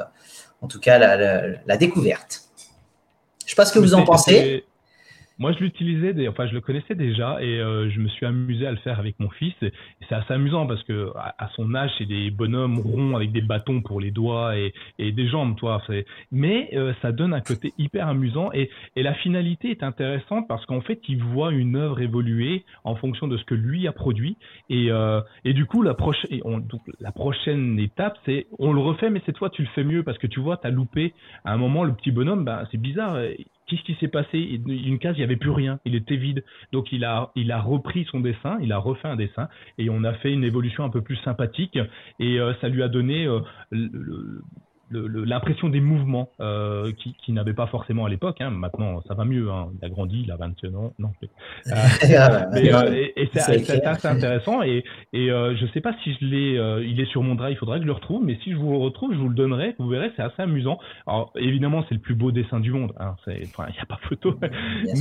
[0.61, 2.46] en tout cas la découverte
[3.47, 4.65] je ne sais pas ce que vous en pensez.
[5.39, 8.71] Moi, je l'utilisais, enfin, je le connaissais déjà et euh, je me suis amusé à
[8.71, 9.53] le faire avec mon fils.
[9.61, 13.81] C'est assez amusant parce que à, son âge, c'est des bonhommes ronds avec des bâtons
[13.81, 15.81] pour les doigts et, et des jambes, toi.
[16.31, 20.65] Mais euh, ça donne un côté hyper amusant et, et la finalité est intéressante parce
[20.65, 24.37] qu'en fait, il voit une œuvre évoluer en fonction de ce que lui a produit.
[24.71, 26.41] Et, euh, et du coup, la, prochaine,
[26.99, 30.17] la prochaine étape, c'est on le refait, mais cette fois, tu le fais mieux parce
[30.17, 31.13] que tu vois, tu as loupé
[31.45, 32.43] à un moment le petit bonhomme.
[32.43, 33.17] Ben, c'est bizarre
[33.67, 34.37] qu'est-ce qui s'est passé?
[34.39, 36.43] Une case, il n'y avait plus rien, il était vide.
[36.71, 37.31] Donc il a,
[37.61, 40.89] repris son dessin, il a refait un dessin, et on a fait une évolution un
[40.89, 41.77] peu plus sympathique,
[42.19, 43.39] et euh, ça lui a donné euh,
[43.71, 44.41] le,
[44.91, 48.39] l'impression des mouvements euh, qui, qui n'avait pas forcément à l'époque.
[48.39, 48.51] Hein.
[48.51, 49.49] Maintenant, ça va mieux.
[49.49, 49.69] Hein.
[49.77, 50.93] Il a grandi, il a 21 ans.
[50.99, 51.11] Non,
[51.67, 51.73] euh,
[52.53, 54.63] euh, et, c'est assez intéressant.
[54.63, 54.83] Et,
[55.13, 56.85] et euh, je ne sais pas si je l'ai.
[56.85, 57.55] il est sur mon drive.
[57.55, 58.23] Il faudrait que je le retrouve.
[58.23, 59.75] Mais si je vous le retrouve, je vous le donnerai.
[59.79, 60.79] Vous verrez, c'est assez amusant.
[61.05, 62.93] Alors, évidemment, c'est le plus beau dessin du monde.
[62.99, 63.15] Hein.
[63.27, 64.39] Il n'y a pas photo.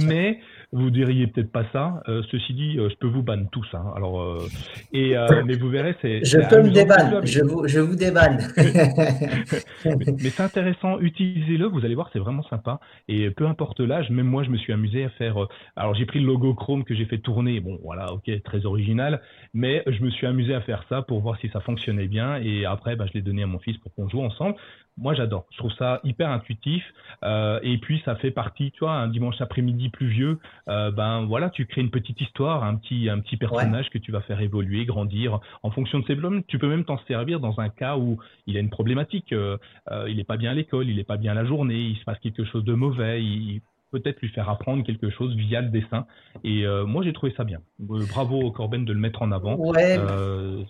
[0.06, 0.40] mais
[0.72, 2.02] vous diriez peut-être pas ça.
[2.30, 3.68] ceci dit, je peux vous ban tous.
[3.74, 3.84] Hein.
[3.94, 4.38] Alors,
[4.92, 5.14] et
[5.44, 6.24] mais vous verrez, c'est.
[6.24, 7.20] Je peux me débanne.
[7.24, 8.38] Je vous, je vous débanne.
[9.84, 12.80] mais, c'est intéressant, utilisez-le, vous allez voir, c'est vraiment sympa.
[13.08, 15.42] Et peu importe l'âge, même moi, je me suis amusé à faire.
[15.42, 17.60] Euh, alors, j'ai pris le logo Chrome que j'ai fait tourner.
[17.60, 19.20] Bon, voilà, ok, très original.
[19.54, 22.36] Mais je me suis amusé à faire ça pour voir si ça fonctionnait bien.
[22.36, 24.56] Et après, bah, je l'ai donné à mon fils pour qu'on joue ensemble
[24.98, 25.46] moi j'adore.
[25.52, 26.82] Je trouve ça hyper intuitif.
[27.24, 31.50] Euh, et puis ça fait partie, tu vois, un dimanche après-midi pluvieux, euh, ben voilà,
[31.50, 34.84] tu crées une petite histoire, un petit, un petit personnage que tu vas faire évoluer,
[34.84, 36.42] grandir en fonction de ses problèmes.
[36.44, 39.32] Tu peux même t'en servir dans un cas où il a une problématique.
[39.32, 39.58] Euh,
[40.08, 42.18] il n'est pas bien à l'école, il n'est pas bien la journée, il se passe
[42.20, 43.22] quelque chose de mauvais.
[43.22, 43.60] Il,
[43.92, 46.06] peut-être lui faire apprendre quelque chose via le dessin.
[46.44, 47.60] Et moi, j'ai trouvé ça bien.
[47.78, 49.56] bravo Corben de le mettre en avant.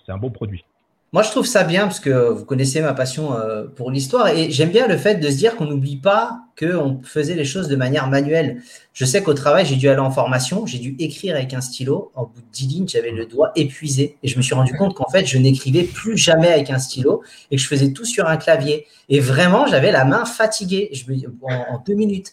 [0.05, 0.65] c'est un bon produit.
[1.13, 4.51] Moi, je trouve ça bien parce que vous connaissez ma passion euh, pour l'histoire et
[4.51, 7.77] j'aime bien le fait de se dire qu'on n'oublie pas qu'on faisait les choses de
[7.77, 8.61] manière manuelle.
[8.93, 12.11] Je sais qu'au travail, j'ai dû aller en formation, j'ai dû écrire avec un stylo.
[12.15, 14.95] En bout de 10 lignes, j'avais le doigt épuisé et je me suis rendu compte
[14.95, 18.27] qu'en fait, je n'écrivais plus jamais avec un stylo et que je faisais tout sur
[18.27, 18.87] un clavier.
[19.09, 22.33] Et vraiment, j'avais la main fatiguée je me, en, deux minutes.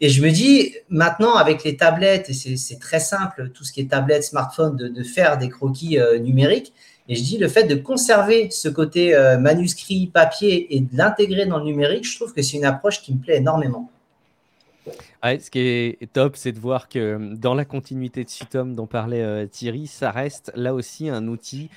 [0.00, 3.80] Et je me dis, maintenant, avec les tablettes, et c'est très simple, tout ce qui
[3.80, 6.72] est tablette, smartphone, de, de faire des croquis euh, numériques,
[7.10, 11.44] et je dis le fait de conserver ce côté euh, manuscrit, papier et de l'intégrer
[11.44, 13.90] dans le numérique, je trouve que c'est une approche qui me plaît énormément.
[15.24, 18.86] ce qui est top, c'est de voir que euh, dans la continuité de Sutom dont
[18.86, 21.68] parlait euh, Thierry, ça reste là aussi un outil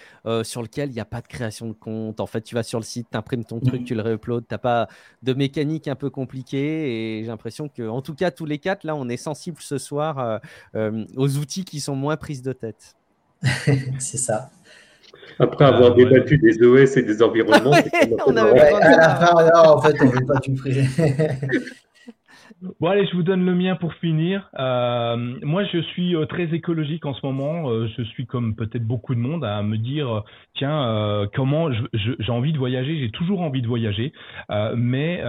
[0.44, 2.20] sur lequel il n'y a pas de création de compte.
[2.20, 3.86] En fait, tu vas sur le site, tu imprimes ton truc, mm.
[3.86, 4.88] tu le réuploades, tu n'as pas
[5.24, 7.18] de mécanique un peu compliquée.
[7.18, 9.80] Et j'ai l'impression que, en tout cas, tous les quatre, là, on est sensible ce
[9.80, 10.42] soir
[10.76, 12.96] aux outils qui sont moins prises de tête.
[14.00, 14.52] c'est ça.
[15.40, 17.72] Après avoir ah, débattu des OS et des environnements,
[18.28, 20.86] on avait à la fin, en fait, on ne veut pas tout friser.
[22.80, 24.50] Bon allez, je vous donne le mien pour finir.
[24.58, 27.70] Euh, moi, je suis euh, très écologique en ce moment.
[27.70, 30.24] Euh, je suis comme peut-être beaucoup de monde à me dire,
[30.54, 33.00] tiens, comment j'ai envie de voyager.
[33.00, 34.14] J'ai toujours envie de voyager,
[34.78, 35.22] mais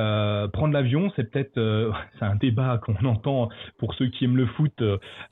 [0.53, 1.55] prendre l'avion, c'est peut-être,
[2.19, 3.49] c'est un débat qu'on entend
[3.79, 4.73] pour ceux qui aiment le foot.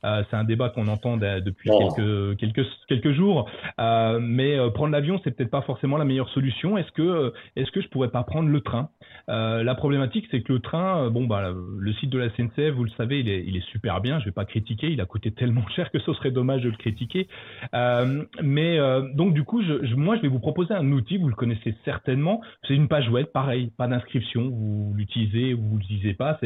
[0.03, 3.49] c'est un débat qu'on entend depuis quelques quelques quelques jours.
[3.77, 6.77] mais prendre l'avion, c'est peut-être pas forcément la meilleure solution.
[6.77, 8.89] Est-ce que est-ce que je pourrais pas prendre le train?
[9.27, 12.91] La problématique, c'est que le train, bon bah le site de la SNCF, vous le
[12.91, 14.19] savez, il est, super bien.
[14.19, 14.91] Je vais pas critiquer.
[14.91, 17.27] Il a coûté tellement cher que ce serait dommage de le critiquer.
[17.73, 19.61] Euh, mais euh, donc du coup,
[19.95, 21.17] moi, je vais vous proposer un outil.
[21.17, 22.41] Vous le connaissez certainement.
[22.67, 24.49] C'est une page web, pareil, pas d'inscription.
[24.49, 26.39] Vous l'utilisez ou vous l'utilisez pas.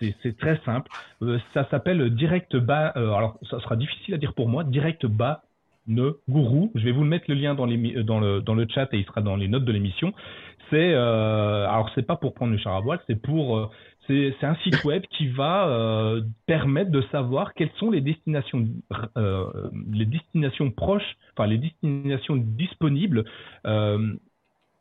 [0.00, 0.90] C'est très simple.
[1.22, 2.88] Euh, ça s'appelle Direct Bas.
[2.88, 4.64] alors, ça sera difficile à dire pour moi.
[4.64, 5.42] Direct Bas
[5.88, 6.70] ne gourou.
[6.74, 9.64] Je vais vous mettre le lien dans, le, chat et il sera dans les notes
[9.64, 10.12] de l'émission.
[10.70, 13.70] C'est euh, alors c'est pas pour prendre le char à voile, c'est pour
[14.08, 18.66] c'est un site web qui va euh, permettre de savoir quelles sont les destinations
[19.16, 23.24] euh, les destinations proches, enfin les destinations disponibles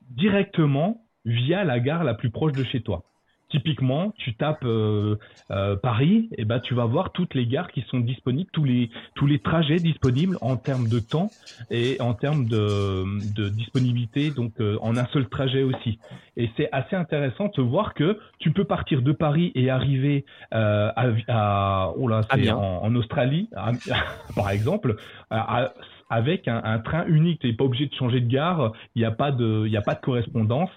[0.10, 3.04] directement via la gare la plus proche de chez toi.
[3.49, 5.15] Typiquement, tu tapes euh,
[5.52, 8.90] euh, Paris, et ben tu vas voir toutes les gares qui sont disponibles, tous les
[9.15, 11.32] tous les trajets disponibles en termes de temps
[11.72, 15.98] et en termes de, de disponibilité, donc euh, en un seul trajet aussi.
[16.36, 20.94] Et c'est assez intéressant de voir que tu peux partir de Paris et arriver à,
[21.30, 23.49] à oh là, c'est en, en, Australie,
[24.36, 24.98] par exemple,
[25.30, 25.72] à,
[26.10, 27.42] avec un, train unique.
[27.42, 29.96] Tu n'es pas obligé de changer de gare, il n'y a, pas de, a pas
[29.96, 30.72] de correspondance.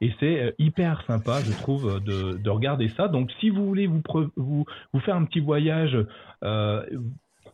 [0.00, 3.08] Et c'est euh, hyper sympa, je trouve, de, de, regarder ça.
[3.08, 4.02] Donc, si vous voulez vous,
[4.36, 5.96] vous, vous faire un petit voyage
[6.44, 6.84] euh,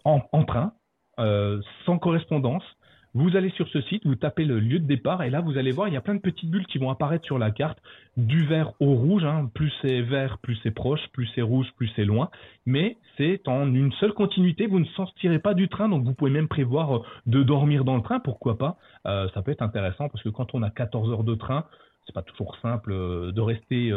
[0.04, 0.72] en, en, train,
[1.18, 2.64] euh, sans correspondance,
[3.14, 5.72] vous allez sur ce site, vous tapez le lieu de départ et là vous allez
[5.72, 7.78] voir, il y a plein de petites bulles qui vont apparaître sur la carte,
[8.16, 9.24] du vert au rouge.
[9.24, 9.50] Hein.
[9.54, 12.30] Plus c'est vert, plus c'est proche, plus c'est rouge, plus c'est loin.
[12.64, 16.30] Mais c'est en une seule continuité, vous ne sortirez pas du train, donc vous pouvez
[16.30, 18.78] même prévoir euh, de dormir dans le train, pourquoi pas.
[19.06, 21.64] Euh, ça peut être intéressant parce que quand on a 14 heures de train,
[22.06, 23.92] c'est pas toujours simple euh, de rester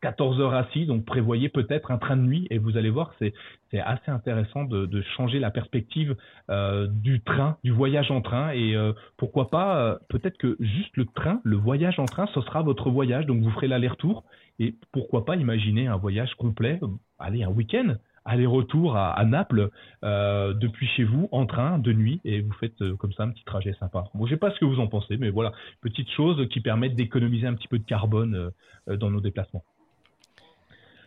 [0.00, 3.34] 14 heures assis, donc prévoyez peut-être un train de nuit et vous allez voir, c'est
[3.70, 6.16] c'est assez intéressant de, de, changer la perspective
[6.50, 10.96] euh, du train, du voyage en train et euh, pourquoi pas euh, peut-être que juste
[10.96, 14.24] le train, le voyage en train, ce sera votre voyage, donc vous ferez l'aller-retour
[14.58, 16.80] et pourquoi pas imaginer un voyage complet,
[17.18, 19.70] allez un week-end, aller-retour à, à, Naples
[20.02, 23.74] depuis chez vous en train de nuit et vous faites comme ça un petit trajet
[23.78, 24.04] sympa.
[24.14, 26.96] Bon, je sais pas ce que vous en pensez, mais voilà, petite chose qui permettent
[26.96, 28.50] d'économiser un petit peu de carbone
[28.86, 29.64] dans nos déplacements.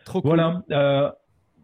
[0.04, 0.62] Trop Voilà.
[0.70, 1.10] Euh,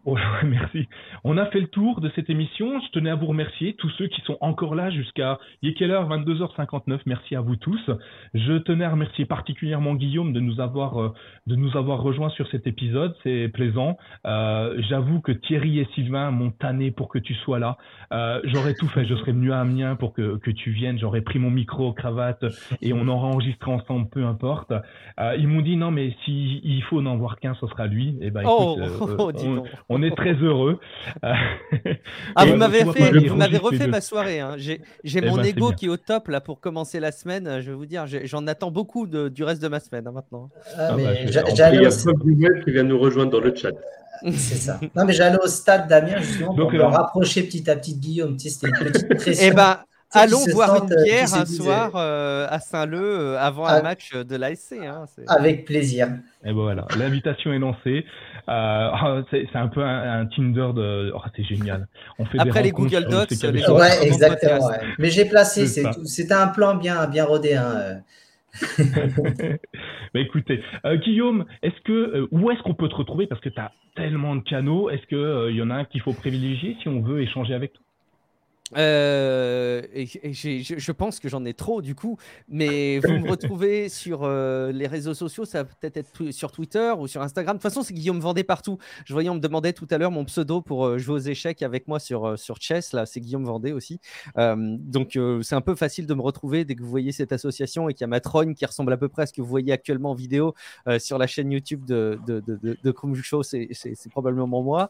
[0.09, 0.87] Oh, merci.
[1.23, 2.79] On a fait le tour de cette émission.
[2.79, 5.91] Je tenais à vous remercier, tous ceux qui sont encore là jusqu'à, il est quelle
[5.91, 6.09] heure?
[6.09, 7.01] 22h59.
[7.05, 7.91] Merci à vous tous.
[8.33, 11.13] Je tenais à remercier particulièrement Guillaume de nous avoir, euh,
[11.45, 13.15] de nous avoir rejoint sur cet épisode.
[13.23, 13.97] C'est plaisant.
[14.25, 17.77] Euh, J'avoue que Thierry et Sylvain m'ont tanné pour que tu sois là.
[18.11, 19.05] Euh, J'aurais tout fait.
[19.05, 20.97] Je serais venu à Amiens pour que, que tu viennes.
[20.97, 22.45] J'aurais pris mon micro, cravate
[22.81, 24.71] et on aurait enregistré ensemble, peu importe.
[25.19, 28.17] Euh, ils m'ont dit non, mais s'il il faut n'en voir qu'un, ce sera lui.
[28.21, 29.31] Et eh ben, oh, oh,
[29.89, 30.79] on, on est très heureux.
[31.21, 34.39] ah, vous m'avez fait, vous m'avez refait ma soirée.
[34.39, 34.55] Hein.
[34.57, 37.61] J'ai eh mon ben, ego qui est au top là pour commencer la semaine.
[37.61, 40.49] Je vais vous dire, j'en attends beaucoup de, du reste de ma semaine hein, maintenant.
[40.77, 43.71] Ah, ah bah, il y a qui vient nous rejoindre dans le chat.
[44.23, 44.79] C'est ça.
[44.95, 48.37] Non, mais j'allais au stade d'Amiens justement pour me rapprocher petit à petit de Guillaume.
[48.37, 49.47] C'était une petite pression.
[49.47, 49.79] Eh ben,
[50.11, 53.81] Allons boire une bière un soir euh, à Saint-Leu euh, avant un ah.
[53.81, 54.73] match de l'ASC.
[54.73, 56.07] Hein, Avec plaisir.
[56.43, 58.05] Et ben voilà, l'invitation est lancée.
[58.47, 61.11] Euh, oh, c'est un peu un, Tinder de.
[61.13, 61.87] Oh, c'est génial.
[62.17, 64.71] On fait Après les Google Docs, les ouais, exactement.
[64.97, 67.55] Mais j'ai placé, c'était un plan bien, bien rodé.
[67.55, 68.01] Hein.
[68.79, 70.63] bah écoutez,
[71.03, 73.27] Guillaume, est-ce que où est-ce qu'on peut te retrouver?
[73.27, 76.13] Parce que tu as tellement de canaux Est-ce qu'il y en a un qu'il faut
[76.13, 77.83] privilégier si on veut échanger avec toi?
[78.77, 82.17] Euh, et, je, pense que j'en ai trop du coup,
[82.47, 86.93] mais vous me retrouvez sur euh, les réseaux sociaux, ça va peut-être être sur Twitter
[86.97, 87.57] ou sur Instagram.
[87.57, 88.77] De toute façon, c'est Guillaume Vendée partout.
[89.05, 91.63] Je voyais, on me demandait tout à l'heure mon pseudo pour euh, jouer aux échecs
[91.63, 92.93] avec moi sur, sur Chess.
[92.93, 93.99] Là, c'est Guillaume Vendée aussi.
[94.35, 97.93] donc, c'est un peu facile de me retrouver dès que vous voyez cette association et
[97.93, 99.71] qu'il y a ma trogne qui ressemble à peu près à ce que vous voyez
[99.71, 100.53] actuellement en vidéo
[100.99, 103.43] sur la chaîne YouTube de, de, de, de, Show.
[103.43, 103.69] C'est
[104.11, 104.89] probablement moi.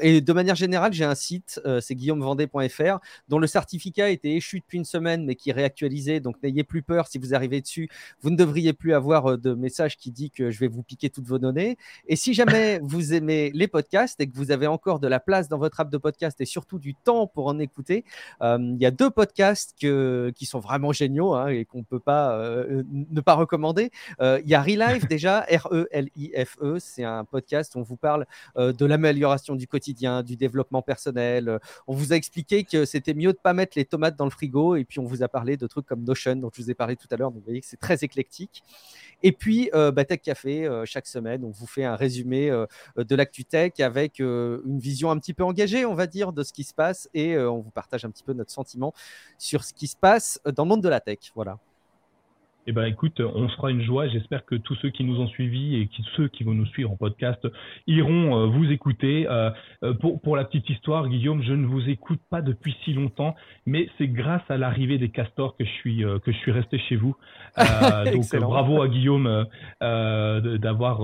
[0.00, 2.98] et de manière générale, j'ai un site, c'est guillaumevendée.fr
[3.28, 6.20] dont le certificat a été échu depuis une semaine, mais qui est réactualisé.
[6.20, 7.88] Donc n'ayez plus peur si vous arrivez dessus.
[8.20, 11.10] Vous ne devriez plus avoir euh, de message qui dit que je vais vous piquer
[11.10, 11.76] toutes vos données.
[12.06, 15.48] Et si jamais vous aimez les podcasts et que vous avez encore de la place
[15.48, 18.04] dans votre app de podcast et surtout du temps pour en écouter,
[18.42, 21.84] euh, il y a deux podcasts que, qui sont vraiment géniaux hein, et qu'on ne
[21.84, 23.90] peut pas euh, ne pas recommander.
[24.20, 26.76] Il y a Relife déjà, R-E-L-I-F-E.
[26.76, 28.26] -E, C'est un podcast où on vous parle
[28.56, 31.58] de l'amélioration du quotidien, du développement personnel.
[31.86, 34.76] On vous a expliqué que c'était mieux de pas mettre les tomates dans le frigo.
[34.76, 36.96] Et puis, on vous a parlé de trucs comme Notion, dont je vous ai parlé
[36.96, 37.30] tout à l'heure.
[37.30, 38.62] Donc, vous voyez que c'est très éclectique.
[39.22, 42.66] Et puis, euh, bah, Tech Café, euh, chaque semaine, on vous fait un résumé euh,
[42.96, 46.52] de l'actu tech avec une vision un petit peu engagée, on va dire, de ce
[46.52, 47.08] qui se passe.
[47.14, 48.92] Et on vous partage un petit peu notre sentiment
[49.38, 51.18] sur ce qui se passe dans le monde de la tech.
[51.34, 51.58] Voilà.
[52.68, 54.08] Eh ben écoute, on sera une joie.
[54.08, 56.90] J'espère que tous ceux qui nous ont suivis et qui, ceux qui vont nous suivre
[56.92, 57.40] en podcast
[57.86, 59.26] iront vous écouter.
[60.00, 63.34] pour, pour la petite histoire, Guillaume, je ne vous écoute pas depuis si longtemps,
[63.64, 66.96] mais c'est grâce à l'arrivée des castors que je suis que je suis resté chez
[66.96, 67.16] vous.
[67.56, 69.46] donc bravo à Guillaume
[69.80, 71.00] d'avoir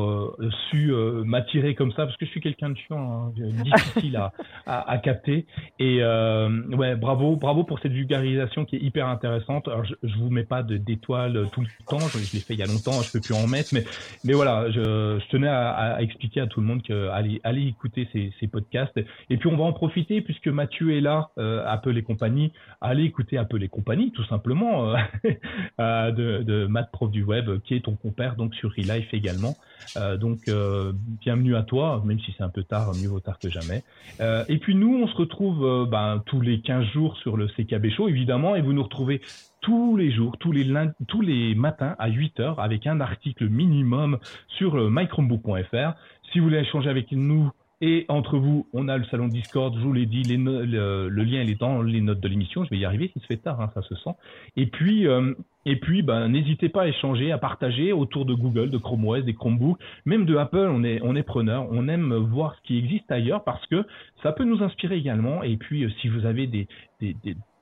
[0.68, 0.92] su
[1.24, 3.32] m'attirer comme ça parce que je suis quelqu'un de chiant, hein,
[3.64, 4.32] difficile à,
[4.66, 5.46] à, à, capter.
[5.78, 9.66] Et ouais, bravo, bravo pour cette vulgarisation qui est hyper intéressante.
[9.66, 12.62] Alors, je, je vous mets pas d'étoiles tout le temps, je, l'ai fait il y
[12.62, 13.84] a longtemps, je peux plus en mettre, mais,
[14.24, 18.46] mais voilà, je, je tenais à, expliquer à tout le monde que allez, écouter ces,
[18.48, 18.98] podcasts.
[19.30, 22.52] Et puis on va en profiter puisque Mathieu est là, euh, Apple et compagnie.
[22.80, 24.96] Allez écouter Apple et compagnie, tout simplement, euh,
[25.80, 29.56] euh, de, de Matt Prof du Web, qui est ton compère donc sur Relife également.
[29.96, 33.38] Euh, donc euh, bienvenue à toi, même si c'est un peu tard, mieux vaut tard
[33.38, 33.82] que jamais.
[34.20, 37.90] Euh, et puis nous, on se retrouve ben, tous les 15 jours sur le CKB
[37.90, 39.20] Show, évidemment, et vous nous retrouvez
[39.64, 40.70] tous les jours, tous les,
[41.08, 45.94] tous les matins à 8 heures avec un article minimum sur mychromebook.fr.
[46.30, 47.50] Si vous voulez échanger avec nous,
[47.80, 51.58] et entre vous, on a le salon Discord, je vous l'ai dit, le, lien est
[51.58, 52.64] dans les notes de l'émission.
[52.64, 54.14] Je vais y arriver, il se fait tard, hein, ça se sent.
[54.56, 55.34] Et puis, euh,
[56.04, 59.78] ben, n'hésitez pas à échanger, à partager autour de Google, de Chrome OS, des Chromebooks,
[60.04, 60.68] même de Apple.
[60.70, 61.66] On est, on preneur.
[61.70, 63.84] On aime voir ce qui existe ailleurs parce que
[64.22, 65.42] ça peut nous inspirer également.
[65.42, 66.68] Et puis, euh, si vous avez des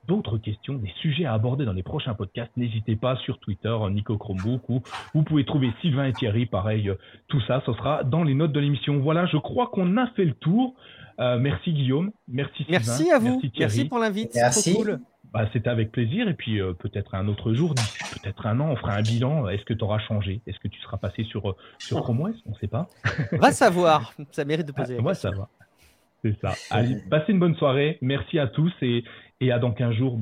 [0.07, 4.17] d'autres questions, des sujets à aborder dans les prochains podcasts, n'hésitez pas sur Twitter, Nico
[4.17, 4.81] Chromebook, ou
[5.13, 6.95] vous pouvez trouver Sylvain et Thierry, pareil, euh,
[7.27, 8.99] tout ça, ce sera dans les notes de l'émission.
[8.99, 10.75] Voilà, je crois qu'on a fait le tour.
[11.19, 14.99] Euh, merci Guillaume, merci Sylvain, merci à vous, merci, pour l'invite, c'est cool.
[15.31, 18.75] Bah, C'était avec plaisir et puis euh, peut-être un autre jour, peut-être un an, on
[18.75, 19.47] fera un bilan.
[19.47, 20.41] Est-ce que tu auras changé?
[20.45, 22.87] Est-ce que tu seras passé sur, sur Chrome OS On ne sait pas.
[23.31, 24.95] Va savoir, ça mérite de poser.
[24.99, 25.49] Ah, moi, ça va.
[26.23, 26.53] C'est ça.
[26.69, 27.97] Allez, passez une bonne soirée.
[28.01, 29.03] Merci à tous et,
[29.43, 30.19] et à dans 15 jours.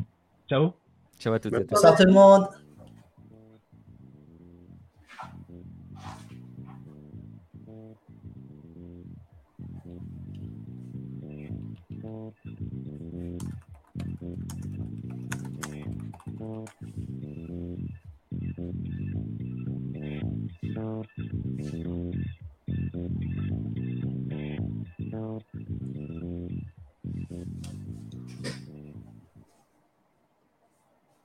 [0.49, 0.73] Ciao.
[1.19, 1.81] Ciao à toutes et à tous.
[1.81, 2.47] Tout le monde.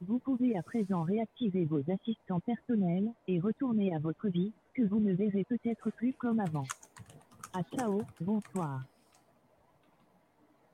[0.07, 5.01] Vous pouvez à présent réactiver vos assistants personnels et retourner à votre vie, que vous
[5.01, 6.67] ne verrez peut-être plus comme avant.
[7.53, 8.85] À ciao, bonsoir.